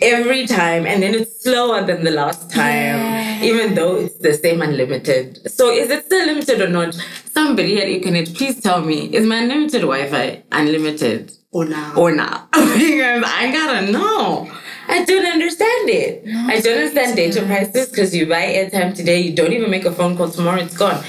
Every 0.00 0.46
time, 0.46 0.86
and 0.86 1.02
then 1.02 1.14
it's 1.14 1.42
slower 1.42 1.84
than 1.84 2.02
the 2.02 2.10
last 2.12 2.50
time. 2.50 3.42
even 3.44 3.74
though 3.74 3.96
it's 3.96 4.16
the 4.18 4.32
same 4.32 4.62
unlimited. 4.62 5.50
So 5.50 5.70
is 5.70 5.90
it 5.90 6.06
still 6.06 6.24
limited 6.24 6.62
or 6.62 6.68
not? 6.68 6.94
Somebody 7.30 7.78
at 7.82 7.88
Econet, 7.88 8.34
please 8.34 8.58
tell 8.62 8.80
me, 8.80 9.14
is 9.14 9.26
my 9.26 9.36
unlimited 9.36 9.82
Wi-Fi 9.82 10.42
unlimited 10.52 11.32
Or 11.50 11.66
now. 11.66 11.92
or 11.94 12.10
not? 12.12 12.50
because 12.52 13.22
I 13.26 13.52
gotta 13.52 13.92
know. 13.92 14.50
I 14.88 15.04
don't 15.04 15.26
understand 15.26 15.90
it. 15.90 16.24
I 16.54 16.60
don't 16.60 16.78
understand 16.78 17.16
data 17.16 17.42
prices 17.44 17.90
because 17.90 18.16
you 18.16 18.26
buy 18.26 18.44
airtime 18.46 18.94
today, 18.94 19.20
you 19.20 19.34
don't 19.36 19.52
even 19.52 19.70
make 19.70 19.84
a 19.84 19.92
phone 19.92 20.16
call 20.16 20.30
tomorrow, 20.30 20.62
it's 20.62 20.76
gone. 20.78 21.04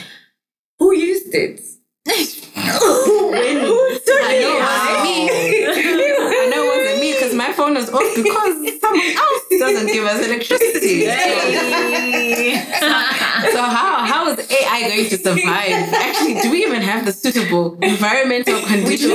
Who 0.79 0.93
used 0.93 1.33
it? 1.33 1.61
When- 4.07 4.17
Who 4.17 4.27
I 4.27 4.39
know 4.39 4.53
it? 4.53 4.57
it 4.57 4.63
wasn't 4.67 5.03
me. 5.07 5.17
I 6.43 6.45
know 6.51 6.61
it 6.63 6.69
wasn't 6.77 6.99
me 7.01 7.09
because 7.13 7.33
my 7.33 7.51
phone 7.53 7.73
was 7.75 7.89
off 7.89 8.15
because 8.15 8.53
someone 8.81 9.11
else 9.25 9.41
doesn't 9.59 9.87
give 9.87 10.05
us 10.05 10.25
electricity. 10.25 11.05
so 13.53 13.61
how 13.61 14.05
how 14.11 14.29
is 14.29 14.39
AI 14.51 14.79
going 14.89 15.09
to 15.09 15.17
survive? 15.17 15.93
Actually, 15.93 16.35
do 16.41 16.51
we 16.51 16.63
even 16.65 16.81
have 16.81 17.05
the 17.05 17.11
suitable 17.13 17.77
environmental 17.81 18.59
conditions 18.61 19.13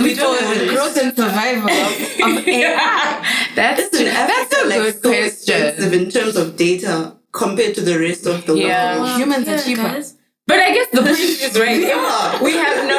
We 0.00 0.14
for 0.14 0.20
don't 0.20 0.40
have 0.40 0.58
the 0.58 0.64
it. 0.64 0.70
growth 0.70 0.96
and 0.96 1.14
survival 1.16 1.70
of, 1.70 1.92
of 2.38 2.48
AI? 2.56 3.24
That's, 3.54 3.80
Listen, 3.92 4.06
that's 4.06 4.54
Africa, 4.54 4.56
a 4.64 4.68
like, 4.68 4.80
good 5.02 5.02
so 5.02 5.08
question. 5.10 5.92
in 5.94 6.10
terms 6.10 6.36
of 6.36 6.56
data 6.56 7.16
compared 7.32 7.74
to 7.76 7.80
the 7.82 7.98
rest 7.98 8.26
of 8.26 8.46
the 8.46 8.54
Yeah. 8.54 8.98
world. 9.00 9.20
Humans 9.20 9.48
are 9.48 9.56
Yeah, 9.56 9.62
cheaper. 9.62 9.82
guys. 9.82 10.14
But 10.46 10.60
I 10.60 10.72
guess 10.72 10.88
the 10.90 11.02
point 11.02 11.18
is 11.18 11.58
right. 11.60 11.80
Yeah. 11.80 12.42
We 12.42 12.52
have 12.56 12.86
no 12.88 12.98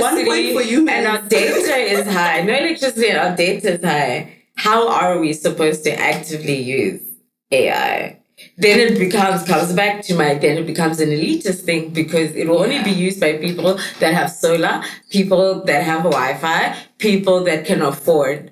One 0.00 0.18
electricity 0.18 0.52
point 0.52 0.64
for 0.64 0.70
humans. 0.70 0.96
and 0.96 1.06
our 1.06 1.28
data 1.28 1.76
is 1.76 2.06
high. 2.06 2.42
No 2.42 2.54
electricity 2.54 3.08
and 3.08 3.18
our 3.18 3.36
data 3.36 3.72
is 3.74 3.84
high. 3.84 4.34
How 4.56 4.88
are 4.88 5.18
we 5.18 5.32
supposed 5.32 5.84
to 5.84 5.98
actively 5.98 6.60
use 6.60 7.02
AI? 7.50 8.18
Then 8.56 8.80
it 8.80 8.98
becomes 8.98 9.44
comes 9.44 9.72
back 9.72 10.02
to 10.06 10.14
my 10.14 10.34
then 10.34 10.58
it 10.58 10.66
becomes 10.66 10.98
an 11.00 11.10
elitist 11.10 11.60
thing 11.60 11.90
because 11.90 12.34
it 12.34 12.48
will 12.48 12.58
only 12.58 12.82
be 12.82 12.90
used 12.90 13.20
by 13.20 13.34
people 13.34 13.78
that 14.00 14.14
have 14.14 14.30
solar, 14.32 14.82
people 15.10 15.62
that 15.64 15.84
have 15.84 16.02
Wi-Fi, 16.02 16.76
people 16.98 17.44
that 17.44 17.64
can 17.66 17.82
afford 17.82 18.50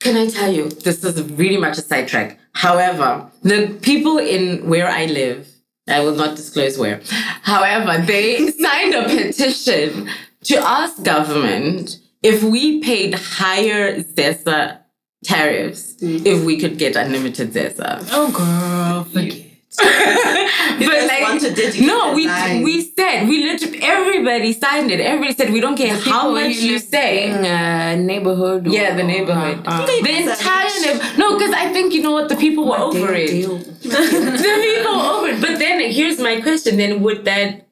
can 0.00 0.16
I 0.16 0.28
tell 0.28 0.52
you, 0.52 0.68
this 0.68 1.02
is 1.04 1.22
really 1.32 1.56
much 1.56 1.78
a 1.78 1.82
sidetrack. 1.82 2.38
However, 2.52 3.30
the 3.42 3.78
people 3.82 4.18
in 4.18 4.68
where 4.68 4.88
I 4.88 5.06
live, 5.06 5.48
I 5.88 6.00
will 6.00 6.14
not 6.14 6.36
disclose 6.36 6.78
where. 6.78 7.00
However, 7.42 8.04
they 8.04 8.50
signed 8.62 8.94
a 8.94 9.04
petition 9.04 10.08
to 10.46 10.56
ask 10.58 11.02
government 11.02 11.98
if 12.22 12.42
we 12.42 12.80
paid 12.80 13.14
higher 13.14 14.00
ZESA 14.02 14.78
tariffs, 15.24 15.94
if 16.00 16.44
we 16.44 16.58
could 16.58 16.78
get 16.78 16.96
unlimited 16.96 17.52
ZESA. 17.52 18.08
Oh 18.12 18.30
girl, 18.32 19.04
forget. 19.04 19.42
You 19.78 20.88
want 21.22 21.40
to 21.42 21.86
no, 21.86 22.14
we 22.14 22.26
line. 22.26 22.62
we 22.62 22.82
said 22.96 23.28
we 23.28 23.44
literally 23.44 23.82
everybody 23.82 24.52
signed 24.54 24.90
it. 24.90 25.00
Everybody 25.00 25.34
said 25.34 25.52
we 25.52 25.60
don't 25.60 25.76
care 25.76 25.94
how 25.94 26.30
much 26.30 26.56
you 26.56 26.78
say. 26.78 27.30
uh, 27.30 27.94
neighborhood. 27.96 28.66
Yeah, 28.66 28.96
the 28.96 29.02
neighborhood. 29.02 29.62
uh, 29.66 29.84
the 29.84 29.98
entire 29.98 30.70
neighborhood. 30.80 31.18
No, 31.18 31.36
because 31.36 31.52
I 31.52 31.72
think 31.72 31.92
you 31.92 32.02
know 32.02 32.12
what 32.12 32.28
the 32.30 32.36
people 32.36 32.66
were 32.66 32.78
over 32.78 33.12
it. 33.14 33.30
the 33.82 34.54
people 34.62 34.96
were 34.96 35.04
over 35.04 35.26
it. 35.28 35.40
But 35.40 35.58
then 35.58 35.80
here's 35.90 36.18
my 36.18 36.40
question: 36.40 36.78
Then 36.78 37.02
would 37.02 37.24
that, 37.26 37.65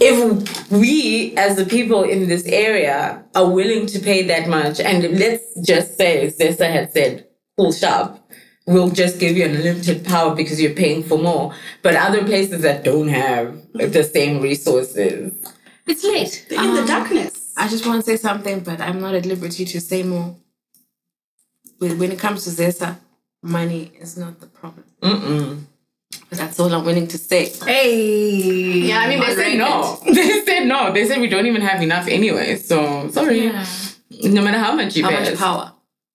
if 0.00 0.70
we 0.70 1.34
as 1.36 1.56
the 1.56 1.64
people 1.64 2.02
in 2.04 2.28
this 2.28 2.44
area 2.46 3.24
are 3.34 3.50
willing 3.50 3.86
to 3.86 3.98
pay 3.98 4.22
that 4.24 4.48
much, 4.48 4.80
and 4.80 5.18
let's 5.18 5.44
just 5.66 5.96
say 5.96 6.32
Zesa 6.38 6.70
had 6.70 6.92
said, 6.92 7.26
"Cool 7.56 7.72
shop." 7.72 8.24
We'll 8.66 8.90
just 8.90 9.18
give 9.18 9.34
you 9.34 9.46
unlimited 9.46 10.04
power 10.04 10.34
because 10.34 10.60
you're 10.60 10.74
paying 10.74 11.02
for 11.02 11.16
more. 11.16 11.54
But 11.82 11.96
other 11.96 12.22
places 12.22 12.60
that 12.60 12.84
don't 12.84 13.08
have 13.08 13.56
the 13.72 14.04
same 14.04 14.42
resources. 14.42 15.32
It's 15.86 16.04
late. 16.04 16.44
They're 16.50 16.62
in 16.62 16.74
the 16.74 16.82
um, 16.82 16.86
darkness. 16.86 17.54
I 17.56 17.66
just 17.68 17.86
want 17.86 18.04
to 18.04 18.10
say 18.10 18.18
something, 18.18 18.60
but 18.60 18.78
I'm 18.78 19.00
not 19.00 19.14
at 19.14 19.24
liberty 19.24 19.64
to 19.64 19.80
say 19.80 20.02
more. 20.02 20.36
When 21.78 21.98
when 21.98 22.12
it 22.12 22.18
comes 22.18 22.44
to 22.44 22.50
Zesa, 22.50 22.98
money 23.42 23.92
is 23.98 24.18
not 24.18 24.38
the 24.40 24.46
problem. 24.46 24.84
Mm-mm. 25.02 25.64
But 26.28 26.38
that's 26.38 26.60
all 26.60 26.72
I'm 26.74 26.84
willing 26.84 27.06
to 27.08 27.18
say. 27.18 27.48
Hey. 27.64 28.88
Yeah, 28.88 28.98
I 29.00 29.08
mean, 29.08 29.20
they 29.20 29.34
said 29.34 29.56
no. 29.56 29.98
They 30.04 30.44
said 30.44 30.66
no. 30.66 30.92
They 30.92 31.06
said 31.06 31.20
we 31.20 31.28
don't 31.28 31.46
even 31.46 31.62
have 31.62 31.82
enough 31.82 32.06
anyway. 32.08 32.56
So 32.56 33.08
sorry. 33.10 33.46
Yeah. 33.46 33.64
No 34.24 34.42
matter 34.42 34.58
how 34.58 34.74
much 34.74 34.96
you 34.96 35.04
How 35.04 35.10
pay 35.10 35.20
much 35.20 35.28
us. 35.32 35.38
power? 35.38 35.72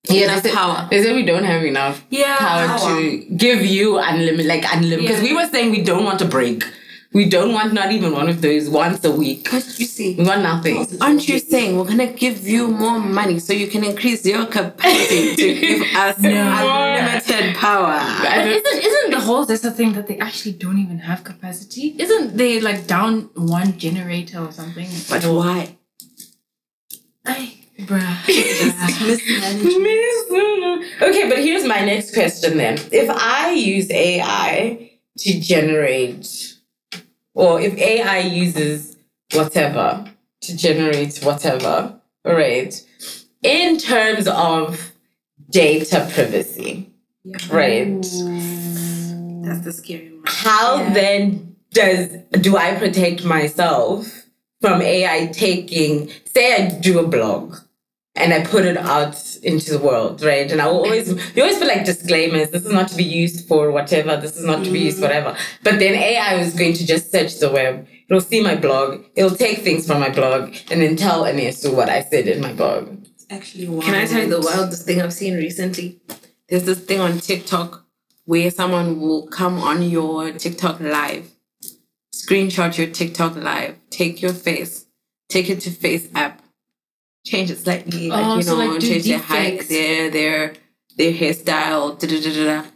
Yeah, 0.09 0.27
that's 0.27 0.41
said, 0.43 0.53
power. 0.53 0.87
They 0.91 1.01
said 1.01 1.15
we 1.15 1.23
don't 1.25 1.45
have 1.45 1.63
enough 1.63 2.03
Yeah. 2.09 2.37
power 2.37 2.77
to 2.89 3.17
give 3.37 3.65
you 3.65 3.97
unlimited, 3.99 4.45
like 4.45 4.65
unlimited. 4.71 5.07
Because 5.07 5.23
Yeah. 5.23 5.29
we 5.29 5.35
were 5.43 5.49
saying 5.49 5.71
we 5.71 5.81
don't 5.81 6.03
want 6.03 6.19
to 6.19 6.25
break. 6.25 6.63
We 7.13 7.29
don't 7.29 7.53
want 7.53 7.73
not 7.73 7.91
even 7.91 8.11
one 8.13 8.27
of 8.27 8.41
those 8.41 8.69
once 8.69 9.03
a 9.05 9.11
week. 9.11 9.49
But 9.51 9.65
you 9.79 9.85
see, 9.85 10.15
We 10.15 10.23
want 10.25 10.41
nothing. 10.41 10.75
aren't 10.99 11.27
you 11.27 11.37
saying 11.39 11.77
we're 11.77 11.85
gonna 11.85 12.11
give 12.11 12.47
you 12.47 12.67
more 12.69 12.99
money 12.99 13.37
so 13.39 13.53
you 13.53 13.67
can 13.67 13.83
increase 13.83 14.25
your 14.25 14.45
capacity 14.47 15.35
to 15.35 15.53
give 15.59 15.81
us 15.95 16.17
unlimited 16.17 17.55
power? 17.55 17.99
But 18.23 18.47
isn't 18.47 18.83
isn't 18.89 19.11
the 19.11 19.19
whole 19.19 19.45
Zesa 19.45 19.71
thing 19.73 19.93
that 19.93 20.07
they 20.07 20.17
actually 20.17 20.53
don't 20.53 20.79
even 20.79 20.97
have 20.99 21.23
capacity? 21.23 21.95
Isn't 21.99 22.35
they 22.35 22.59
like 22.59 22.87
down 22.87 23.29
one 23.35 23.77
generator 23.77 24.39
or 24.39 24.51
something? 24.51 24.89
But 25.09 25.23
why? 25.25 25.77
Ay, 27.25 27.53
bruh. 27.79 27.99
bruh. 27.99 29.07
Mismanagement. 29.07 30.85
okay, 31.01 31.29
but 31.29 31.37
here's 31.39 31.65
my 31.65 31.81
next 31.85 32.13
question 32.13 32.57
then. 32.57 32.77
If 32.91 33.09
I 33.09 33.51
use 33.51 33.89
AI 33.91 34.91
to 35.19 35.39
generate, 35.39 36.52
or 37.33 37.59
if 37.59 37.75
AI 37.77 38.19
uses 38.19 38.97
whatever 39.33 40.05
to 40.41 40.57
generate 40.57 41.17
whatever, 41.19 41.99
right? 42.25 42.81
In 43.41 43.77
terms 43.77 44.27
of 44.27 44.91
data 45.49 46.09
privacy, 46.13 46.91
right? 47.49 48.01
That's 49.43 49.65
the 49.65 49.73
scary 49.73 50.13
one. 50.13 50.23
How 50.25 50.89
then 50.93 51.55
does 51.71 52.09
do 52.41 52.57
I 52.57 52.75
protect 52.75 53.25
myself 53.25 54.25
from 54.61 54.81
AI 54.81 55.27
taking? 55.27 56.11
Say 56.25 56.53
I 56.53 56.79
do 56.79 56.99
a 56.99 57.07
blog 57.07 57.55
and 58.15 58.31
I 58.33 58.45
put 58.45 58.65
it 58.65 58.77
out 58.77 59.15
into 59.41 59.71
the 59.71 59.79
world, 59.79 60.21
right? 60.21 60.51
And 60.51 60.61
I 60.61 60.67
will 60.67 60.85
always 60.85 61.09
mm-hmm. 61.09 61.37
you 61.37 61.43
always 61.43 61.57
put 61.57 61.67
like 61.67 61.85
disclaimers. 61.85 62.51
This 62.51 62.65
is 62.65 62.71
not 62.71 62.87
to 62.89 62.95
be 62.95 63.03
used 63.03 63.47
for 63.47 63.71
whatever. 63.71 64.17
This 64.17 64.37
is 64.37 64.45
not 64.45 64.63
to 64.65 64.71
be 64.71 64.79
used 64.79 64.97
mm-hmm. 64.97 65.05
for 65.05 65.09
whatever. 65.09 65.37
But 65.63 65.79
then 65.79 65.95
AI 65.95 66.35
is 66.35 66.53
going 66.53 66.73
to 66.73 66.85
just 66.85 67.11
search 67.11 67.39
the 67.39 67.49
web. 67.49 67.87
It'll 68.07 68.21
see 68.21 68.41
my 68.41 68.55
blog. 68.55 69.03
It'll 69.15 69.35
take 69.35 69.59
things 69.59 69.87
from 69.87 69.99
my 69.99 70.09
blog 70.09 70.55
and 70.69 70.81
then 70.81 70.95
tell 70.95 71.23
Anesu 71.23 71.73
what 71.75 71.89
I 71.89 72.03
said 72.03 72.27
in 72.27 72.41
my 72.41 72.53
blog. 72.53 73.03
Actually, 73.29 73.67
wild. 73.67 73.83
Can 73.83 73.95
I 73.95 74.05
tell 74.05 74.21
you 74.21 74.29
the 74.29 74.41
wildest 74.41 74.85
thing 74.85 75.01
I've 75.01 75.13
seen 75.13 75.35
recently? 75.35 75.99
There's 76.49 76.65
this 76.65 76.81
thing 76.81 76.99
on 76.99 77.19
TikTok 77.19 77.83
where 78.25 78.51
someone 78.51 78.99
will 79.01 79.27
come 79.27 79.59
on 79.59 79.81
your 79.81 80.31
TikTok 80.31 80.79
live, 80.79 81.31
screenshot 82.13 82.77
your 82.77 82.87
TikTok 82.87 83.35
live, 83.35 83.75
take 83.89 84.21
your 84.21 84.33
face, 84.33 84.85
take 85.29 85.49
it 85.49 85.59
to 85.61 85.71
FaceApp, 85.71 86.37
change 87.25 87.49
it 87.51 87.57
slightly, 87.59 88.09
like 88.09 88.25
Oh, 88.25 88.35
you 88.37 88.43
so, 88.43 88.57
know, 88.57 88.71
like, 88.71 88.79
do 88.81 88.87
change 88.87 89.05
their 89.05 89.19
height, 89.19 89.59
deepfakes. 89.61 89.67
their 89.69 90.09
their 90.09 90.53
their 90.97 91.13
hairstyle, 91.13 91.97
da 91.99 92.07
da 92.07 92.19
da 92.21 92.33
da 92.33 92.61
da. 92.61 92.69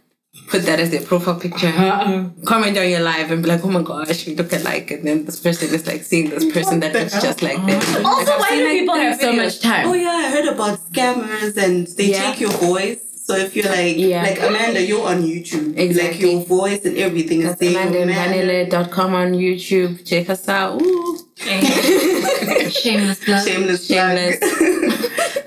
Put 0.50 0.62
that 0.66 0.78
as 0.80 0.90
their 0.90 1.02
profile 1.02 1.38
picture. 1.38 1.70
Comment 2.46 2.76
on 2.78 2.88
your 2.88 3.00
live 3.00 3.30
and 3.30 3.42
be 3.42 3.48
like, 3.48 3.62
oh 3.64 3.68
my 3.70 3.82
gosh, 3.82 4.26
we 4.26 4.34
look 4.34 4.52
alike. 4.52 4.90
And 4.90 5.04
then 5.06 5.24
this 5.26 5.40
person 5.40 5.68
is 5.74 5.86
like 5.86 6.02
seeing 6.02 6.30
this 6.30 6.50
person 6.52 6.80
that 6.80 6.94
looks 6.94 7.12
just 7.20 7.42
like 7.42 7.58
oh 7.58 7.66
them. 7.66 8.06
Also, 8.06 8.30
Like, 8.30 8.40
why 8.40 8.56
do 8.56 8.64
like, 8.64 8.72
people 8.78 8.94
three 8.94 9.04
have 9.04 9.20
so 9.20 9.32
videos. 9.32 9.36
much 9.36 9.60
time? 9.60 9.88
Oh 9.88 9.92
yeah, 9.94 10.08
I 10.10 10.30
heard 10.30 10.46
about 10.48 10.78
scammers 10.90 11.56
and 11.56 11.86
they 11.98 12.10
Yeah. 12.12 12.30
take 12.30 12.40
your 12.40 12.50
voice. 12.52 13.00
So 13.26 13.36
if 13.36 13.54
you're 13.56 13.66
like, 13.66 13.96
Yeah. 13.98 14.22
like 14.22 14.40
Amanda, 14.40 14.80
you're 14.80 15.06
on 15.06 15.22
YouTube. 15.22 15.76
Exactly. 15.76 16.12
Like 16.12 16.20
your 16.22 16.44
voice 16.46 16.84
and 16.86 16.96
everything 16.96 17.40
is 17.42 17.48
That's 17.56 17.60
there. 17.60 17.86
AmandaVanilla.com 17.86 19.14
on 19.14 19.32
YouTube. 19.32 20.06
Check 20.06 20.30
us 20.30 20.48
out. 20.48 20.80
Ooh. 22.68 22.72
Shameless 22.82 23.24
plug. 23.24 23.46
Shameless 23.46 23.86
Shameless. 23.86 24.38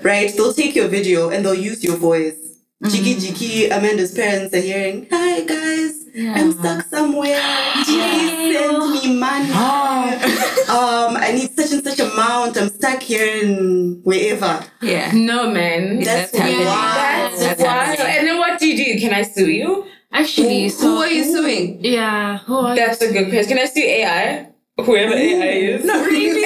right? 0.02 0.32
They'll 0.36 0.52
take 0.54 0.74
your 0.74 0.88
video 0.88 1.30
and 1.30 1.44
they'll 1.44 1.54
use 1.54 1.82
your 1.84 1.96
voice. 1.96 2.36
Jiki 2.84 3.14
Jiki, 3.14 3.66
Amanda's 3.70 4.10
parents 4.12 4.52
are 4.52 4.60
hearing, 4.60 5.06
Hi 5.12 5.44
guys, 5.44 6.04
I'm 6.36 6.50
stuck 6.50 6.84
somewhere. 6.86 7.40
Please 7.84 8.58
send 8.58 8.78
me 8.90 9.20
money. 9.20 9.50
um, 10.68 11.16
I 11.16 11.30
need 11.32 11.54
such 11.56 11.70
and 11.70 11.84
such 11.84 12.00
amount. 12.00 12.56
I'm 12.58 12.68
stuck 12.70 13.00
here 13.00 13.24
in 13.44 14.00
wherever. 14.02 14.64
Yeah. 14.80 15.12
No 15.14 15.48
man. 15.52 15.98
That's 16.00 16.32
That's 16.32 16.38
happening. 16.38 16.66
wild. 16.66 17.32
That's, 17.32 17.38
That's 17.40 17.62
wild. 17.62 17.86
happening. 17.98 18.16
And 18.18 18.26
then 18.26 18.38
what 18.38 18.58
do 18.58 18.66
you 18.66 18.76
do? 18.96 19.00
Can 19.00 19.14
I 19.14 19.22
sue 19.22 19.48
you? 19.48 19.86
Actually, 20.12 20.68
so 20.68 20.88
Who 20.88 20.96
are 20.98 21.08
you 21.08 21.22
suing? 21.24 21.84
yeah, 21.84 22.38
who 22.38 22.56
are 22.56 22.74
That's 22.74 23.00
a 23.00 23.12
good 23.12 23.30
question. 23.30 23.56
Can 23.56 23.58
I 23.58 23.66
sue 23.70 23.80
AI? 23.80 24.48
Whoever 24.76 25.14
AI 25.14 25.76
is. 25.78 25.84
Not 25.84 26.04
really. 26.04 26.42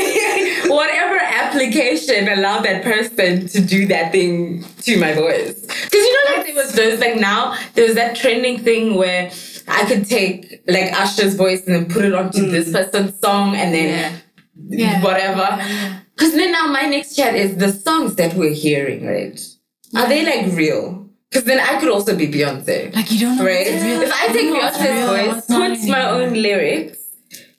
Whatever 0.67 1.19
application 1.19 2.29
allowed 2.29 2.65
that 2.65 2.83
person 2.83 3.47
to 3.49 3.61
do 3.61 3.87
that 3.87 4.13
thing 4.13 4.65
to 4.83 4.99
my 4.99 5.13
voice. 5.13 5.61
Because 5.61 5.93
you 5.93 6.13
know, 6.13 6.37
like 6.37 6.47
there 6.47 6.55
was 6.55 6.73
those 6.73 7.01
like 7.01 7.17
now 7.17 7.57
there 7.75 7.85
was 7.87 7.95
that 7.95 8.17
trending 8.17 8.59
thing 8.63 8.95
where 8.95 9.31
I 9.69 9.85
could 9.87 10.07
take 10.07 10.63
like 10.67 10.93
Usher's 10.93 11.35
voice 11.35 11.67
and 11.67 11.75
then 11.75 11.87
put 11.87 12.05
it 12.05 12.15
onto 12.15 12.43
mm. 12.43 12.51
this 12.51 12.73
person's 12.73 13.19
song 13.21 13.55
and 13.57 13.75
then 13.75 14.23
Yeah. 14.69 15.03
whatever. 15.03 15.63
Because 16.15 16.33
then 16.35 16.53
now 16.53 16.67
my 16.69 16.83
next 16.83 17.15
chat 17.17 17.35
is 17.35 17.57
the 17.57 17.73
songs 17.73 18.15
that 18.17 18.35
we're 18.35 18.55
hearing, 18.55 19.07
right? 19.07 19.39
Are 19.95 20.09
they 20.09 20.25
like 20.25 20.57
real? 20.57 21.09
Because 21.31 21.45
then 21.45 21.61
I 21.61 21.79
could 21.79 21.91
also 21.91 22.17
be 22.17 22.29
Beyonce. 22.29 22.95
Like 22.95 23.11
you 23.11 23.21
don't 23.21 23.37
know 23.37 23.45
Right? 23.45 23.67
If 23.67 24.13
I 24.13 24.27
take 24.29 24.45
you 24.45 24.55
what's 24.55 24.81
real, 24.81 24.93
Beyonce's 24.93 25.47
voice, 25.47 25.81
put 25.83 25.89
my 25.91 26.09
own 26.09 26.33
lyrics, 26.35 26.99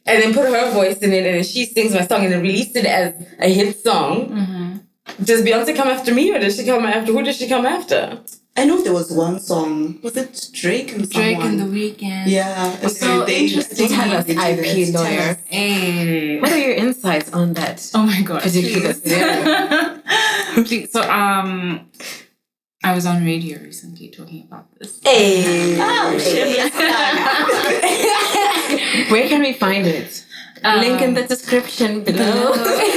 and 0.07 0.21
then 0.23 0.33
put 0.33 0.45
her 0.49 0.71
voice 0.71 0.97
in 0.99 1.11
it, 1.13 1.25
and 1.25 1.35
then 1.35 1.43
she 1.43 1.65
sings 1.65 1.93
my 1.93 2.05
song, 2.07 2.23
and 2.23 2.31
then 2.33 2.41
release 2.41 2.75
it 2.75 2.85
as 2.85 3.13
a 3.39 3.49
hit 3.53 3.77
song, 3.83 4.29
Mm-hmm. 4.29 5.23
does 5.23 5.41
Beyonce 5.41 5.75
come 5.75 5.87
after 5.89 6.13
me, 6.13 6.31
or 6.33 6.39
does 6.39 6.55
she 6.57 6.65
come 6.65 6.85
after? 6.85 7.11
Who 7.13 7.23
does 7.23 7.37
she 7.37 7.47
come 7.47 7.65
after? 7.65 8.19
I 8.59 8.65
know 8.65 8.81
there 8.83 8.93
was 9.01 9.11
one 9.11 9.39
song. 9.39 9.99
Was 10.01 10.17
it 10.17 10.49
Drake 10.51 10.91
and 10.93 11.07
Drake 11.07 11.37
someone? 11.37 11.59
and 11.59 11.59
the 11.61 11.69
Weeknd. 11.77 12.23
Yeah. 12.25 12.75
and 12.81 12.91
So 12.91 13.23
they- 13.23 13.41
interesting. 13.45 13.87
they- 13.87 13.95
Tell 13.95 14.11
us, 14.17 14.25
they 14.25 14.33
IP 14.33 14.93
lawyer. 14.95 15.19
us. 15.31 15.37
Hey. 15.45 16.39
What 16.41 16.51
are 16.51 16.57
your 16.57 16.73
insights 16.73 17.31
on 17.33 17.53
that 17.53 17.77
Oh 17.93 18.03
my 18.07 18.21
god. 18.21 18.41
particular 18.41 18.93
scenario? 18.99 20.01
Please. 20.65 20.91
So 20.91 21.01
um 21.03 21.81
I 22.83 22.93
was 22.93 23.05
on 23.05 23.25
radio 23.25 23.59
recently 23.59 24.09
talking 24.09 24.43
about 24.43 24.67
this. 24.79 24.99
Hey. 25.03 25.77
Where 29.09 29.27
can 29.27 29.41
we 29.41 29.53
find 29.53 29.85
it? 29.87 30.25
Link 30.63 31.01
in 31.01 31.13
the 31.13 31.25
description 31.27 32.03
below. 32.03 32.53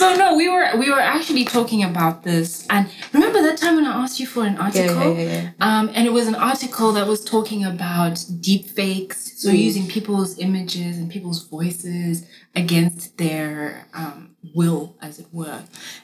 So 0.00 0.16
no, 0.16 0.34
we 0.34 0.48
were 0.48 0.78
we 0.78 0.90
were 0.90 0.98
actually 0.98 1.44
talking 1.44 1.84
about 1.84 2.22
this, 2.22 2.66
and 2.70 2.88
remember 3.12 3.42
that 3.42 3.58
time 3.58 3.74
when 3.74 3.84
I 3.84 4.02
asked 4.02 4.18
you 4.18 4.26
for 4.26 4.46
an 4.46 4.56
article, 4.56 5.14
yeah, 5.14 5.20
yeah. 5.20 5.50
um, 5.60 5.90
and 5.94 6.06
it 6.06 6.10
was 6.10 6.26
an 6.26 6.36
article 6.36 6.90
that 6.92 7.06
was 7.06 7.22
talking 7.22 7.66
about 7.66 8.24
deep 8.40 8.64
fakes, 8.64 9.42
so 9.42 9.50
using 9.50 9.86
people's 9.86 10.38
images 10.38 10.96
and 10.96 11.10
people's 11.10 11.46
voices 11.46 12.24
against 12.54 13.18
their 13.18 13.86
um, 13.94 14.36
will, 14.54 14.96
as 15.00 15.18
it 15.18 15.26
were. 15.32 15.62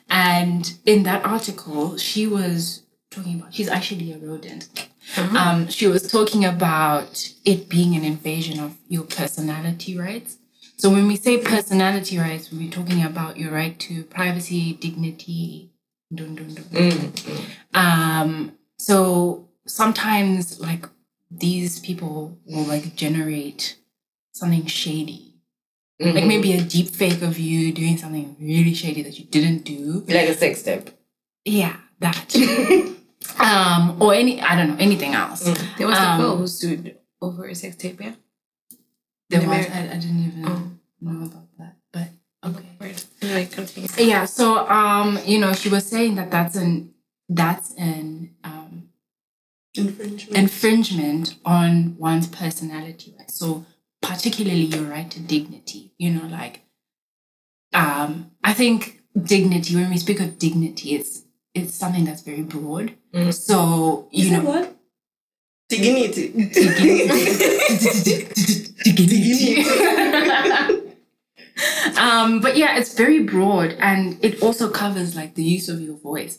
And 0.09 0.72
in 0.84 1.03
that 1.05 1.24
article, 1.24 1.97
she 1.97 2.26
was 2.26 2.82
talking 3.11 3.40
about 3.40 3.55
she's 3.55 3.68
actually 3.68 4.12
a 4.12 4.18
rodent. 4.18 4.88
Um, 5.36 5.68
she 5.68 5.86
was 5.86 6.11
talking 6.11 6.44
about 6.44 7.32
it 7.44 7.68
being 7.68 7.94
an 7.94 8.05
invasion 8.05 8.61
of 8.61 8.76
your 8.88 9.05
personality 9.05 9.97
rights. 9.97 10.38
So 10.78 10.90
when 10.90 11.07
we 11.07 11.16
say 11.16 11.38
personality 11.38 12.18
rights, 12.18 12.53
we're 12.53 12.70
talking 12.70 13.03
about 13.03 13.38
your 13.38 13.53
right 13.53 13.78
to 13.80 14.05
privacy, 14.05 14.74
dignity, 14.74 15.70
dun, 16.14 16.34
dun, 16.34 16.55
dun. 16.55 17.12
Um, 17.72 18.59
so 18.78 19.49
sometimes 19.66 20.61
like 20.61 20.86
these 21.30 21.80
people 21.80 22.38
will 22.47 22.64
like 22.64 22.94
generate 22.94 23.76
something 24.32 24.66
shady. 24.66 25.36
Like 25.99 26.26
maybe 26.26 26.53
a 26.53 26.61
deep 26.62 26.88
fake 26.90 27.22
of 27.22 27.38
you 27.38 27.72
doing 27.72 27.97
something 27.97 28.36
really 28.38 28.74
shady 28.74 29.03
that 29.03 29.18
you 29.18 29.24
didn't 29.24 29.64
do. 29.64 30.05
Like 30.07 30.28
a 30.28 30.34
sex 30.34 30.62
tape. 30.62 30.90
Yeah, 31.44 31.76
that. 32.01 32.34
um, 33.40 34.01
or 34.03 34.12
any 34.12 34.40
I 34.42 34.57
don't 34.57 34.68
know, 34.70 34.76
anything 34.78 35.14
else. 35.14 35.40
There 35.78 35.86
was 35.86 35.97
Um, 35.99 36.20
a 36.20 36.22
girl 36.22 36.36
who 36.36 36.47
sued 36.47 36.97
over 37.22 37.47
a 37.47 37.55
sex 37.55 37.76
tape, 37.76 38.01
yeah? 38.01 38.12
There 39.30 39.40
was 39.40 39.47
America. 39.49 39.74
I, 39.74 39.82
I 39.94 39.99
didn't 39.99 40.24
even 40.26 40.44
Oh. 40.47 40.70
know 41.01 41.24
about 41.26 41.49
that. 41.59 41.76
But 41.92 42.09
okay. 42.44 42.94
Anyway, 43.22 43.47
continue. 43.47 43.88
Yeah, 43.99 44.26
so 44.26 44.68
um, 44.68 45.18
you 45.24 45.38
know, 45.38 45.55
she 45.55 45.70
was 45.70 45.86
saying 45.86 46.16
that 46.16 46.30
that's 46.30 46.57
an 46.57 46.92
that's 47.28 47.72
an 47.78 48.34
um 48.44 48.88
Infringement. 49.74 50.36
infringement 50.38 51.34
on 51.44 51.97
one's 51.99 52.26
personality, 52.28 53.14
right? 53.18 53.30
So 53.30 53.64
particularly 54.07 54.64
your 54.64 54.84
right 54.84 55.11
to 55.11 55.20
dignity. 55.20 55.92
You 55.98 56.12
know, 56.12 56.26
like 56.28 56.61
um, 57.72 58.30
I 58.44 58.52
think 58.52 59.02
dignity. 59.20 59.74
When 59.76 59.90
we 59.90 59.98
speak 59.98 60.20
of 60.20 60.38
dignity, 60.38 60.94
it's 60.94 61.22
it's 61.54 61.74
something 61.74 62.04
that's 62.04 62.22
very 62.22 62.42
broad. 62.42 62.94
Mm. 63.12 63.32
So 63.34 64.09
you 64.12 64.26
You 64.26 64.30
know, 64.32 64.42
know 64.42 64.50
what? 64.50 64.76
Dignity. 65.68 66.28
dignity. 68.84 69.64
um, 71.98 72.40
but 72.40 72.57
yeah, 72.57 72.76
it's 72.78 72.94
very 72.94 73.22
broad 73.24 73.72
and 73.80 74.22
it 74.24 74.42
also 74.42 74.70
covers 74.70 75.16
like 75.16 75.34
the 75.34 75.42
use 75.42 75.68
of 75.68 75.80
your 75.80 75.96
voice, 75.96 76.38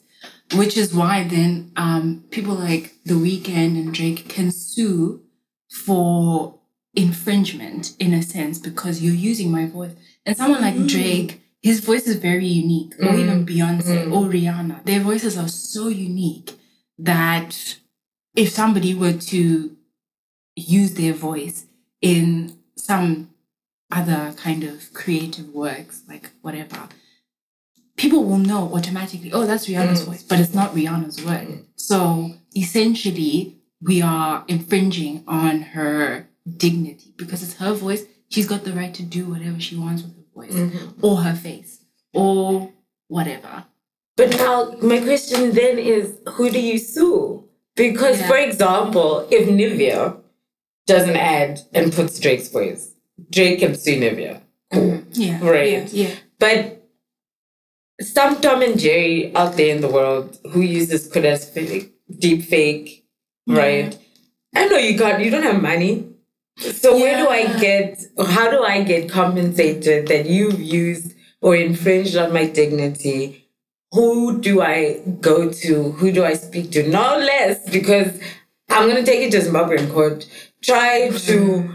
which 0.55 0.77
is 0.77 0.93
why 0.93 1.23
then 1.23 1.71
um, 1.75 2.23
people 2.31 2.55
like 2.55 2.93
The 3.05 3.15
Weeknd 3.15 3.77
and 3.77 3.93
Drake 3.93 4.29
can 4.29 4.51
sue 4.51 5.23
for 5.69 6.57
infringement 6.97 7.95
in 7.99 8.11
a 8.13 8.23
sense 8.23 8.57
because 8.57 9.01
you're 9.01 9.13
using 9.13 9.51
my 9.51 9.67
voice. 9.67 9.93
And 10.25 10.35
someone 10.35 10.61
like 10.61 10.73
mm. 10.73 10.89
Drake, 10.89 11.41
his 11.61 11.79
voice 11.79 12.07
is 12.07 12.15
very 12.15 12.47
unique, 12.47 12.93
or 12.99 13.13
even 13.15 13.45
mm. 13.45 13.47
Beyonce 13.47 14.05
mm. 14.05 14.11
or 14.11 14.25
Rihanna, 14.25 14.83
their 14.83 14.99
voices 14.99 15.37
are 15.37 15.47
so 15.47 15.87
unique 15.87 16.51
that 16.97 17.77
if 18.35 18.49
somebody 18.49 18.95
were 18.95 19.13
to 19.13 19.77
use 20.55 20.95
their 20.95 21.13
voice 21.13 21.67
in 22.01 22.57
some 22.75 23.29
other 23.91 24.33
kind 24.35 24.63
of 24.63 24.91
creative 24.93 25.49
works, 25.49 26.01
like 26.07 26.31
whatever, 26.41 26.89
people 27.95 28.23
will 28.23 28.39
know 28.39 28.73
automatically, 28.73 29.31
oh, 29.31 29.45
that's 29.45 29.67
Rihanna's 29.67 30.01
voice, 30.01 30.23
but 30.23 30.39
it's 30.39 30.53
not 30.53 30.73
Rihanna's 30.73 31.23
work. 31.23 31.47
So 31.75 32.31
essentially, 32.55 33.57
we 33.81 34.01
are 34.01 34.43
infringing 34.47 35.23
on 35.27 35.61
her 35.61 36.27
dignity 36.55 37.13
because 37.17 37.43
it's 37.43 37.55
her 37.55 37.73
voice. 37.73 38.03
She's 38.29 38.47
got 38.47 38.63
the 38.63 38.73
right 38.73 38.93
to 38.93 39.03
do 39.03 39.25
whatever 39.25 39.59
she 39.59 39.75
wants 39.75 40.03
with 40.03 40.15
her 40.15 40.23
voice 40.33 40.53
mm-hmm. 40.53 41.05
or 41.05 41.17
her 41.17 41.35
face 41.35 41.83
or 42.13 42.71
whatever. 43.07 43.65
But 44.15 44.31
now 44.31 44.75
my 44.81 44.99
question 44.99 45.51
then 45.53 45.77
is 45.77 46.17
who 46.33 46.49
do 46.49 46.59
you 46.59 46.77
sue? 46.79 47.47
Because 47.75 48.19
Yeah. 48.19 48.27
for 48.27 48.37
example, 48.37 49.27
if 49.29 49.47
Nivea 49.47 50.17
does 50.87 51.07
an 51.07 51.15
ad 51.15 51.61
and 51.73 51.93
puts 51.93 52.19
Drake's 52.19 52.49
voice, 52.49 52.93
Drake 53.31 53.59
can 53.59 53.75
sue 53.75 53.99
Nivea. 53.99 54.41
Mm-hmm. 54.73 55.09
Yeah. 55.13 55.47
Right. 55.47 55.93
Yeah. 55.93 56.15
But 56.39 56.77
some 58.01 58.41
Tom 58.41 58.61
and 58.61 58.79
Jerry 58.79 59.35
out 59.35 59.57
there 59.57 59.73
in 59.73 59.81
the 59.81 59.87
world 59.87 60.37
who 60.51 60.61
uses 60.61 61.11
fake, 61.11 61.93
deep 62.19 62.43
fake, 62.43 63.05
right? 63.47 63.97
I 64.55 64.67
know 64.67 64.77
you 64.77 64.97
got 64.97 65.23
you 65.23 65.29
don't 65.29 65.43
have 65.43 65.61
money. 65.61 66.09
So 66.57 66.95
where 66.95 67.17
do 67.23 67.29
I 67.29 67.59
get 67.59 68.03
how 68.27 68.49
do 68.49 68.63
I 68.63 68.83
get 68.83 69.09
compensated 69.09 70.07
that 70.07 70.25
you've 70.25 70.59
used 70.59 71.13
or 71.41 71.55
infringed 71.55 72.15
on 72.17 72.33
my 72.33 72.45
dignity? 72.45 73.47
Who 73.91 74.39
do 74.41 74.61
I 74.61 75.01
go 75.21 75.49
to? 75.51 75.91
Who 75.91 76.11
do 76.11 76.25
I 76.25 76.33
speak 76.33 76.71
to? 76.71 76.87
No 76.89 77.17
less 77.17 77.69
because 77.69 78.19
I'm 78.69 78.87
gonna 78.89 79.03
take 79.05 79.21
it 79.27 79.31
to 79.31 79.39
Zimbabwean 79.39 79.91
court. 79.93 80.27
Try 80.61 81.09
to 81.09 81.69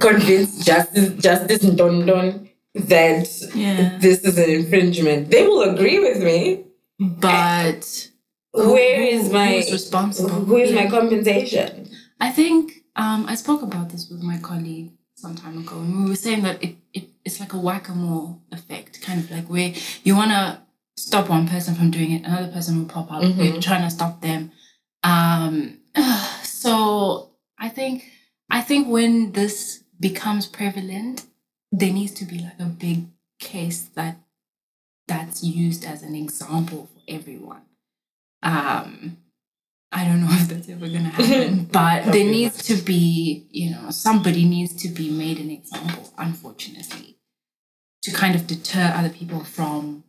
convince 0.00 0.64
Justice 0.64 1.14
Justice 1.22 1.62
Ndondon 1.64 2.48
that 2.74 3.28
Yeah. 3.54 3.96
this 4.00 4.20
is 4.20 4.36
an 4.38 4.50
infringement. 4.50 5.30
They 5.30 5.46
will 5.46 5.62
agree 5.62 5.98
with 6.00 6.22
me. 6.22 6.64
But 6.98 8.08
Where 8.52 8.96
who- 8.96 9.06
is 9.06 9.30
my 9.32 9.56
who's 9.60 9.72
responsible? 9.72 10.30
Who 10.30 10.56
is 10.56 10.72
my 10.72 10.86
compensation? 10.86 11.88
I 12.20 12.30
think 12.30 12.75
um, 12.96 13.26
I 13.28 13.34
spoke 13.34 13.62
about 13.62 13.90
this 13.90 14.08
with 14.10 14.22
my 14.22 14.38
colleague 14.38 14.92
some 15.14 15.34
time 15.34 15.58
ago, 15.58 15.78
and 15.78 16.04
we 16.04 16.10
were 16.10 16.16
saying 16.16 16.42
that 16.42 16.62
it, 16.62 16.76
it 16.92 17.08
it's 17.24 17.40
like 17.40 17.52
a 17.52 17.58
whack 17.58 17.88
a 17.88 17.94
mole 17.94 18.42
effect, 18.52 19.00
kind 19.02 19.20
of 19.20 19.30
like 19.30 19.46
where 19.46 19.72
you 20.04 20.16
want 20.16 20.30
to 20.30 20.60
stop 20.96 21.28
one 21.28 21.46
person 21.46 21.74
from 21.74 21.90
doing 21.90 22.12
it, 22.12 22.24
another 22.24 22.48
person 22.48 22.78
will 22.78 22.86
pop 22.86 23.12
up. 23.12 23.22
You're 23.22 23.60
trying 23.60 23.82
to 23.82 23.90
stop 23.90 24.20
them. 24.20 24.52
Um, 25.02 25.78
so 26.42 27.30
I 27.58 27.68
think 27.68 28.10
I 28.50 28.62
think 28.62 28.88
when 28.88 29.32
this 29.32 29.82
becomes 29.98 30.46
prevalent, 30.46 31.24
there 31.72 31.92
needs 31.92 32.12
to 32.14 32.24
be 32.24 32.38
like 32.38 32.58
a 32.58 32.64
big 32.64 33.06
case 33.38 33.82
that 33.94 34.18
that's 35.06 35.44
used 35.44 35.84
as 35.84 36.02
an 36.02 36.14
example 36.14 36.88
for 36.92 37.00
everyone. 37.08 37.62
Um, 38.42 39.18
I 39.92 40.04
don't 40.04 40.20
know 40.20 40.28
if 40.30 40.48
that's 40.48 40.68
ever 40.68 40.86
gonna 40.88 41.10
happen, 41.10 41.64
but 41.72 42.12
there 42.12 42.24
needs 42.24 42.62
to 42.64 42.76
be, 42.76 43.46
you 43.50 43.70
know, 43.70 43.90
somebody 43.90 44.44
needs 44.44 44.74
to 44.82 44.88
be 44.88 45.10
made 45.10 45.38
an 45.38 45.50
example, 45.50 46.12
unfortunately, 46.18 47.18
to 48.02 48.12
kind 48.12 48.34
of 48.34 48.46
deter 48.46 48.92
other 48.94 49.08
people 49.10 49.44
from 49.44 50.04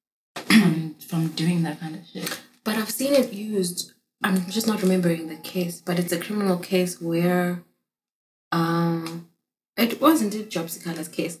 from, 0.34 0.94
from 0.94 1.28
doing 1.28 1.62
that 1.64 1.80
kind 1.80 1.96
of 1.96 2.06
shit. 2.06 2.40
But 2.64 2.76
I've 2.76 2.90
seen 2.90 3.14
it 3.14 3.32
used. 3.32 3.92
I'm 4.22 4.46
just 4.50 4.66
not 4.66 4.82
remembering 4.82 5.28
the 5.28 5.36
case, 5.36 5.80
but 5.80 5.98
it's 5.98 6.12
a 6.12 6.18
criminal 6.18 6.58
case 6.58 7.00
where, 7.00 7.62
um, 8.50 9.28
it 9.76 10.00
wasn't 10.00 10.34
it 10.34 10.50
Job 10.50 10.66
Sikhala's 10.66 11.06
case, 11.06 11.38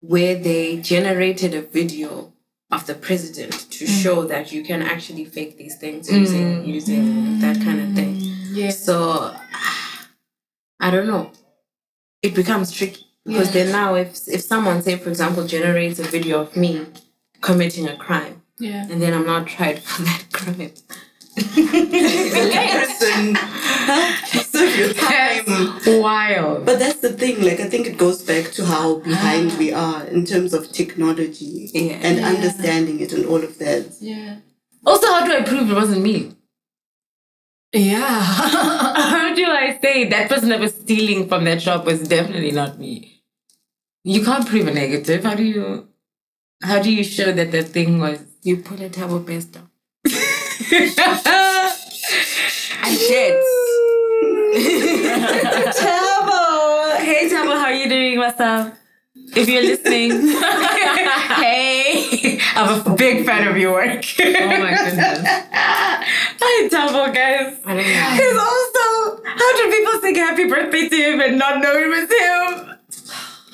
where 0.00 0.34
they 0.34 0.76
generated 0.82 1.54
a 1.54 1.62
video 1.62 2.33
of 2.70 2.86
the 2.86 2.94
president 2.94 3.52
to 3.70 3.84
mm. 3.84 4.02
show 4.02 4.24
that 4.24 4.52
you 4.52 4.64
can 4.64 4.82
actually 4.82 5.24
fake 5.24 5.56
these 5.56 5.76
things 5.76 6.10
using 6.10 6.62
mm. 6.62 6.66
using 6.66 7.38
that 7.40 7.56
kind 7.56 7.80
of 7.80 7.94
thing. 7.94 8.16
Yeah. 8.52 8.70
So 8.70 9.34
I 10.80 10.90
don't 10.90 11.06
know. 11.06 11.30
It 12.22 12.34
becomes 12.34 12.72
tricky 12.72 13.06
because 13.24 13.52
then 13.52 13.72
now, 13.72 13.94
if 13.94 14.28
if 14.28 14.42
someone 14.42 14.82
say, 14.82 14.96
for 14.96 15.08
example, 15.08 15.46
generates 15.46 15.98
a 15.98 16.04
video 16.04 16.40
of 16.40 16.56
me 16.56 16.86
committing 17.40 17.88
a 17.88 17.96
crime, 17.96 18.42
Yeah. 18.58 18.86
and 18.90 19.00
then 19.00 19.14
I'm 19.14 19.26
not 19.26 19.46
tried 19.46 19.78
for 19.82 20.02
that 20.02 20.24
crime, 20.32 20.72
Comparison 21.36 23.34
helps 23.34 24.50
serve 24.50 24.76
your 24.78 24.92
time. 24.94 26.00
Wild. 26.00 26.64
But 26.64 26.78
that's 26.78 27.00
the 27.00 27.12
thing, 27.12 27.42
like 27.42 27.60
I 27.60 27.68
think 27.68 27.86
it 27.86 27.98
goes 27.98 28.22
back 28.22 28.52
to 28.52 28.64
how 28.64 29.00
behind 29.00 29.58
we 29.58 29.72
ah. 29.72 29.98
are 29.98 30.04
in 30.06 30.24
terms 30.24 30.54
of 30.54 30.70
technology 30.72 31.70
Yeah. 31.72 31.98
and 32.02 32.24
understanding 32.24 33.00
it 33.00 33.12
and 33.12 33.26
all 33.26 33.42
of 33.42 33.58
that. 33.58 33.96
Yeah. 34.00 34.36
Also, 34.86 35.06
how 35.06 35.26
do 35.26 35.32
I 35.32 35.42
prove 35.42 35.70
it 35.70 35.74
wasn't 35.74 36.02
me? 36.02 36.32
Yeah. 37.72 38.00
How 38.22 39.34
do 39.34 39.44
I 39.46 39.76
say 39.82 40.08
that 40.08 40.28
person 40.28 40.50
that 40.50 40.60
was 40.60 40.76
stealing 40.76 41.28
from 41.28 41.42
that 41.42 41.60
shop 41.60 41.84
was 41.84 42.06
definitely 42.06 42.52
not 42.52 42.78
me? 42.78 43.22
You 44.04 44.22
can't 44.24 44.46
prove 44.46 44.68
a 44.68 44.72
negative. 44.72 45.24
How 45.24 45.34
do 45.34 45.42
you? 45.42 45.88
How 46.62 46.80
do 46.80 46.92
you 46.92 47.02
show 47.02 47.32
that 47.32 47.50
the 47.50 47.64
thing 47.64 47.98
was? 47.98 48.20
you 48.44 48.58
put 48.58 48.80
a 48.80 48.90
table 48.90 49.18
based 49.18 49.52
down. 49.52 49.70
I 50.72 51.76
did. 52.98 53.34
Tabo. 55.74 56.96
Hey 56.98 57.28
Tabo, 57.28 57.52
how 57.58 57.64
are 57.66 57.74
you 57.74 57.88
doing? 57.88 58.18
What's 58.18 58.40
up? 58.40 58.74
If 59.36 59.48
you're 59.48 59.62
listening, 59.62 60.10
hey, 61.36 62.38
I'm 62.54 62.80
a 62.86 62.94
big 62.94 63.26
fan 63.26 63.48
of 63.48 63.56
your 63.58 63.72
work. 63.72 64.04
oh 64.20 64.24
my 64.32 64.74
goodness. 64.74 65.18
Hi 65.52 66.68
Tabo, 66.68 67.12
guys. 67.12 67.58
I 67.64 67.74
don't 67.74 67.86
know. 67.86 68.10
Because 68.16 68.38
also, 68.38 69.22
how 69.24 69.56
do 69.56 69.70
people 69.70 70.00
sing 70.00 70.14
happy 70.14 70.44
birthday 70.48 70.88
to 70.88 70.96
him 70.96 71.20
and 71.20 71.38
not 71.38 71.60
know 71.60 71.72
it 71.76 71.88
was 71.88 72.08
him? 72.10 72.73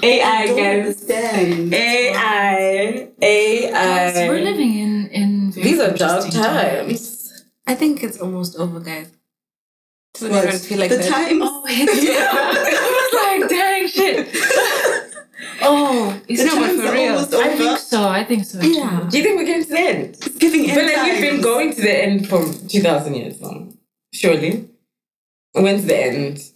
AI, 0.02 0.42
I 0.42 0.46
don't 0.46 0.56
guys. 0.56 1.02
understand. 1.04 1.74
AI. 1.74 3.08
Guys, 3.70 4.14
we're 4.28 4.40
living 4.40 4.78
in 4.78 5.08
in 5.08 5.50
These 5.50 5.80
are 5.80 5.92
dark 5.92 6.24
interesting 6.24 6.42
times. 6.42 7.44
I 7.66 7.74
think 7.74 8.02
it's 8.02 8.18
almost 8.20 8.56
over, 8.58 8.80
guys. 8.80 9.10
Don't 10.18 10.30
What? 10.30 10.44
even 10.46 10.58
feel 10.58 10.78
like 10.78 10.90
the 10.90 10.96
that. 10.96 11.08
times. 11.08 11.40
Oh, 11.42 11.64
it's 11.68 11.92
I 12.32 12.88
was 12.98 13.12
like, 13.40 13.50
dang 13.50 13.88
shit. 13.88 14.28
oh, 15.62 16.20
the 16.26 16.32
is 16.32 16.40
it 16.40 16.50
times 16.50 16.80
for 16.80 16.88
are 16.88 16.92
real? 16.92 17.12
almost 17.14 17.34
I 17.34 17.56
think 17.56 17.78
so. 17.78 18.08
I 18.08 18.24
think 18.24 18.44
so. 18.44 18.60
Too. 18.60 18.70
Yeah. 18.72 19.06
Do 19.10 19.16
you 19.18 19.22
think 19.24 19.38
we're 19.38 19.46
getting 19.46 19.64
to 19.64 19.70
the 19.70 19.78
end? 19.78 20.04
It's 20.16 20.38
giving 20.38 20.62
But 20.66 20.78
end 20.78 20.86
like 20.92 21.12
we've 21.12 21.30
been 21.30 21.40
going 21.42 21.74
to 21.74 21.80
the 21.80 22.02
end 22.04 22.28
for 22.28 22.40
2,000 22.68 23.14
years 23.14 23.40
now. 23.40 23.68
Surely. 24.12 24.68
When's 25.52 25.84
the 25.84 25.96
end? 25.96 26.49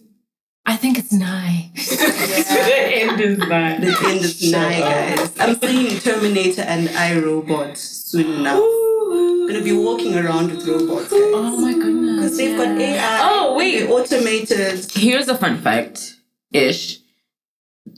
I 0.67 0.75
think 0.75 0.97
it's 0.97 1.13
nigh. 1.13 1.69
the 1.75 2.89
end 2.91 3.21
is 3.21 3.37
not. 3.37 3.81
The 3.81 3.97
end 4.05 4.21
is 4.21 4.51
nigh, 4.51 4.79
guys. 4.79 5.39
I'm 5.39 5.59
seeing 5.59 5.99
Terminator 5.99 6.63
and 6.63 6.87
iRobot 6.89 7.77
soon 7.77 8.39
enough. 8.39 8.57
I'm 8.57 9.47
gonna 9.47 9.63
be 9.63 9.73
walking 9.73 10.15
around 10.17 10.51
with 10.51 10.67
robots, 10.67 11.11
guys. 11.11 11.21
Oh 11.21 11.61
my 11.61 11.73
goodness. 11.73 12.15
Because 12.15 12.37
they've 12.37 12.57
got. 12.57 12.77
AI. 12.79 13.19
Oh, 13.21 13.55
wait. 13.55 13.87
Automated. 13.87 14.91
Here's 14.91 15.27
a 15.27 15.37
fun 15.37 15.61
fact 15.61 16.15
ish. 16.51 16.99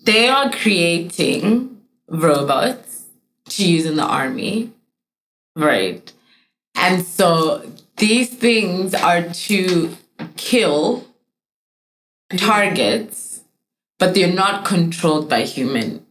They 0.03 0.27
are 0.27 0.51
creating 0.51 1.77
robots 2.09 3.05
to 3.49 3.65
use 3.65 3.85
in 3.85 3.95
the 3.95 4.03
army. 4.03 4.73
Right. 5.55 6.11
And 6.75 7.05
so 7.05 7.71
these 7.95 8.29
things 8.29 8.93
are 8.93 9.23
to 9.23 9.95
kill 10.35 11.06
targets, 12.35 13.41
but 13.99 14.13
they're 14.13 14.33
not 14.33 14.65
controlled 14.65 15.29
by 15.29 15.43
human. 15.43 16.05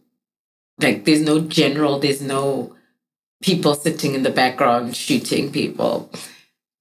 Like 0.79 1.05
there's 1.05 1.21
no 1.21 1.41
general, 1.41 1.99
there's 1.99 2.21
no 2.21 2.75
people 3.41 3.75
sitting 3.75 4.13
in 4.13 4.23
the 4.23 4.29
background 4.29 4.95
shooting 4.95 5.51
people. 5.51 6.11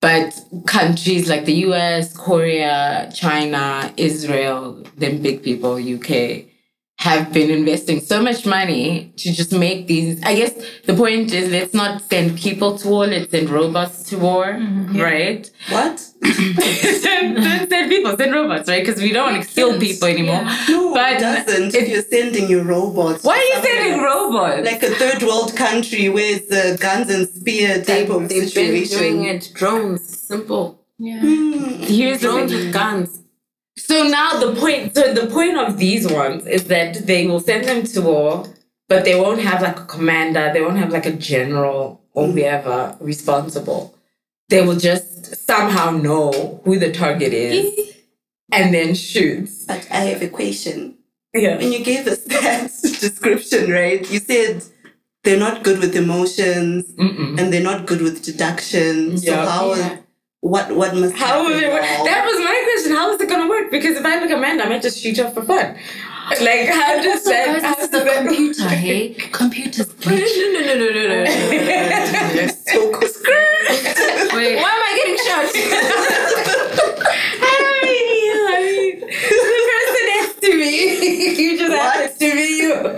But 0.00 0.38
countries 0.66 1.28
like 1.28 1.46
the 1.46 1.54
US, 1.66 2.16
Korea, 2.16 3.10
China, 3.14 3.92
Israel, 3.96 4.84
them 4.96 5.22
big 5.22 5.42
people, 5.42 5.74
UK, 5.74 6.44
have 6.98 7.32
been 7.32 7.50
investing 7.50 8.00
so 8.00 8.22
much 8.22 8.46
money 8.46 9.12
to 9.16 9.32
just 9.32 9.52
make 9.52 9.86
these. 9.86 10.22
I 10.22 10.34
guess 10.34 10.54
the 10.84 10.94
point 10.94 11.32
is 11.32 11.50
let's 11.50 11.74
not 11.74 12.02
send 12.02 12.38
people 12.38 12.78
to 12.78 12.88
war, 12.88 13.06
let's 13.06 13.30
send 13.30 13.50
robots 13.50 14.02
to 14.04 14.18
war, 14.18 14.46
mm-hmm. 14.46 15.00
right? 15.00 15.50
What? 15.70 16.05
Send, 16.34 17.36
don't 17.36 17.68
send 17.68 17.90
people, 17.90 18.16
send 18.16 18.32
robots, 18.34 18.68
right? 18.68 18.84
Because 18.84 19.00
we 19.00 19.12
don't 19.12 19.32
want 19.32 19.42
to 19.44 19.48
kill 19.54 19.78
people 19.78 20.08
anymore. 20.08 20.42
No, 20.68 20.92
But 20.94 21.12
it 21.14 21.20
doesn't. 21.20 21.74
if- 21.74 21.82
If 21.82 21.88
you're 21.88 22.02
sending 22.02 22.48
your 22.50 22.64
robots. 22.64 23.24
Why 23.24 23.36
are 23.38 23.56
you 23.58 23.62
sending 23.66 24.02
robots? 24.02 24.64
Like 24.64 24.82
a 24.82 24.90
third 24.94 25.22
world 25.22 25.54
country 25.56 26.08
where 26.08 26.36
it's 26.36 26.50
a 26.52 26.76
guns 26.78 27.10
and 27.10 27.28
spear 27.28 27.82
type 27.82 28.08
of 28.10 28.28
They've 28.28 28.52
been 28.54 28.84
doing 28.84 29.24
it. 29.24 29.50
Drones, 29.54 30.02
simple. 30.18 30.80
Yeah. 30.98 31.20
Hmm. 31.20 31.82
Here's 31.82 32.20
the 32.20 32.28
Drones 32.28 32.52
with 32.52 32.72
guns. 32.72 33.20
So 33.78 34.04
now 34.08 34.40
the 34.40 34.54
point, 34.58 34.94
so 34.94 35.12
the 35.12 35.26
point 35.26 35.56
of 35.58 35.76
these 35.78 36.08
ones 36.10 36.46
is 36.46 36.64
that 36.64 37.06
they 37.06 37.26
will 37.26 37.40
send 37.40 37.64
them 37.68 37.82
to 37.84 38.00
war, 38.00 38.46
but 38.88 39.04
they 39.04 39.14
won't 39.20 39.40
have 39.42 39.60
like 39.60 39.78
a 39.78 39.84
commander, 39.84 40.50
they 40.54 40.62
won't 40.62 40.78
have 40.78 40.90
like 40.90 41.04
a 41.04 41.12
general 41.12 42.00
or 42.14 42.28
whoever 42.28 42.96
responsible. 43.00 43.94
They 44.48 44.62
will 44.64 44.76
just 44.76 45.15
somehow 45.34 45.90
know 45.90 46.60
who 46.64 46.78
the 46.78 46.92
target 46.92 47.32
is 47.32 47.94
and 48.52 48.72
then 48.72 48.94
shoots. 48.94 49.64
But 49.64 49.86
I 49.90 50.00
have 50.04 50.22
a 50.22 50.28
question. 50.28 50.98
Yeah. 51.34 51.58
When 51.58 51.72
you 51.72 51.84
gave 51.84 52.06
us 52.06 52.22
that 52.24 52.70
description, 52.82 53.70
right? 53.70 54.08
You 54.10 54.20
said 54.20 54.64
they're 55.24 55.38
not 55.38 55.62
good 55.64 55.80
with 55.80 55.94
emotions 55.96 56.90
Mm-mm. 56.92 57.38
and 57.38 57.52
they're 57.52 57.62
not 57.62 57.86
good 57.86 58.00
with 58.00 58.22
deduction. 58.22 59.18
So 59.18 59.34
how? 59.34 59.74
Yeah. 59.74 59.98
What? 60.40 60.74
What 60.74 60.94
must? 60.94 61.14
How 61.16 61.42
happen 61.42 61.62
it 61.62 61.72
work? 61.72 61.82
That 61.82 62.24
was 62.24 62.38
my 62.38 62.62
question. 62.72 62.92
How 62.96 63.10
is 63.12 63.20
it 63.20 63.28
gonna 63.28 63.48
work? 63.48 63.70
Because 63.70 63.96
if 63.96 64.06
I'm 64.06 64.22
a 64.22 64.28
commander, 64.28 64.62
I 64.64 64.68
might 64.68 64.82
just 64.82 65.02
shoot 65.02 65.18
off 65.18 65.34
for 65.34 65.42
fun. 65.42 65.76
Like 66.40 66.68
how 66.68 66.96
does 67.02 67.26
Also, 67.26 67.30
that? 67.30 67.46
guys, 67.46 67.62
how 67.62 67.74
this 67.76 67.84
is 67.84 67.90
does 67.90 68.02
a 68.02 68.04
that 68.04 68.24
work? 68.24 68.34
computer, 68.34 68.68
hey? 68.68 69.14
Computers 69.32 69.86
glitch. 70.02 70.36
No, 70.36 70.60
no, 70.60 70.60
no, 70.66 70.74
no, 70.74 70.88
no, 70.90 71.02
no. 71.08 71.30
You're 72.34 72.48
so 72.48 72.90
good. 72.92 73.12
Wait. 74.34 74.56
Why 74.56 74.70
am 74.76 74.82
I 74.82 74.92
getting 74.96 75.18
shot? 75.26 75.46
Hi, 77.42 79.00
the 79.00 79.06
person 79.70 80.04
next 80.14 80.40
to 80.40 80.50
me. 80.56 80.70
you 81.42 81.58
just 81.58 81.72
happens 81.74 82.18
to 82.18 82.26
be 82.34 82.46
you. 82.58 82.74
but 82.82 82.94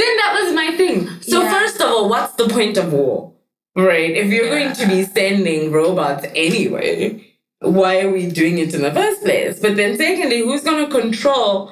then 0.00 0.12
that 0.20 0.32
was 0.42 0.52
my 0.54 0.68
thing. 0.76 1.08
So 1.22 1.42
Yeah. 1.42 1.50
first 1.52 1.80
of 1.80 1.88
all, 1.90 2.08
what's 2.08 2.34
the 2.34 2.48
point 2.48 2.76
of 2.76 2.92
war? 2.92 3.32
Right? 3.74 4.10
If 4.10 4.28
you're 4.28 4.48
going 4.48 4.72
to 4.74 4.86
be 4.86 5.04
sending 5.04 5.72
robots 5.72 6.24
anyway, 6.34 7.22
why 7.70 8.00
are 8.00 8.10
we 8.10 8.26
doing 8.30 8.58
it 8.58 8.74
in 8.74 8.82
the 8.82 8.92
first 8.92 9.22
place? 9.22 9.58
But 9.60 9.76
then 9.76 9.96
secondly, 9.96 10.40
who's 10.40 10.62
going 10.62 10.84
to 10.86 10.90
control 11.00 11.68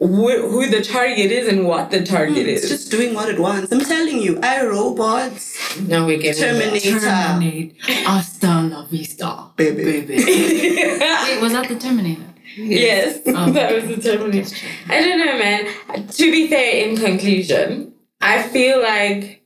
wh- 0.00 0.42
who 0.50 0.66
the 0.68 0.82
target 0.82 1.30
is 1.32 1.48
and 1.48 1.66
what 1.66 1.90
the 1.90 2.04
target 2.04 2.44
hmm, 2.44 2.48
It's 2.50 2.64
is? 2.64 2.70
just 2.70 2.90
doing 2.90 3.14
what 3.14 3.28
it 3.28 3.38
wants. 3.38 3.72
I'm 3.72 3.80
telling 3.80 4.20
you, 4.22 4.38
I 4.42 4.64
robots. 4.64 5.56
now 5.80 6.06
we're 6.06 6.18
getting. 6.18 6.42
Terminator, 6.42 7.00
Terminate. 7.00 7.76
Hasta 8.06 8.62
la 8.70 8.86
vista. 8.86 9.50
baby. 9.56 9.84
Baby. 9.84 10.16
Wait, 10.26 11.40
was 11.40 11.52
that 11.52 11.68
the 11.68 11.78
Terminator? 11.78 12.22
Yes, 12.56 13.20
Oh. 13.26 13.50
that 13.52 13.74
was 13.74 13.84
the 13.96 14.02
Terminator. 14.02 14.56
I 14.88 15.00
don't 15.00 15.18
know, 15.18 15.38
man. 15.38 16.06
To 16.08 16.30
be 16.32 16.48
fair, 16.48 16.88
in 16.88 16.96
conclusion, 16.96 17.92
I 18.20 18.42
feel 18.42 18.80
like 18.82 19.42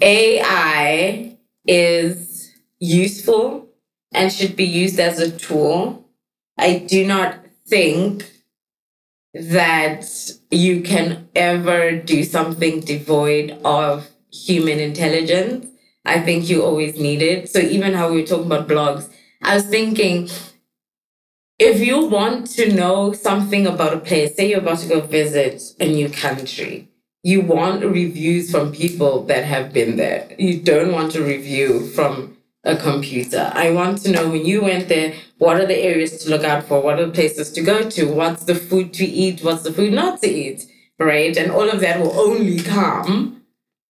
AI 0.00 1.36
is 1.66 2.50
useful 2.78 3.68
and 4.12 4.32
should 4.32 4.56
be 4.56 4.64
used 4.64 5.00
as 5.00 5.18
a 5.18 5.30
tool. 5.30 6.08
I 6.58 6.78
do 6.78 7.06
not 7.06 7.38
think 7.66 8.30
that 9.34 10.04
you 10.50 10.82
can 10.82 11.28
ever 11.34 11.96
do 11.96 12.22
something 12.22 12.80
devoid 12.80 13.58
of 13.64 14.08
human 14.30 14.78
intelligence. 14.78 15.66
I 16.04 16.20
think 16.20 16.48
you 16.48 16.62
always 16.62 16.98
need 16.98 17.22
it. 17.22 17.50
So 17.50 17.58
even 17.60 17.94
how 17.94 18.10
we 18.10 18.20
were 18.20 18.26
talking 18.26 18.46
about 18.46 18.68
blogs, 18.68 19.08
I 19.42 19.54
was 19.54 19.66
thinking 19.66 20.28
if 21.58 21.80
you 21.80 22.06
want 22.06 22.48
to 22.56 22.72
know 22.74 23.12
something 23.12 23.66
about 23.66 23.94
a 23.94 24.00
place, 24.00 24.34
say 24.34 24.50
you're 24.50 24.58
about 24.58 24.78
to 24.80 24.88
go 24.88 25.00
visit 25.00 25.62
a 25.78 25.86
new 25.86 26.08
country, 26.10 26.88
you 27.22 27.40
want 27.40 27.84
reviews 27.84 28.50
from 28.50 28.72
people 28.72 29.22
that 29.24 29.44
have 29.44 29.72
been 29.72 29.96
there. 29.96 30.28
You 30.38 30.60
don't 30.60 30.92
want 30.92 31.14
a 31.14 31.22
review 31.22 31.86
from 31.90 32.36
a 32.64 32.76
computer. 32.76 33.50
I 33.54 33.70
want 33.70 33.98
to 33.98 34.10
know 34.10 34.28
when 34.28 34.46
you 34.46 34.62
went 34.62 34.88
there, 34.88 35.14
what 35.38 35.60
are 35.60 35.66
the 35.66 35.78
areas 35.78 36.22
to 36.24 36.30
look 36.30 36.44
out 36.44 36.64
for? 36.64 36.80
What 36.80 37.00
are 37.00 37.06
the 37.06 37.12
places 37.12 37.50
to 37.52 37.62
go 37.62 37.90
to? 37.90 38.04
What's 38.04 38.44
the 38.44 38.54
food 38.54 38.92
to 38.94 39.04
eat? 39.04 39.42
What's 39.42 39.64
the 39.64 39.72
food 39.72 39.92
not 39.92 40.20
to 40.22 40.28
eat? 40.28 40.66
Right? 40.98 41.36
And 41.36 41.50
all 41.50 41.68
of 41.68 41.80
that 41.80 42.00
will 42.00 42.18
only 42.18 42.60
come 42.60 43.42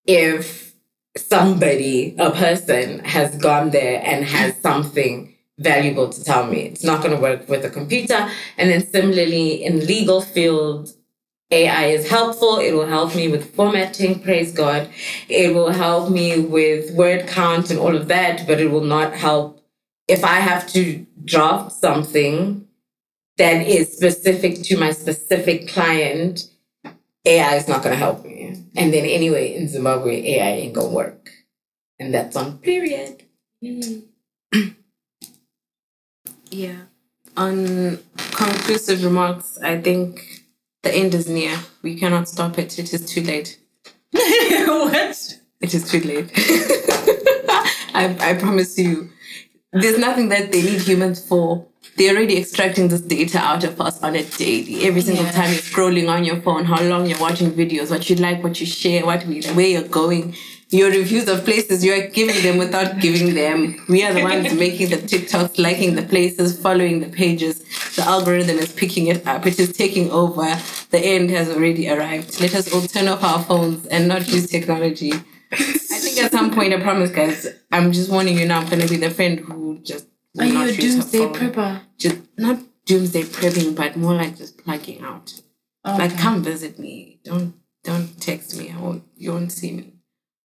if 0.06 0.74
somebody, 1.16 2.16
a 2.18 2.30
person, 2.30 3.00
has 3.00 3.36
gone 3.36 3.70
there 3.70 4.00
and 4.04 4.24
has 4.24 4.58
something 4.62 5.34
valuable 5.58 6.08
to 6.08 6.24
tell 6.24 6.46
me. 6.46 6.60
It's 6.62 6.84
not 6.84 7.02
going 7.02 7.14
to 7.14 7.20
work 7.20 7.48
with 7.48 7.64
a 7.64 7.70
computer. 7.70 8.28
And 8.56 8.70
then 8.70 8.86
similarly, 8.86 9.62
in 9.62 9.86
legal 9.86 10.22
field, 10.22 10.90
AI 11.52 11.86
is 11.86 12.10
helpful. 12.10 12.58
It 12.58 12.72
will 12.72 12.86
help 12.86 13.16
me 13.16 13.28
with 13.28 13.54
formatting, 13.56 14.20
praise 14.22 14.52
God. 14.52 14.90
It 15.28 15.54
will 15.54 15.70
help 15.72 16.10
me 16.10 16.40
with 16.40 16.92
word 16.94 17.28
count 17.28 17.70
and 17.70 17.80
all 17.80 17.96
of 17.96 18.08
that, 18.08 18.46
but 18.48 18.60
it 18.60 18.70
will 18.72 18.84
not 18.84 19.14
help 19.14 19.60
if 20.08 20.24
I 20.24 20.36
have 20.40 20.68
to 20.74 21.06
draft 21.24 21.72
something 21.72 22.68
that 23.38 23.66
is 23.66 23.96
specific 23.96 24.62
to 24.64 24.78
my 24.78 24.92
specific 24.92 25.68
client. 25.68 26.50
AI 27.26 27.56
is 27.56 27.68
not 27.68 27.82
going 27.82 27.94
to 27.94 27.98
help 27.98 28.24
me. 28.24 28.64
And 28.76 28.92
then 28.94 29.06
anyway, 29.06 29.54
in 29.54 29.68
Zimbabwe, 29.68 30.22
AI 30.38 30.50
ain't 30.52 30.74
going 30.74 30.90
to 30.90 30.94
work. 30.96 31.30
And 32.00 32.14
that's 32.14 32.36
on 32.36 32.58
period. 32.58 33.24
Yeah. 36.50 36.82
On 37.36 37.98
conclusive 38.32 39.04
remarks, 39.04 39.58
I 39.62 39.80
think 39.80 40.31
the 40.82 40.92
end 40.94 41.14
is 41.14 41.28
near. 41.28 41.58
We 41.82 41.94
cannot 41.98 42.28
stop 42.28 42.58
it. 42.58 42.78
It 42.78 42.92
is 42.92 43.06
too 43.06 43.22
late. 43.22 43.58
what? 44.12 45.38
It 45.60 45.74
is 45.74 45.90
too 45.90 46.00
late. 46.00 46.30
I, 47.94 48.16
I 48.20 48.34
promise 48.38 48.78
you. 48.78 49.10
There's 49.72 49.98
nothing 49.98 50.28
that 50.30 50.52
they 50.52 50.62
need 50.62 50.80
humans 50.82 51.26
for. 51.26 51.66
They're 51.96 52.14
already 52.16 52.38
extracting 52.38 52.88
this 52.88 53.00
data 53.02 53.38
out 53.38 53.64
of 53.64 53.80
us 53.80 54.02
on 54.02 54.16
a 54.16 54.22
daily. 54.24 54.84
Every 54.84 55.00
single 55.02 55.24
Yeah. 55.24 55.32
time 55.32 55.50
you're 55.52 55.60
scrolling 55.60 56.08
on 56.10 56.24
your 56.24 56.40
phone, 56.40 56.64
how 56.64 56.82
long 56.82 57.06
you're 57.06 57.18
watching 57.18 57.52
videos, 57.52 57.90
what 57.90 58.08
you 58.10 58.16
like, 58.16 58.42
what 58.42 58.58
you 58.60 58.66
share, 58.66 59.04
what 59.06 59.24
we, 59.26 59.42
where 59.52 59.66
you're 59.66 59.82
going, 59.88 60.34
your 60.72 60.90
reviews 60.90 61.28
of 61.28 61.44
places 61.44 61.84
you're 61.84 62.08
giving 62.08 62.42
them 62.42 62.56
without 62.56 62.98
giving 62.98 63.34
them. 63.34 63.76
We 63.88 64.02
are 64.04 64.12
the 64.14 64.22
ones 64.22 64.54
making 64.66 64.88
the 64.88 64.96
TikToks, 64.96 65.58
liking 65.58 65.94
the 65.94 66.02
places, 66.02 66.58
following 66.58 67.00
the 67.00 67.08
pages. 67.08 67.58
The 67.94 68.02
algorithm 68.02 68.56
is 68.58 68.72
picking 68.72 69.08
it 69.08 69.26
up. 69.26 69.44
It 69.46 69.60
is 69.60 69.72
taking 69.76 70.10
over. 70.10 70.58
The 70.90 70.98
end 70.98 71.30
has 71.30 71.50
already 71.50 71.90
arrived. 71.90 72.40
Let 72.40 72.54
us 72.54 72.72
all 72.72 72.80
turn 72.82 73.06
off 73.08 73.22
our 73.22 73.42
phones 73.42 73.86
and 73.86 74.08
not 74.08 74.26
use 74.28 74.48
technology. 74.48 75.12
I 75.52 75.56
think 75.56 76.18
at 76.18 76.32
some 76.32 76.50
point, 76.54 76.72
I 76.72 76.80
promise, 76.80 77.10
guys, 77.10 77.46
I'm 77.70 77.92
just 77.92 78.10
warning 78.10 78.38
you 78.38 78.46
now. 78.46 78.60
I'm 78.60 78.68
gonna 78.70 78.88
be 78.88 78.96
the 78.96 79.10
friend 79.10 79.40
who 79.40 79.78
just 79.80 80.06
Are 80.38 80.46
you 80.46 80.54
not 80.54 80.70
a 80.70 80.76
doomsday 80.76 81.26
prepper? 81.26 81.82
Just 81.98 82.18
not 82.38 82.58
doomsday 82.86 83.24
prepping, 83.24 83.76
but 83.76 83.96
more 83.96 84.14
like 84.14 84.38
just 84.38 84.56
plugging 84.64 85.02
out. 85.02 85.34
Like, 85.84 86.16
come 86.16 86.42
visit 86.42 86.78
me. 86.78 87.20
Don't 87.24 87.54
don't 87.84 88.18
text 88.18 88.56
me. 88.56 88.70
I 88.70 88.80
won't. 88.80 89.04
You 89.16 89.32
won't 89.32 89.52
see 89.52 89.72
me. 89.72 89.92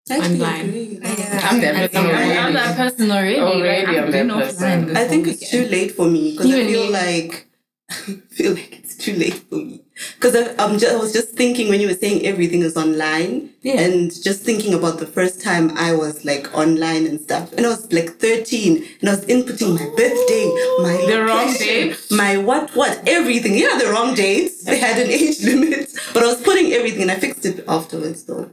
I 0.10 0.18
actually 0.18 0.34
Online. 0.42 0.70
agree. 0.70 1.00
I'm 1.04 1.62
that 1.62 1.76
I 1.76 1.88
person 1.88 1.98
I'm, 1.98 2.06
already. 2.06 2.38
I'm 2.40 2.54
that 2.54 2.78
person 2.78 3.12
already. 3.12 3.40
Already 3.40 3.86
like, 3.88 3.98
I'm 3.98 4.04
I've 4.06 4.12
that 4.12 4.46
person. 4.46 4.98
I 4.98 5.08
think 5.08 5.26
whole 5.26 5.34
it's 5.34 5.50
too 5.50 5.66
late 5.66 5.92
for 5.94 6.08
me 6.08 6.32
because 6.32 6.46
I 6.46 6.64
feel 6.66 6.86
me. 6.86 6.90
like 6.92 7.48
I 7.90 7.94
feel 8.30 8.54
like 8.54 8.80
it's 8.80 8.96
too 8.98 9.14
late 9.16 9.34
for 9.50 9.56
me 9.56 9.82
because 10.20 10.36
I'm 10.60 10.78
just 10.78 10.94
I 10.94 10.98
was 10.98 11.12
just 11.12 11.30
thinking 11.30 11.70
when 11.70 11.82
you 11.82 11.88
were 11.88 11.96
saying 11.96 12.24
everything 12.26 12.62
is 12.62 12.78
online 12.78 13.50
Yeah. 13.62 13.82
and 13.82 14.12
just 14.24 14.42
thinking 14.44 14.74
about 14.76 15.00
the 15.00 15.08
first 15.08 15.42
time 15.42 15.72
I 15.76 15.94
was 15.96 16.24
like 16.24 16.54
online 16.56 17.08
and 17.08 17.20
stuff 17.20 17.52
and 17.54 17.66
I 17.66 17.70
was 17.70 17.92
like 17.92 18.18
13 18.20 18.86
and 19.02 19.10
I 19.10 19.16
was 19.16 19.26
inputting 19.26 19.74
my 19.80 19.86
birthday 19.98 20.46
my 20.86 20.98
The 21.12 21.24
wrong 21.26 21.48
location, 21.48 21.90
date? 21.90 22.08
my 22.12 22.38
what 22.38 22.70
what 22.76 23.02
everything 23.08 23.56
yeah 23.58 23.78
the 23.80 23.90
wrong 23.92 24.14
dates 24.14 24.64
they 24.66 24.78
had 24.78 25.00
an 25.02 25.10
age 25.10 25.42
limit 25.50 25.90
but 26.14 26.22
I 26.24 26.28
was 26.28 26.42
putting 26.42 26.74
everything 26.74 27.04
and 27.04 27.12
I 27.12 27.16
fixed 27.16 27.46
it 27.46 27.64
afterwards 27.68 28.24
though. 28.26 28.52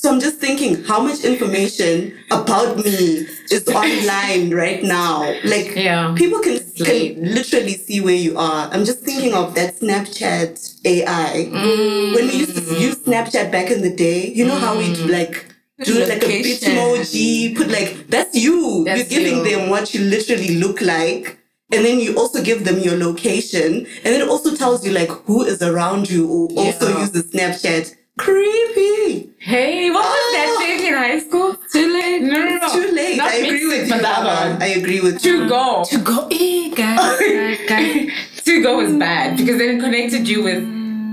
So 0.00 0.10
I'm 0.10 0.18
just 0.18 0.38
thinking 0.38 0.82
how 0.84 1.02
much 1.02 1.24
information 1.24 2.14
about 2.30 2.78
me 2.78 3.26
is 3.50 3.68
online 3.68 4.48
right 4.50 4.82
now. 4.82 5.20
Like 5.44 5.76
Yeah. 5.76 6.14
people 6.16 6.38
can, 6.40 6.58
can 6.86 7.22
literally 7.34 7.74
see 7.74 8.00
where 8.00 8.14
you 8.14 8.38
are. 8.38 8.70
I'm 8.72 8.86
just 8.86 9.00
thinking 9.00 9.34
of 9.34 9.54
that 9.56 9.78
Snapchat 9.78 10.52
AI. 10.86 11.50
Mm. 11.52 12.14
When 12.14 12.28
we 12.28 12.32
used 12.32 12.56
to 12.56 12.62
use 12.80 12.96
Snapchat 13.04 13.52
back 13.52 13.70
in 13.70 13.82
the 13.82 13.94
day, 13.94 14.26
you 14.28 14.46
know 14.46 14.54
how 14.56 14.78
we'd 14.78 14.96
mm. 14.96 15.10
like 15.10 15.44
do 15.84 15.92
like 16.06 16.22
a 16.22 16.42
bitmoji, 16.46 17.54
put 17.54 17.68
like 17.68 18.06
that's 18.08 18.34
you. 18.34 18.84
That's 18.86 19.00
You're 19.00 19.20
giving 19.20 19.44
you. 19.44 19.50
them 19.50 19.68
what 19.68 19.92
you 19.92 20.00
literally 20.00 20.56
look 20.56 20.80
like. 20.80 21.36
And 21.72 21.84
then 21.84 22.00
you 22.00 22.16
also 22.16 22.42
give 22.42 22.64
them 22.64 22.78
your 22.78 22.96
location. 22.96 23.86
And 24.02 24.14
then 24.14 24.22
it 24.22 24.28
also 24.30 24.56
tells 24.56 24.82
you 24.82 24.92
like 24.92 25.10
who 25.10 25.42
is 25.44 25.60
around 25.62 26.08
you 26.10 26.26
who 26.26 26.56
also 26.56 26.88
Yeah. 26.88 27.00
uses 27.00 27.30
Snapchat. 27.32 27.96
Creepy. 28.20 29.30
Hey, 29.38 29.90
what 29.90 30.04
was 30.04 30.32
that 30.34 30.54
ah. 30.54 30.60
thing 30.60 30.86
in 30.86 30.92
high 30.92 31.18
school? 31.20 31.56
Too 31.72 31.90
late. 31.90 32.20
No, 32.20 32.38
no, 32.38 32.58
no. 32.58 32.72
Too 32.72 32.92
late. 32.94 33.16
Not 33.16 33.30
I 33.30 33.36
agree 33.36 33.66
with 33.66 33.88
you. 33.88 33.94
but 33.94 34.02
the 34.02 34.08
uh, 34.08 34.50
one. 34.50 34.62
I 34.62 34.66
agree 34.66 35.00
with 35.00 35.24
you. 35.24 35.38
2go. 35.48 35.88
To 35.88 35.98
go, 35.98 36.28
guys, 36.76 37.18
guys, 37.18 37.58
guys. 37.66 38.10
2go 38.44 38.76
was 38.76 38.94
bad 38.96 39.38
because 39.38 39.56
then 39.56 39.76
it 39.76 39.80
connected 39.80 40.28
you 40.28 40.42
with 40.42 40.62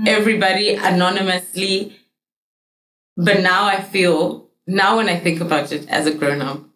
everybody 0.06 0.74
anonymously. 0.74 1.96
But 3.16 3.40
now 3.40 3.64
I 3.64 3.80
feel, 3.80 4.50
now 4.66 4.98
when 4.98 5.08
I 5.08 5.18
think 5.18 5.40
about 5.40 5.72
it 5.72 5.88
as 5.88 6.06
a 6.06 6.12
grown 6.12 6.42
up 6.42 6.67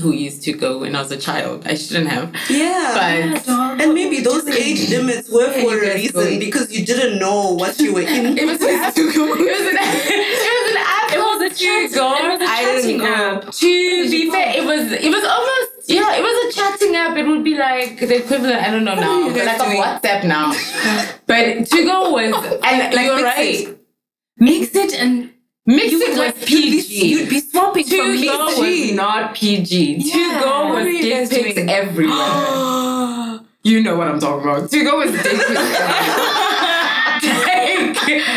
who 0.00 0.12
used 0.12 0.42
to 0.44 0.52
go 0.52 0.78
when 0.78 0.96
I 0.96 1.02
was 1.02 1.10
a 1.12 1.18
child, 1.18 1.66
I 1.66 1.74
shouldn't 1.74 2.08
have. 2.08 2.34
Yeah. 2.48 2.92
But 2.94 3.48
And 3.80 3.92
maybe 3.94 4.20
those 4.20 4.46
age 4.48 4.88
limits 4.88 5.28
were 5.30 5.46
Yeah, 5.54 5.62
for 5.62 5.76
a 5.84 5.94
reason 5.94 6.12
going. 6.12 6.38
because 6.38 6.72
you 6.72 6.84
didn't 6.86 7.18
know 7.18 7.52
what 7.54 7.78
you 7.78 7.92
were 7.94 8.00
in. 8.00 8.38
it 8.38 8.46
was 8.46 8.60
an 8.62 8.68
app. 8.70 8.96
It 8.96 9.04
was 9.04 9.16
an, 9.16 9.76
it 9.78 10.54
was 10.58 10.70
an 10.72 10.78
app. 10.78 11.12
It 11.12 11.18
was 11.18 11.38
a 11.42 11.54
2go. 11.54 12.20
it 12.20 12.28
was 12.32 12.40
a 12.40 12.50
I 12.50 12.64
didn't 12.64 12.82
chatting 12.82 12.98
go. 12.98 13.04
app. 13.06 13.52
To 13.52 14.10
be 14.10 14.30
fair, 14.30 14.56
it 14.56 14.64
was 14.64 14.92
it 14.92 15.10
was 15.10 15.24
almost 15.24 15.68
yeah. 15.88 16.16
It 16.16 16.22
was 16.22 16.36
a 16.54 16.58
chatting 16.58 16.96
app. 16.96 17.16
It 17.18 17.26
would 17.26 17.44
be 17.44 17.56
like 17.56 17.98
the 18.00 18.16
equivalent. 18.16 18.62
I 18.62 18.70
don't 18.70 18.84
know 18.84 18.94
now, 18.94 19.28
but 19.28 19.44
like 19.44 19.58
doing? 19.58 19.76
a 19.78 19.82
WhatsApp 19.82 20.24
now. 20.24 20.52
but 21.26 21.44
2go 21.68 22.12
was 22.12 22.58
and 22.64 22.94
Like 22.94 23.06
you're 23.06 23.16
mix 23.16 23.24
right. 23.36 23.68
it. 23.68 23.78
Mix 24.38 24.74
it 24.74 24.94
and 24.94 25.30
Mix 25.64 25.92
you 25.92 26.00
it 26.02 26.08
would 26.08 26.18
was 26.18 26.18
like, 26.18 26.50
you'd 26.50 26.62
be, 26.62 26.82
PG. 26.82 27.06
you'd 27.06 27.28
be 27.28 27.40
swapping 27.40 27.84
To 27.84 27.96
from 27.96 28.22
go 28.24 28.60
was 28.60 28.92
not 28.92 29.34
PG. 29.34 29.94
Yeah. 29.98 30.40
2go 30.42 30.74
was 30.74 30.84
dick 30.84 31.30
pics 31.30 31.54
doing? 31.54 31.68
everywhere. 31.70 33.40
you 33.62 33.80
know 33.82 33.96
what 33.96 34.08
I'm 34.08 34.18
talking 34.18 34.42
about. 34.42 34.70
2go 34.70 34.96
was 34.98 35.12
dick 35.12 35.22
pics 35.24 35.50
everywhere. 35.50 36.18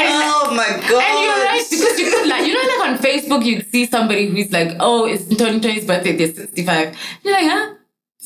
and, 0.00 0.22
oh 0.24 0.52
my 0.56 0.68
god. 0.88 1.02
and 1.04 1.22
you're 1.22 1.44
right 1.44 1.64
because 1.70 1.98
you 1.98 2.10
could 2.10 2.28
like 2.28 2.46
you 2.46 2.54
know 2.54 2.60
like 2.76 2.88
on 2.90 2.98
Facebook 2.98 3.44
you'd 3.44 3.66
see 3.70 3.86
somebody 3.86 4.26
who's 4.28 4.50
like 4.52 4.76
oh 4.80 5.06
it's 5.06 5.24
Tony 5.36 5.60
Tony's 5.60 5.84
birthday 5.84 6.16
they're 6.16 6.32
65 6.32 6.96
you're 7.22 7.34
like 7.34 7.44
huh 7.50 7.74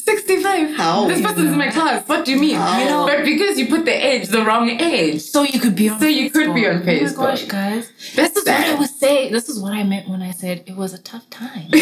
65 0.05 0.75
How? 0.77 1.07
this 1.09 1.21
person's 1.23 1.53
in 1.53 1.59
my 1.59 1.71
class 1.71 2.07
what 2.09 2.25
do 2.25 2.33
you 2.33 2.39
mean 2.41 2.57
How? 2.57 2.79
you 2.81 2.85
know 2.87 3.07
but 3.07 3.25
because 3.25 3.59
you 3.59 3.67
put 3.69 3.85
the 3.85 3.93
age 4.11 4.29
the 4.29 4.43
wrong 4.45 4.69
age 4.71 5.21
So 5.23 5.43
you 5.43 5.59
could 5.61 5.75
be 5.77 5.89
on 5.89 6.01
So 6.01 6.07
you 6.07 6.31
could 6.31 6.55
be 6.55 6.67
on 6.67 6.77
Oh 6.77 6.79
my 6.81 6.85
Facebook. 6.93 7.17
gosh, 7.17 7.45
guys. 7.45 7.93
That's 8.17 8.35
This 8.35 8.37
is 8.43 8.47
what 8.47 8.61
I 8.67 8.75
was 8.75 8.91
saying. 8.99 9.33
This 9.33 9.49
is 9.49 9.61
what 9.61 9.73
I 9.73 9.83
meant 9.85 10.09
when 10.09 10.23
I 10.23 10.33
said 10.33 10.65
it 10.67 10.77
was 10.77 10.93
a 10.93 11.03
tough 11.03 11.29
time. 11.31 11.69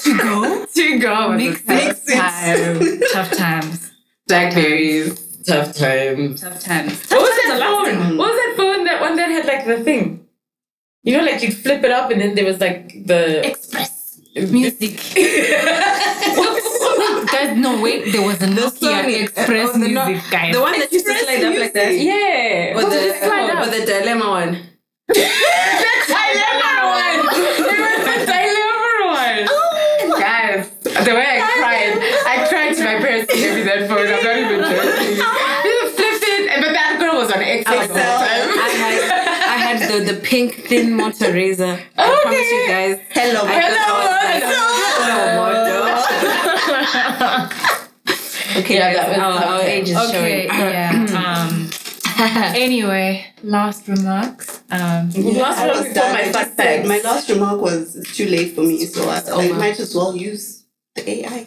2go 0.00 0.72
to 0.74 0.98
go 0.98 1.32
Makes 1.32 1.62
tough 1.64 2.00
time 2.06 3.00
tough 3.12 3.30
times. 3.32 3.92
Blackberries 4.26 5.42
tough 5.46 5.74
times 5.74 6.40
Tough 6.40 6.60
times. 6.60 6.92
what 7.10 7.20
was 7.20 7.30
that 7.30 7.58
phone 7.60 8.16
what 8.18 8.28
was 8.32 8.38
that 8.42 8.54
phone 8.56 8.84
that 8.84 9.00
one 9.00 9.16
that 9.16 9.28
had 9.30 9.46
like 9.46 9.64
the 9.66 9.82
thing 9.84 10.26
you 11.02 11.16
know 11.16 11.24
like 11.24 11.42
you'd 11.42 11.54
flip 11.56 11.82
it 11.84 11.90
up 11.90 12.10
and 12.10 12.20
then 12.20 12.34
there 12.34 12.44
was 12.44 12.60
like 12.60 12.92
the 13.06 13.46
Express 13.46 13.89
music. 14.34 14.96
guys, 17.30 17.56
no 17.56 17.80
wait. 17.82 18.12
There 18.12 18.22
was 18.22 18.40
a 18.42 18.46
Nokia 18.46 19.02
Sony, 19.02 19.22
Express 19.24 19.68
uh, 19.70 19.72
oh, 19.74 19.78
the 19.78 19.88
no- 19.88 20.06
music, 20.06 20.30
guys. 20.30 20.54
The 20.54 20.60
one 20.60 20.78
that 20.78 20.92
used 20.92 21.06
to 21.06 21.12
slide 21.18 21.44
up 21.44 21.58
like 21.58 21.72
that. 21.74 21.92
yeah 21.94 22.76
Or 22.76 22.82
the, 22.88 22.96
it 22.96 23.22
slide 23.22 23.50
up? 23.50 23.66
or 23.66 23.70
the 23.70 23.84
dilemma 23.86 24.28
one. 24.28 24.52
the 25.10 25.14
dilemma 26.06 26.70
one 26.86 27.18
it 27.18 27.78
was 27.82 28.02
the 28.06 28.16
dilemma 28.30 29.10
one 29.10 29.42
guys 30.22 30.70
the 30.84 31.14
way 31.18 31.26
I 31.34 31.42
cried 31.58 31.92
I 32.30 32.46
cried 32.48 32.72
to 32.78 32.82
my 32.84 32.96
parents 33.02 33.26
to 33.32 33.36
give 33.38 33.54
me 33.56 33.62
that 33.66 33.88
phone 33.90 34.06
I'm 34.06 34.22
not 34.22 34.36
even 34.38 34.60
joking 34.70 35.18
you 35.66 35.78
flipped 35.98 36.22
it 36.22 36.46
and 36.54 36.62
but 36.62 36.72
that 36.78 36.98
girl 37.02 37.16
was 37.18 37.30
on 37.32 37.42
Excel 37.42 37.90
the 39.90 39.98
whole 39.98 39.98
Excel. 39.98 39.98
time 39.98 39.98
I 39.98 39.98
had, 39.98 39.98
I 39.98 39.98
had 39.98 40.06
the, 40.06 40.12
the 40.14 40.20
pink 40.20 40.54
thin 40.68 40.94
Moto 40.96 41.26
Razr. 41.26 41.80
I 41.98 42.20
promise 42.22 42.50
you 42.52 42.66
guys. 42.68 42.96
Hello. 43.10 43.40
I 43.46 43.60
Hello, 43.60 43.80
Okay, 48.60 48.74
Yeah, 48.76 48.94
guys, 48.94 48.96
that 48.96 49.08
was 49.08 49.18
our, 49.18 49.32
our 49.54 49.60
okay. 49.60 49.72
age 49.80 49.88
is 49.90 49.96
Okay, 49.96 50.48
showing. 50.48 50.48
yeah. 50.48 51.66
Um. 52.20 52.36
anyway, 52.54 53.24
last 53.42 53.88
remarks. 53.88 54.62
Um. 54.70 55.10
Last 55.10 55.58
I 55.58 55.66
one 55.68 55.76
was 55.78 55.86
before 55.88 55.94
done. 55.94 56.12
my 56.12 56.20
I 56.20 56.32
just 56.32 56.56
said 56.56 56.86
my 56.86 57.00
last 57.00 57.28
remark 57.30 57.60
was 57.62 57.96
it's 57.96 58.14
too 58.16 58.26
late 58.26 58.54
for 58.54 58.60
me, 58.62 58.84
so 58.86 59.08
I, 59.08 59.20
I 59.20 59.30
over. 59.48 59.54
might 59.54 59.80
as 59.80 59.94
well 59.94 60.14
use 60.16 60.64
the 60.94 61.08
AI. 61.10 61.46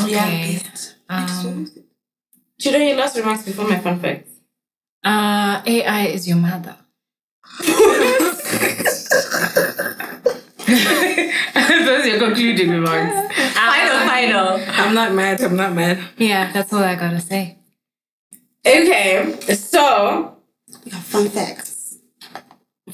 Okay. 0.00 0.60
Um. 1.08 1.66
Should 2.60 2.74
I 2.76 2.84
your 2.88 2.96
last 2.96 3.16
remarks 3.16 3.42
before 3.44 3.66
my 3.68 3.78
fun 3.80 3.98
facts? 4.00 4.30
Uh. 5.02 5.60
AI 5.66 6.06
is 6.08 6.26
your 6.28 6.36
mother. 6.38 6.76
Those 10.66 12.04
are 12.04 12.06
your 12.06 12.18
concluding 12.18 12.70
remarks. 12.70 13.34
Final, 13.54 13.96
uh, 13.96 14.06
final. 14.06 14.60
I'm 14.80 14.94
not 14.94 15.12
mad. 15.14 15.40
I'm 15.42 15.56
not 15.56 15.72
mad. 15.74 15.98
Yeah, 16.16 16.50
that's 16.52 16.72
all 16.72 16.82
I 16.82 16.94
gotta 16.94 17.20
say. 17.20 17.58
Okay, 18.64 19.36
so 19.54 20.36
Yeah, 20.84 21.00
fun 21.00 21.28
facts. 21.28 21.98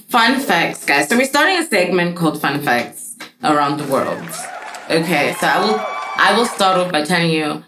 fun 0.08 0.40
facts, 0.40 0.84
guys. 0.84 1.08
So 1.08 1.16
we're 1.16 1.26
starting 1.26 1.58
a 1.58 1.66
segment 1.66 2.16
called 2.16 2.40
Fun 2.40 2.62
Facts 2.62 3.16
around 3.44 3.76
the 3.78 3.84
world. 3.84 4.22
Okay, 4.90 5.34
so 5.38 5.46
I 5.46 5.58
will 5.64 5.80
I 6.16 6.34
will 6.36 6.46
start 6.46 6.78
off 6.78 6.90
by 6.92 7.04
telling 7.04 7.30
you. 7.30 7.62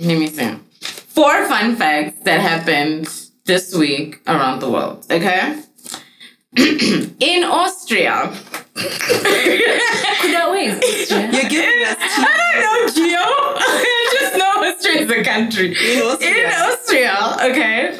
Let 0.00 0.18
me 0.18 0.28
see. 0.28 0.56
Four 0.80 1.46
fun 1.46 1.76
facts 1.76 2.20
that 2.24 2.40
happened 2.40 3.08
this 3.50 3.74
week 3.74 4.20
around 4.28 4.60
the 4.60 4.70
world. 4.70 5.04
Okay. 5.10 5.60
In 7.30 7.42
Austria. 7.44 8.32
No, 10.30 10.52
wait. 10.52 10.68
You're 11.10 11.50
giving 11.50 11.82
us 11.90 11.96
I 11.98 12.52
don't 12.52 12.62
know, 12.62 12.94
Geo. 12.94 13.18
I 13.18 14.16
just 14.20 14.36
know 14.38 14.52
Austria 14.68 15.00
is 15.02 15.10
a 15.10 15.24
country. 15.24 15.68
In 15.72 16.02
Austria. 16.02 16.30
In 16.30 16.52
Austria, 16.68 17.16
okay. 17.50 17.98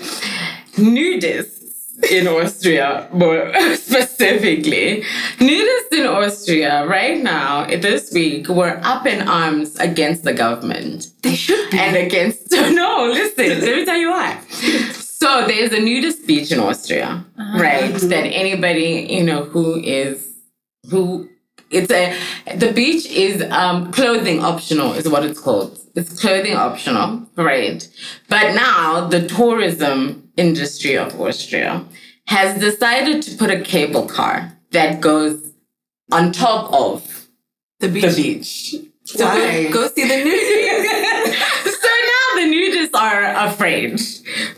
Nudists 0.77 1.61
in 2.09 2.29
Austria, 2.29 3.09
more 3.13 3.53
specifically. 3.75 5.03
Nudists 5.39 5.93
in 5.93 6.07
Austria 6.07 6.87
right 6.87 7.21
now, 7.23 7.67
this 7.67 8.13
week, 8.13 8.49
were 8.49 8.81
up 8.85 9.07
in 9.07 9.27
arms 9.29 9.77
against 9.77 10.23
the 10.25 10.33
government. 10.33 11.09
They 11.23 11.35
should 11.35 11.71
be. 11.71 11.79
And 11.79 11.97
against, 11.97 12.53
no, 12.53 13.11
listen, 13.13 13.49
let 13.61 13.77
me 13.77 13.85
tell 13.85 13.99
you 13.99 14.11
why. 14.11 14.39
So 15.23 15.47
there's 15.47 15.73
a 15.73 15.81
nudist 15.81 16.27
beach 16.27 16.51
in 16.51 16.61
Austria, 16.61 17.25
right? 17.37 17.93
That 17.95 18.25
anybody, 18.25 19.07
you 19.11 19.23
know, 19.23 19.45
who 19.45 19.79
is, 19.79 20.27
who, 20.89 21.29
it's 21.71 21.91
a, 21.93 22.17
the 22.57 22.73
beach 22.73 23.05
is 23.07 23.43
um, 23.51 23.93
clothing 23.93 24.43
optional, 24.43 24.95
is 24.95 25.07
what 25.09 25.25
it's 25.25 25.39
called. 25.39 25.79
It's 25.95 26.19
clothing 26.21 26.57
optional, 26.57 27.29
right? 27.37 27.87
But 28.29 28.55
now 28.55 29.09
the 29.09 29.29
tourism 29.29 30.31
industry 30.39 30.97
of 30.97 31.21
Austria 31.21 31.85
has 32.29 32.59
decided 32.59 33.23
to 33.25 33.37
put 33.37 33.51
a 33.51 33.61
cable 33.61 34.07
car 34.07 34.57
that 34.71 35.03
goes 35.03 35.53
on 36.13 36.33
top 36.33 36.73
of 36.73 37.29
the 37.81 37.89
beach. 37.89 38.05
the 38.05 38.23
beach. 38.23 38.75
So 39.05 39.27
Why? 39.27 39.71
go, 39.71 39.87
see 39.89 40.09
the 40.09 40.25
news. 40.25 40.70
So 42.93 43.01
now 43.01 43.11
the 43.11 43.31
nudists 43.31 43.39
are 43.39 43.47
afraid 43.47 44.01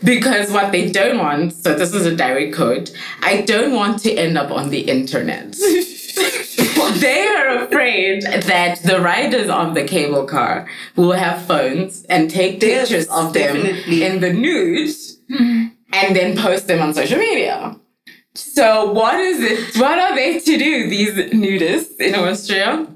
because 0.03 0.51
what 0.51 0.71
they 0.71 0.91
don't 0.91 1.17
want, 1.19 1.53
so 1.53 1.73
this 1.75 1.93
is 1.93 2.05
a 2.05 2.15
direct 2.15 2.55
quote, 2.55 2.91
I 3.21 3.41
don't 3.41 3.73
want 3.73 3.99
to 4.01 4.13
end 4.13 4.37
up 4.37 4.51
on 4.51 4.69
the 4.69 4.81
internet. 4.81 5.51
they 6.99 7.27
are 7.27 7.63
afraid 7.63 8.21
that 8.23 8.81
the 8.83 8.99
riders 9.01 9.49
of 9.49 9.73
the 9.73 9.83
cable 9.83 10.25
car 10.25 10.67
will 10.95 11.13
have 11.13 11.45
phones 11.45 12.03
and 12.05 12.29
take 12.29 12.61
Yes, 12.61 12.89
pictures 12.89 13.07
of 13.07 13.33
them 13.33 13.55
definitely. 13.55 14.03
in 14.03 14.19
the 14.19 14.33
nude 14.33 14.95
and 15.93 16.15
then 16.15 16.37
post 16.37 16.67
them 16.67 16.81
on 16.81 16.93
social 16.93 17.19
media. 17.19 17.75
So 18.35 18.91
what 18.91 19.19
is 19.19 19.39
it? 19.41 19.79
What 19.81 19.99
are 19.99 20.15
they 20.15 20.39
to 20.39 20.57
do, 20.57 20.89
these 20.89 21.13
nudists 21.33 21.99
in 21.99 22.15
Austria? 22.15 22.87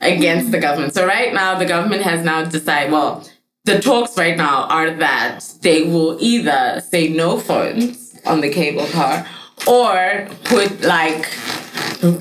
against 0.00 0.50
the 0.50 0.60
government. 0.60 0.94
So 0.94 1.06
right 1.06 1.32
now, 1.32 1.58
the 1.58 1.64
government 1.64 2.02
has 2.02 2.24
now 2.24 2.44
decided. 2.44 2.92
Well, 2.92 3.26
the 3.64 3.80
talks 3.80 4.16
right 4.16 4.36
now 4.36 4.64
are 4.64 4.90
that 4.90 5.40
they 5.60 5.82
will 5.82 6.16
either 6.20 6.80
say 6.80 7.08
no 7.08 7.38
phones 7.38 8.18
on 8.26 8.40
the 8.40 8.50
cable 8.50 8.86
car, 8.88 9.26
or 9.66 10.28
put 10.44 10.82
like 10.82 11.30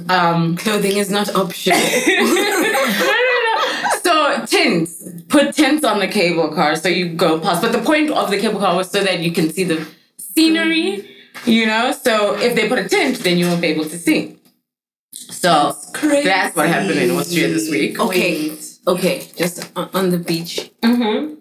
um 0.10 0.56
Clothing 0.58 0.98
is 0.98 1.10
not 1.10 1.34
optional. 1.36 1.80
no, 2.08 2.24
no, 2.24 3.38
no. 3.48 3.62
So 4.04 4.46
tints, 4.46 5.04
put 5.30 5.56
tints 5.56 5.84
on 5.84 6.00
the 6.00 6.08
cable 6.08 6.50
car 6.50 6.76
so 6.76 6.90
you 6.90 7.14
go 7.14 7.40
past. 7.40 7.62
But 7.62 7.72
the 7.72 7.82
point 7.82 8.12
of 8.12 8.30
the 8.30 8.38
cable 8.38 8.60
car 8.60 8.76
was 8.76 8.92
so 8.92 9.04
that 9.04 9.20
you 9.20 9.32
can 9.32 9.50
see 9.50 9.64
the 9.64 9.88
scenery, 10.18 11.10
you 11.46 11.66
know. 11.66 11.92
So 11.92 12.36
if 12.36 12.56
they 12.56 12.70
put 12.70 12.78
a 12.78 12.88
tint, 12.88 13.20
then 13.24 13.38
you 13.40 13.48
won't 13.48 13.62
be 13.62 13.68
able 13.68 13.86
to 13.86 13.98
see. 13.98 14.38
So 15.12 15.76
crazy. 15.94 16.24
that's 16.24 16.56
what 16.56 16.68
happened 16.68 17.00
in 17.00 17.12
Austria 17.12 17.48
this 17.48 17.70
week. 17.72 18.00
Okay. 18.00 18.58
Okay, 18.88 19.28
just 19.38 19.72
on, 19.76 19.90
on 19.94 20.10
the 20.10 20.18
beach. 20.18 20.72
Mm-hmm. 20.82 21.36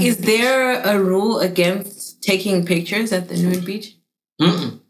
Is 0.00 0.18
there 0.18 0.80
a 0.82 0.98
rule 1.02 1.40
against 1.40 2.22
taking 2.22 2.64
pictures 2.64 3.12
at 3.12 3.28
the 3.28 3.36
nude 3.36 3.64
beach? 3.64 3.96
Mm-mm. 4.40 4.80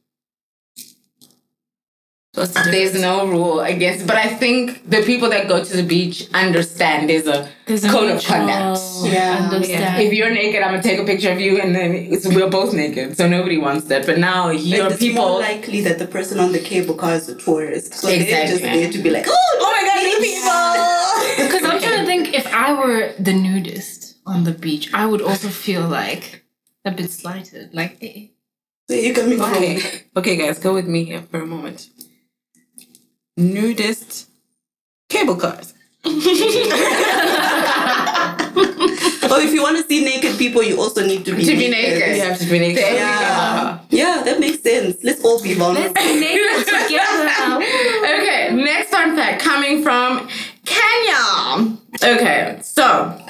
What's 2.35 2.55
the 2.55 2.71
There's 2.71 2.99
no 2.99 3.27
rule 3.27 3.61
against, 3.61 4.07
but 4.07 4.17
I 4.17 4.29
think 4.29 4.89
the 4.89 5.03
people 5.03 5.29
that 5.29 5.49
go 5.49 5.63
to 5.63 5.77
the 5.77 5.83
beach 5.83 6.29
understand 6.33 7.11
there's 7.11 7.27
a 7.27 7.47
There's 7.67 7.85
a 7.85 7.91
code 7.91 8.11
of 8.11 8.25
conduct. 8.25 8.81
Yeah. 9.05 9.51
understand. 9.53 10.01
If 10.03 10.15
you're 10.15 10.31
naked, 10.33 10.63
I'm 10.63 10.71
gonna 10.71 10.83
take 10.83 10.99
a 10.99 11.05
picture 11.05 11.31
of 11.31 11.41
you, 11.41 11.61
and 11.61 11.75
then 11.77 11.95
it's, 11.95 12.27
we're 12.27 12.49
both 12.49 12.73
naked, 12.73 13.19
so 13.19 13.29
nobody 13.29 13.59
wants 13.59 13.85
that. 13.89 14.07
But 14.07 14.17
now 14.17 14.49
here 14.49 14.85
Like, 14.85 14.93
are 14.93 14.95
it's 14.95 15.15
more 15.15 15.41
likely 15.41 15.83
that 15.83 15.99
the 15.99 16.07
person 16.07 16.41
on 16.41 16.53
the 16.53 16.59
cable 16.59 16.95
car 16.95 17.13
is 17.17 17.29
a 17.29 17.35
tourist. 17.35 17.93
So 17.95 18.07
they're 18.07 18.47
just 18.47 18.63
there 18.63 18.91
to 18.91 18.99
be 19.03 19.11
like, 19.11 19.27
oh, 19.29 19.59
oh 19.61 19.71
my 19.71 19.83
god, 19.89 20.03
new 20.09 20.19
people! 20.29 20.63
Because 21.53 21.65
I'm 21.65 21.81
trying 21.81 22.01
to 22.01 22.07
think 22.07 22.35
if 22.35 22.47
I 22.73 22.87
were 22.87 23.13
the 23.19 23.33
nudist 23.35 24.17
on 24.25 24.45
the 24.45 24.53
beach, 24.53 24.93
I 24.95 25.05
would 25.07 25.21
also 25.21 25.49
feel 25.49 25.87
like 25.87 26.45
a 26.85 26.91
bit 26.91 27.11
slighted. 27.11 27.75
Like, 27.75 27.99
eh. 28.01 28.29
So 28.89 28.97
you're 28.97 29.15
coming 29.15 29.39
from 29.39 29.53
okay, 29.53 29.81
okay, 30.17 30.37
guys, 30.37 30.59
go 30.59 30.73
with 30.75 30.87
me 30.87 31.05
here 31.05 31.23
for 31.23 31.41
a 31.43 31.47
moment. 31.47 31.89
Nudist 33.37 34.29
cable 35.09 35.37
cars. 35.37 35.75
Oh, 39.35 39.41
if 39.41 39.55
you 39.55 39.63
want 39.63 39.79
to 39.79 39.85
see 39.85 40.05
naked 40.05 40.37
people, 40.37 40.63
you 40.63 40.79
also 40.79 41.07
need 41.07 41.25
to 41.25 41.35
be 41.35 41.43
to 41.47 41.57
be 41.57 41.69
naked, 41.71 42.17
you 42.17 42.23
have 42.23 42.39
to 42.39 42.45
be 42.45 42.59
naked. 42.59 42.83
Yeah. 42.83 43.79
Yeah, 43.89 44.23
that 44.25 44.39
makes 44.39 44.63
sense. 44.63 45.03
Let's 45.03 45.25
all 45.25 45.43
be 45.43 45.55
vulnerable. 45.55 45.95
Let's 45.95 46.07
be 46.07 46.21
naked 46.21 46.67
together. 46.67 47.65
Okay, 48.21 48.55
next 48.55 48.91
fun 48.91 49.17
fact 49.17 49.41
coming 49.41 49.83
from 49.83 50.29
Kenya. 50.67 51.79
Okay, 52.01 52.59
so 52.63 53.21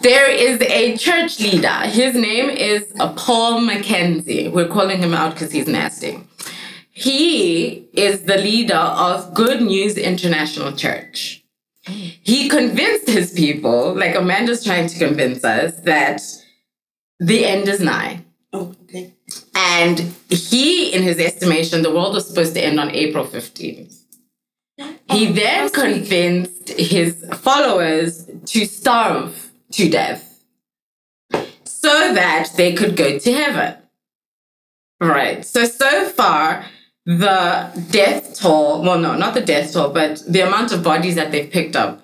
there 0.00 0.30
is 0.30 0.60
a 0.62 0.96
church 0.96 1.40
leader. 1.40 1.68
His 1.86 2.14
name 2.14 2.48
is 2.48 2.92
uh, 3.00 3.12
Paul 3.14 3.60
McKenzie. 3.60 4.52
We're 4.52 4.68
calling 4.68 4.98
him 4.98 5.14
out 5.14 5.34
because 5.34 5.50
he's 5.50 5.66
nasty. 5.66 6.20
He 6.90 7.88
is 7.92 8.22
the 8.22 8.36
leader 8.36 8.74
of 8.74 9.34
Good 9.34 9.62
News 9.62 9.96
International 9.96 10.72
Church. 10.72 11.44
He 11.82 12.48
convinced 12.48 13.08
his 13.08 13.32
people, 13.32 13.94
like 13.94 14.14
Amanda's 14.14 14.62
trying 14.62 14.88
to 14.88 14.98
convince 14.98 15.42
us, 15.42 15.74
that 15.80 16.20
the 17.18 17.46
end 17.46 17.66
is 17.68 17.80
nigh. 17.80 18.24
Oh, 18.52 18.74
okay. 18.84 19.14
And 19.54 20.14
he, 20.28 20.92
in 20.92 21.02
his 21.02 21.18
estimation, 21.18 21.82
the 21.82 21.90
world 21.90 22.14
was 22.14 22.28
supposed 22.28 22.54
to 22.54 22.60
end 22.64 22.78
on 22.78 22.90
April 22.90 23.24
15th. 23.24 23.97
He 25.10 25.28
oh, 25.28 25.32
then 25.32 25.70
convinced 25.70 26.68
his 26.70 27.24
followers 27.34 28.28
to 28.46 28.66
starve 28.66 29.50
to 29.72 29.88
death 29.88 30.44
so 31.64 32.12
that 32.14 32.50
they 32.56 32.74
could 32.74 32.96
go 32.96 33.18
to 33.18 33.32
heaven. 33.32 33.76
Right. 35.00 35.44
So, 35.44 35.64
so 35.64 36.08
far, 36.08 36.64
the 37.06 37.70
death 37.90 38.38
toll, 38.38 38.82
well, 38.82 38.98
no, 38.98 39.16
not 39.16 39.34
the 39.34 39.40
death 39.40 39.72
toll, 39.72 39.90
but 39.90 40.22
the 40.28 40.40
amount 40.40 40.72
of 40.72 40.82
bodies 40.82 41.14
that 41.14 41.30
they've 41.30 41.50
picked 41.50 41.76
up 41.76 42.02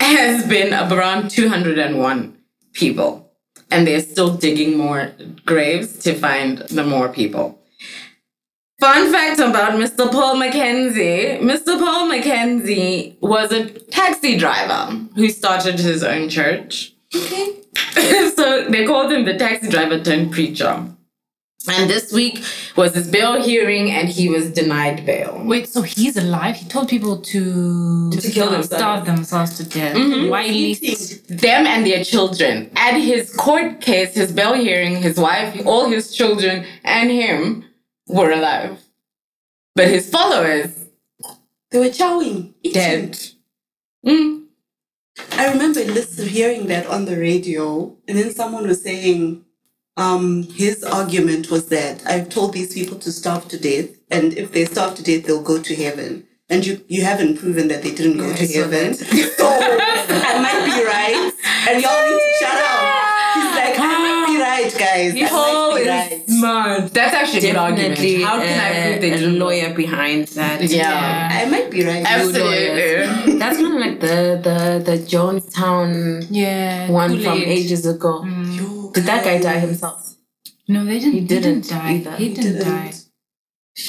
has 0.00 0.46
been 0.46 0.74
around 0.74 1.30
201 1.30 2.36
people 2.72 3.30
and 3.70 3.86
they're 3.86 4.00
still 4.00 4.36
digging 4.36 4.76
more 4.76 5.12
graves 5.46 5.98
to 6.00 6.14
find 6.14 6.58
the 6.58 6.84
more 6.84 7.08
people. 7.08 7.59
Fun 8.80 9.12
fact 9.12 9.38
about 9.40 9.72
Mr. 9.72 10.10
Paul 10.10 10.36
McKenzie. 10.36 11.38
Mr. 11.40 11.78
Paul 11.78 12.08
McKenzie 12.10 13.20
was 13.20 13.52
a 13.52 13.68
taxi 13.68 14.38
driver 14.38 14.96
who 15.16 15.28
started 15.28 15.78
his 15.78 16.02
own 16.02 16.30
church. 16.30 16.94
Okay. 17.14 17.60
so 18.36 18.68
they 18.70 18.86
called 18.86 19.12
him 19.12 19.26
the 19.26 19.36
taxi 19.36 19.68
driver 19.68 20.02
turned 20.02 20.32
preacher. 20.32 20.86
And 21.68 21.90
this 21.90 22.10
week 22.10 22.42
was 22.74 22.94
his 22.94 23.06
bail 23.06 23.42
hearing, 23.42 23.90
and 23.90 24.08
he 24.08 24.30
was 24.30 24.50
denied 24.50 25.04
bail. 25.04 25.42
Wait, 25.44 25.68
so 25.68 25.82
he's 25.82 26.16
alive? 26.16 26.56
He 26.56 26.66
told 26.66 26.88
people 26.88 27.20
to, 27.20 28.10
To 28.10 28.30
kill 28.30 28.50
themselves. 28.50 28.68
starve 28.68 29.04
themselves 29.04 29.58
to 29.58 29.68
death. 29.68 29.94
Mm-hmm. 29.94 30.30
Why 30.30 30.46
least? 30.46 31.28
them 31.28 31.66
and 31.66 31.84
their 31.84 32.02
children. 32.02 32.70
At 32.76 32.94
his 32.94 33.30
court 33.36 33.82
case, 33.82 34.14
his 34.14 34.32
bail 34.32 34.54
hearing, 34.54 34.96
his 35.02 35.18
wife, 35.18 35.66
all 35.66 35.90
his 35.90 36.16
children, 36.16 36.64
and 36.82 37.10
him 37.10 37.64
were 38.10 38.30
alive. 38.30 38.78
But 39.74 39.88
his 39.88 40.10
followers, 40.10 40.70
They 41.70 41.78
were 41.78 41.86
chowing. 41.86 42.54
eating. 42.62 42.72
dead. 42.72 43.18
Mm. 44.06 44.46
I 45.32 45.50
remember 45.52 45.80
hearing 45.82 46.66
that 46.66 46.86
on 46.86 47.04
the 47.04 47.16
radio, 47.16 47.96
and 48.08 48.18
then 48.18 48.30
someone 48.34 48.66
was 48.66 48.82
saying, 48.82 49.44
um, 49.96 50.44
his 50.44 50.82
argument 50.82 51.50
was 51.50 51.68
that 51.68 52.02
I've 52.06 52.28
told 52.28 52.52
these 52.52 52.72
people 52.74 52.98
to 52.98 53.12
starve 53.12 53.46
to 53.48 53.58
death, 53.58 53.90
and 54.10 54.32
if 54.34 54.52
they 54.52 54.64
starve 54.64 54.94
to 54.96 55.02
death, 55.02 55.24
they'll 55.24 55.42
go 55.42 55.60
to 55.60 55.74
heaven. 55.74 56.26
And 56.48 56.66
you, 56.66 56.82
you 56.88 57.02
haven't 57.04 57.38
proven 57.38 57.68
that 57.68 57.82
they 57.82 57.94
didn't 57.94 58.16
go 58.18 58.26
Yeah, 58.28 58.36
to 58.36 58.46
saw 58.46 58.60
heaven. 58.62 58.94
So 58.94 59.04
I 59.46 60.40
might 60.42 60.64
be 60.66 60.82
right, 60.84 61.32
and 61.68 61.82
y'all 61.82 62.02
need 62.10 62.18
to 62.18 62.32
shut 62.40 62.58
up. 62.58 62.82
He's 63.34 63.52
like, 63.54 63.78
I 63.78 63.86
might 64.04 64.26
be 64.26 64.36
right, 64.40 64.72
guys. 64.78 65.14
I 66.44 66.48
might 66.48 66.62
be 66.62 66.66
right. 66.66 66.78
smart. 66.78 66.94
That's 66.94 67.14
actually 67.14 67.38
a 67.38 67.52
good 67.52 67.56
argument. 67.56 67.98
How 68.24 68.38
can 68.40 68.60
I 68.60 68.98
prove 68.98 69.00
they 69.02 69.24
a 69.24 69.28
lawyer 69.28 69.74
behind 69.74 70.28
that. 70.28 70.62
Yeah. 70.62 71.28
I 71.32 71.44
might 71.50 71.70
be 71.70 71.84
right. 71.84 72.04
Absolutely. 72.06 73.38
That's 73.38 73.56
kind 73.56 73.74
of 73.74 73.80
like 73.80 74.00
the 74.00 74.16
the 74.46 74.58
the 74.88 74.96
Jonestown 75.12 76.26
Yeah. 76.30 76.90
one 76.90 77.10
from 77.22 77.38
Kool-Aid. 77.38 77.48
ages 77.48 77.86
ago. 77.86 78.24
Yo, 78.24 78.90
Did 78.92 79.04
that 79.04 79.24
guy 79.24 79.38
die 79.40 79.58
himself? 79.60 80.16
No, 80.68 80.84
they 80.84 80.98
didn't. 80.98 81.12
He 81.12 81.20
He 81.20 81.26
didn't 81.26 81.60
didn't, 81.62 81.68
die. 81.70 81.92
either. 81.94 82.16
He 82.16 82.28
He 82.28 82.34
didn't, 82.34 82.52
didn't. 82.58 82.68
die. 82.68 82.92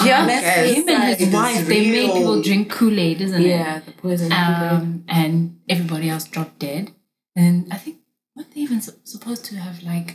Yeah. 0.06 0.26
Mass 0.26 0.44
Him 0.78 0.90
and 0.90 1.18
his 1.20 1.34
wife, 1.34 1.60
is 1.62 1.68
they 1.68 1.92
made 1.92 2.12
people 2.14 2.42
drink 2.42 2.72
Kool 2.72 2.98
Aid, 3.00 3.22
isn't 3.22 3.42
it? 3.42 3.48
Yeah, 3.48 3.80
the 3.86 3.92
poison. 3.92 4.32
Um, 4.32 5.04
and 5.08 5.60
everybody 5.68 6.10
else 6.10 6.26
dropped 6.26 6.60
dead. 6.60 6.92
And 7.36 7.68
I 7.72 7.78
think 7.78 7.98
weren't 8.36 8.52
they 8.54 8.62
even 8.62 8.82
su- 8.82 8.94
supposed 9.04 9.44
to 9.46 9.56
have 9.58 9.84
like 9.84 10.10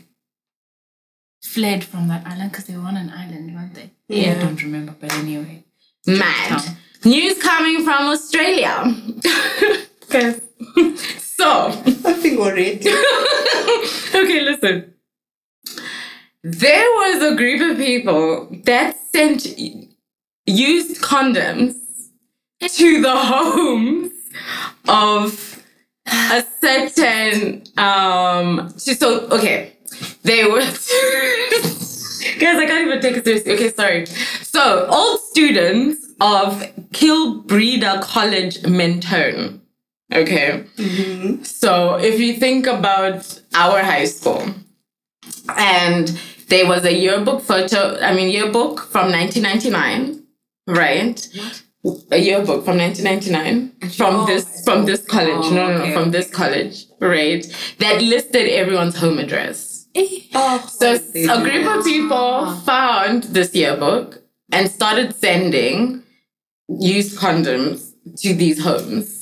fled 1.55 1.85
from 1.85 2.09
that 2.09 2.27
island 2.27 2.51
because 2.53 2.67
they 2.67 2.77
were 2.77 2.83
on 2.93 2.97
an 2.97 3.11
island, 3.11 3.55
weren't 3.55 3.75
they? 3.75 3.83
I 3.83 3.91
Yeah. 4.09 4.33
I 4.39 4.43
don't 4.45 4.63
remember, 4.63 4.95
but 5.01 5.13
anyway. 5.15 5.65
Mad. 6.07 6.63
News 7.05 7.39
coming 7.43 7.85
from 7.85 8.03
Australia. 8.15 8.75
'Cause- 10.11 10.41
so, 11.39 11.49
I 12.11 12.13
think 12.23 12.39
already. 12.39 12.79
okay, 14.21 14.41
listen. 14.51 14.95
There 16.43 16.89
was 17.03 17.23
a 17.33 17.35
group 17.35 17.61
of 17.71 17.77
people 17.77 18.49
that 18.65 18.97
sent 19.13 19.47
used 20.47 21.03
condoms 21.03 21.75
to 22.61 23.01
the 23.03 23.17
homes 23.17 24.13
of 24.89 25.63
a 26.07 26.45
certain 26.61 27.65
um 27.77 28.69
to- 28.79 28.95
so 28.95 29.27
okay 29.31 29.76
they 30.27 30.45
were 30.53 30.61
guys 32.43 32.59
i 32.63 32.67
can't 32.67 32.87
even 32.87 33.01
take 33.01 33.17
it 33.17 33.25
seriously. 33.25 33.53
Okay 33.55 33.73
sorry. 33.73 34.07
So 34.55 34.87
old 34.89 35.21
students 35.21 35.99
of 36.21 36.63
kilbreda 36.93 38.01
college 38.03 38.55
mentone 38.67 39.61
okay? 40.15 40.65
Mhm. 40.77 41.45
so 41.47 41.97
if 42.11 42.19
you 42.21 42.35
think 42.45 42.67
about 42.67 43.23
our 43.55 43.83
high 43.83 44.05
school 44.07 44.43
and 45.57 46.19
there 46.49 46.67
was 46.67 46.85
a 46.85 46.95
yearbook 47.05 47.43
photo 47.43 47.99
i 48.01 48.15
mean 48.15 48.29
yearbook 48.31 48.81
from 48.93 49.11
1999 49.13 50.23
right? 50.69 51.29
What? 51.35 51.63
a 52.11 52.19
yearbook 52.19 52.65
from 52.65 52.79
1999 52.79 53.91
from 53.91 54.15
Oh, 54.17 54.27
this 54.27 54.45
from 54.65 54.87
this 54.87 55.03
college. 55.07 55.45
Oh, 55.47 55.55
no 55.55 55.69
no 55.69 55.79
no 55.79 55.83
okay, 55.85 55.93
from 55.95 56.11
this 56.11 56.29
college 56.31 56.87
right? 57.01 57.43
That 57.79 58.03
listed 58.03 58.49
everyone's 58.49 58.97
home 58.97 59.19
address 59.21 59.76
Oh, 60.35 60.67
so 60.81 60.95
a 60.95 61.43
group 61.43 61.67
of 61.67 61.85
people 61.85 62.51
found 62.65 63.25
this 63.25 63.55
yearbook 63.55 64.23
and 64.53 64.71
started 64.71 65.15
sending 65.15 66.03
used 66.69 67.19
condoms 67.19 67.93
to 68.19 68.35
these 68.35 68.63
homes 68.63 69.15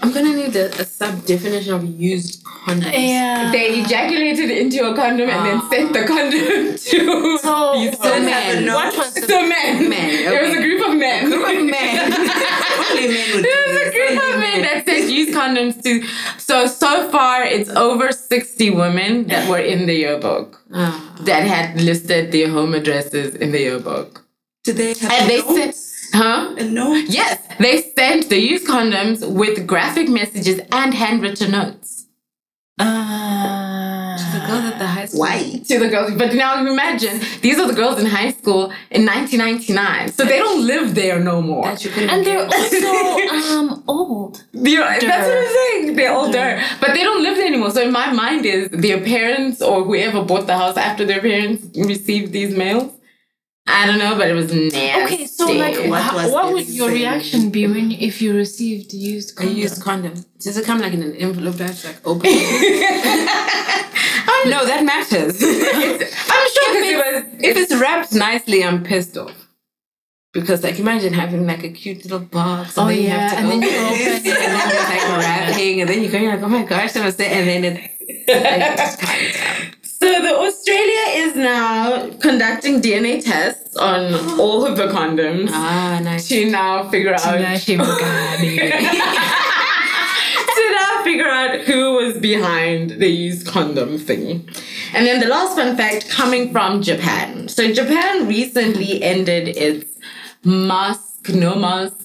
I'm 0.00 0.12
gonna 0.12 0.34
need 0.34 0.54
a, 0.56 0.66
a 0.80 0.84
sub 0.84 1.24
definition 1.24 1.72
of 1.72 1.84
used 1.84 2.44
condoms. 2.44 2.92
Yeah. 2.92 3.50
they 3.52 3.80
ejaculated 3.80 4.50
into 4.50 4.84
a 4.90 4.94
condom 4.94 5.30
and 5.30 5.46
then 5.46 5.70
sent 5.70 5.92
the 5.94 6.04
condom 6.04 6.40
to 6.90 7.38
So- 7.38 7.72
these 7.74 7.96
So 7.98 8.12
homes. 8.12 8.26
men, 8.26 8.66
what 8.74 8.96
was 8.96 9.14
the 9.14 9.22
So 9.22 9.40
men. 9.46 9.88
Men, 9.88 10.24
There 10.30 10.44
was 10.44 10.54
a 10.58 10.60
group 10.60 10.86
of 10.88 10.96
men. 10.96 11.30
group 11.30 11.46
of 11.48 11.64
men? 11.64 11.93
Only 12.94 13.08
men 13.08 13.26
would 13.34 13.44
There 13.44 13.64
do 13.66 13.72
was 13.72 13.76
a 13.80 13.84
this. 13.84 13.94
group 13.94 14.16
of 14.34 14.40
men 14.40 14.62
that 14.62 14.78
says 14.86 15.10
use 15.10 15.30
condoms 15.34 15.82
too. 15.82 15.98
So 16.38 16.66
so 16.66 16.90
far, 17.10 17.44
it's 17.44 17.70
over 17.70 18.06
sixty 18.12 18.70
women 18.70 19.26
that 19.28 19.48
were 19.50 19.58
in 19.74 19.86
the 19.86 19.94
yearbook 20.04 20.60
Ah. 20.74 21.16
that 21.28 21.42
had 21.54 21.80
listed 21.80 22.32
their 22.32 22.48
home 22.56 22.72
addresses 22.74 23.34
in 23.36 23.48
the 23.52 23.60
yearbook. 23.60 24.24
Did 24.64 24.76
they 24.76 24.92
have 24.94 25.12
And 25.12 25.30
they 25.30 25.40
notes? 25.42 25.54
sent, 26.10 26.22
huh? 26.22 26.54
a 26.58 26.64
note? 26.64 27.04
Yes, 27.08 27.38
they 27.58 27.74
sent 27.98 28.28
the 28.30 28.38
used 28.52 28.66
condoms 28.66 29.18
with 29.40 29.66
graphic 29.66 30.08
messages 30.08 30.58
and 30.72 30.94
handwritten 30.94 31.50
notes 31.50 31.88
Uh, 32.78 32.84
The 32.84 33.73
girls 34.46 34.64
at 34.72 34.78
the 34.78 34.86
high 34.86 35.06
school. 35.06 35.20
Why? 35.20 35.60
to 35.68 35.78
the 35.78 35.88
girls. 35.88 36.14
But 36.16 36.34
now 36.34 36.60
you 36.60 36.70
imagine 36.72 37.20
these 37.40 37.58
are 37.58 37.66
the 37.66 37.74
girls 37.74 37.98
in 37.98 38.06
high 38.06 38.32
school 38.32 38.64
in 38.90 39.04
1999, 39.06 40.12
so 40.12 40.24
they 40.24 40.38
don't 40.38 40.66
live 40.66 40.94
there 40.94 41.18
no 41.20 41.40
more. 41.42 41.64
That 41.64 41.84
you 41.84 41.90
couldn't 41.90 42.10
and 42.10 42.26
they're 42.26 42.46
get. 42.48 42.84
also 42.84 43.48
um 43.58 43.84
old. 43.88 44.44
You 44.52 44.80
know, 44.80 44.86
that's 44.86 45.04
what 45.28 45.38
I'm 45.38 45.54
saying. 45.54 45.96
They're 45.96 46.12
older, 46.14 46.62
but 46.80 46.94
they 46.94 47.02
don't 47.02 47.22
live 47.22 47.36
there 47.36 47.46
anymore. 47.46 47.70
So 47.70 47.82
in 47.82 47.92
my 47.92 48.12
mind 48.12 48.46
is 48.46 48.68
their 48.70 49.00
parents 49.00 49.60
or 49.62 49.84
whoever 49.84 50.22
bought 50.24 50.46
the 50.46 50.56
house 50.56 50.76
after 50.76 51.04
their 51.04 51.20
parents 51.20 51.66
received 51.76 52.32
these 52.32 52.54
mails. 52.56 52.92
I 53.66 53.86
don't 53.86 53.98
know, 53.98 54.16
but 54.16 54.28
it 54.28 54.34
was 54.34 54.52
nasty. 54.52 54.78
Okay, 55.04 55.26
so 55.26 55.46
like, 55.52 55.76
What 55.88 56.14
what, 56.14 56.30
what 56.32 56.52
would 56.52 56.68
your 56.68 56.90
reaction 56.90 57.50
be 57.50 57.66
when 57.66 57.92
if 57.92 58.20
you 58.20 58.34
received 58.34 58.92
used 58.92 59.36
condom? 59.36 59.52
A 59.52 59.54
condom? 59.54 59.62
used 59.62 59.82
condom. 59.82 60.24
Does 60.40 60.56
it 60.58 60.66
come 60.66 60.80
like 60.80 60.92
in 60.92 61.02
an 61.02 61.14
envelope 61.16 61.54
that's 61.56 61.84
like 61.84 61.98
open? 62.06 62.30
no, 64.46 64.66
that 64.66 64.82
matters. 64.84 65.42
I'm 65.42 66.48
sure 66.54 66.68
if, 66.68 66.74
because 66.74 66.86
it 66.86 66.96
was. 66.96 67.24
it's, 67.38 67.44
if 67.44 67.56
it's 67.56 67.74
wrapped 67.80 68.12
nicely, 68.12 68.62
I'm 68.64 68.82
pissed 68.84 69.16
off. 69.16 69.32
Because 70.34 70.62
like 70.62 70.78
imagine 70.78 71.12
having 71.14 71.46
like 71.46 71.62
a 71.64 71.70
cute 71.70 72.02
little 72.04 72.18
box 72.18 72.76
and 72.76 72.84
Oh, 72.84 72.88
then 72.88 72.98
you 72.98 73.04
yeah, 73.04 73.18
have 73.28 73.30
to 73.32 73.36
and 73.38 73.50
then 73.50 73.62
you 73.62 73.68
open 73.68 73.96
it, 73.96 74.26
and 74.26 74.26
then 74.26 74.68
there's 74.68 74.88
like 74.88 75.18
wrapping 75.20 75.80
and 75.80 75.88
then 75.88 76.02
you 76.02 76.10
go 76.10 76.18
you're 76.18 76.32
like 76.34 76.42
oh 76.42 76.48
my 76.48 76.64
gosh 76.64 76.96
I'm 76.96 77.10
say 77.12 77.28
and 77.28 77.64
then 77.64 77.90
it's 78.08 79.02
like, 79.02 79.76
So 80.04 80.20
the 80.20 80.36
Australia 80.36 81.04
is 81.24 81.34
now 81.34 82.10
conducting 82.20 82.82
DNA 82.82 83.24
tests 83.24 83.74
on 83.74 84.38
all 84.38 84.66
of 84.66 84.76
the 84.76 84.88
condoms 84.88 85.48
ah 85.50 85.98
nice 86.04 86.28
to 86.28 86.44
now 86.50 86.86
figure 86.90 87.14
out 87.14 87.20
to 90.58 90.64
now 90.80 91.02
figure 91.04 91.26
out 91.38 91.60
who 91.60 91.94
was 91.94 92.18
behind 92.18 92.90
the 93.02 93.08
used 93.08 93.46
condom 93.46 93.96
thing. 93.98 94.46
And 94.92 95.06
then 95.06 95.20
the 95.20 95.26
last 95.26 95.56
fun 95.56 95.74
fact 95.74 96.10
coming 96.10 96.52
from 96.52 96.82
Japan. 96.82 97.48
So 97.48 97.72
Japan 97.72 98.28
recently 98.28 99.02
ended 99.02 99.48
its 99.56 99.90
mask, 100.44 101.30
no 101.30 101.54
mask, 101.54 101.96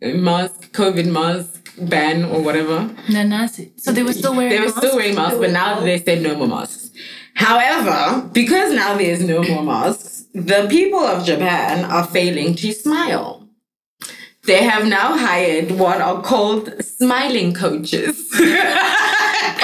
mask, 0.00 0.72
COVID 0.72 1.06
mask 1.12 1.58
ban 1.78 2.24
or 2.24 2.40
whatever. 2.42 2.78
Nanasi. 3.08 3.72
So 3.78 3.92
they 3.92 4.02
were 4.02 4.12
still 4.12 4.34
wearing 4.34 4.50
They 4.52 4.58
were 4.60 4.64
masks? 4.66 4.78
still 4.78 4.96
wearing 4.96 5.14
masks, 5.14 5.38
but 5.38 5.50
now 5.50 5.80
they 5.80 5.98
said 5.98 6.22
no 6.22 6.34
more 6.36 6.48
masks. 6.48 6.81
However, 7.34 8.28
because 8.32 8.72
now 8.74 8.96
there's 8.96 9.22
no 9.24 9.42
more 9.42 9.62
masks, 9.62 10.24
the 10.34 10.66
people 10.70 11.00
of 11.00 11.24
Japan 11.24 11.84
are 11.84 12.06
failing 12.06 12.54
to 12.56 12.72
smile. 12.72 13.48
They 14.44 14.64
have 14.64 14.86
now 14.86 15.16
hired 15.16 15.70
what 15.72 16.00
are 16.00 16.20
called 16.20 16.82
smiling 16.82 17.54
coaches 17.54 18.28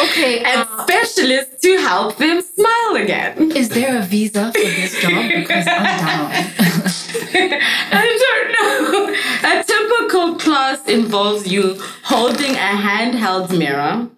Okay, 0.01 0.39
and 0.45 0.61
uh, 0.61 0.85
specialists 0.85 1.61
to 1.63 1.77
help 1.79 2.17
them 2.19 2.41
smile 2.41 2.95
again. 3.03 3.51
is 3.53 3.69
there 3.71 3.99
a 3.99 4.03
visa 4.03 4.53
for 4.53 4.61
this 4.61 5.01
job? 5.03 5.25
Because 5.29 5.67
I'm 5.67 5.83
down. 5.99 6.31
I 7.91 8.05
don't 8.23 8.51
know. 8.55 9.15
A 9.51 9.65
typical 9.65 10.37
class 10.37 10.87
involves 10.87 11.49
you 11.51 11.77
holding 12.05 12.53
a 12.53 12.73
handheld 12.87 13.57
mirror 13.59 14.09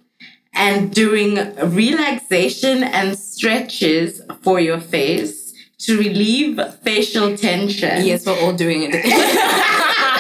and 0.53 0.93
doing 0.93 1.37
relaxation 1.71 2.83
and 2.83 3.19
stretches 3.19 4.21
for 4.43 4.61
your 4.61 4.81
face 4.81 5.53
to 5.79 5.99
relieve 5.99 6.61
facial 6.83 7.37
tension. 7.37 8.05
yes 8.05 8.27
we're 8.27 8.39
all 8.41 8.53
doing 8.53 8.83
it 8.83 8.95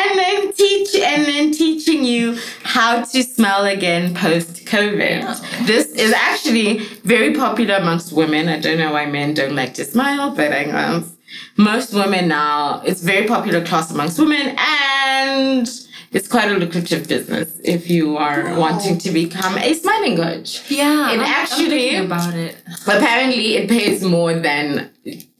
and 0.00 0.18
then 0.18 0.52
teach 0.52 0.94
and 0.94 1.24
then 1.24 1.50
teaching 1.52 2.04
you 2.04 2.38
how 2.62 3.02
to 3.04 3.22
smell 3.22 3.66
again 3.66 4.14
post 4.14 4.64
COVID. 4.66 5.66
This 5.66 5.88
is 5.92 6.12
actually 6.12 6.78
very 7.04 7.34
popular 7.34 7.74
amongst 7.76 8.12
women. 8.12 8.48
I 8.48 8.58
don't 8.60 8.78
know 8.78 8.92
why 8.92 9.06
men 9.06 9.34
don't 9.34 9.54
like 9.54 9.74
to 9.74 9.84
smile, 9.84 10.34
but 10.34 10.52
I 10.52 10.64
guess 10.64 11.12
most 11.56 11.92
women 11.92 12.28
now 12.28 12.80
it's 12.84 13.02
very 13.02 13.26
popular 13.26 13.64
class 13.64 13.90
amongst 13.90 14.18
women 14.18 14.56
and 14.58 15.68
it's 16.12 16.28
quite 16.28 16.50
a 16.50 16.54
lucrative 16.54 17.06
business 17.08 17.48
if 17.64 17.88
you 17.88 18.16
are 18.16 18.58
wanting 18.58 18.98
to 18.98 19.10
become 19.10 19.56
a 19.58 19.74
smiling 19.74 20.16
coach. 20.16 20.70
Yeah, 20.70 21.12
It 21.12 21.20
I'm- 21.20 22.00
I'm 22.00 22.06
about 22.06 22.34
it. 22.34 22.56
Apparently, 22.86 23.56
it 23.56 23.68
pays 23.68 24.02
more 24.02 24.34
than 24.34 24.90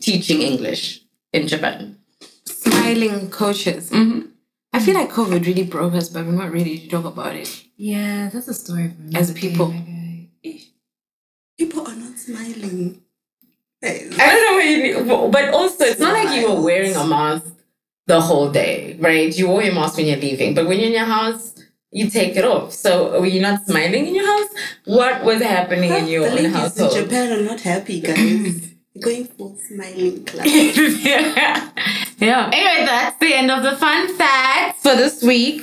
teaching 0.00 0.42
English 0.42 1.00
in 1.32 1.46
Japan. 1.48 1.96
smiling 2.46 3.30
coaches 3.30 3.90
Mhm. 3.90 4.28
I 4.72 4.78
feel 4.80 4.94
like 4.94 5.10
COVID 5.10 5.46
really 5.46 5.62
broke 5.64 5.94
us 5.94 6.08
but 6.08 6.26
we're 6.26 6.32
not 6.44 6.52
ready 6.52 6.78
to 6.78 6.86
talk 6.88 7.04
about 7.04 7.34
it 7.34 7.48
Yeah, 7.76 8.28
that's 8.32 8.48
a 8.48 8.54
story 8.54 8.86
for 8.94 9.00
me. 9.02 9.12
As 9.18 9.30
another 9.30 9.40
day, 9.40 9.48
people. 9.48 9.74
People 11.58 11.86
are 11.86 11.96
not 11.96 12.18
smiling. 12.18 13.00
I 13.82 14.08
don't 14.30 14.44
know 14.46 14.54
what 14.58 14.66
you 14.66 14.78
need, 14.82 15.32
but 15.32 15.48
also 15.54 15.84
it's 15.84 16.00
not 16.00 16.12
like 16.12 16.36
you 16.38 16.48
were 16.52 16.60
wearing 16.60 16.94
a 16.94 17.06
mask 17.06 17.46
the 18.10 18.20
whole 18.20 18.50
day, 18.50 18.96
right? 18.98 19.32
You 19.38 19.48
wear 19.48 19.66
your 19.66 19.74
mask 19.74 19.96
when 19.96 20.06
you're 20.06 20.18
leaving, 20.18 20.52
but 20.52 20.66
when 20.66 20.80
you're 20.80 20.88
in 20.88 20.94
your 20.94 21.04
house, 21.04 21.54
you 21.92 22.10
take 22.10 22.34
it 22.34 22.44
off. 22.44 22.72
So 22.72 23.20
were 23.20 23.26
you 23.26 23.40
not 23.40 23.64
smiling 23.66 24.04
in 24.08 24.16
your 24.16 24.26
house? 24.26 24.48
What 24.84 25.22
was 25.24 25.40
happening 25.40 25.92
in 25.92 26.08
your 26.08 26.28
the 26.28 26.46
own 26.46 26.50
household? 26.50 26.96
in 26.96 27.04
Japan 27.04 27.32
are 27.38 27.42
not 27.42 27.60
happy, 27.60 28.00
guys. 28.00 28.72
Going 29.00 29.26
for 29.26 29.54
smiling 29.68 30.24
club. 30.24 30.44
yeah. 31.10 31.70
Yeah. 32.18 32.50
Anyway, 32.52 32.84
that's 32.84 33.16
the 33.20 33.32
end 33.32 33.48
of 33.52 33.62
the 33.62 33.76
fun 33.76 34.12
facts 34.16 34.82
for 34.82 34.96
this 34.96 35.22
week. 35.22 35.62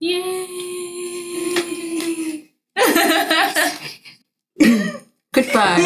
Yay. 0.00 0.48
Goodbye. 5.32 5.78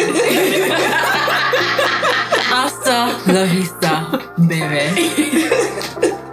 Hasta 2.51 3.17
la 3.27 3.43
vista, 3.43 4.07
baby. 4.37 5.49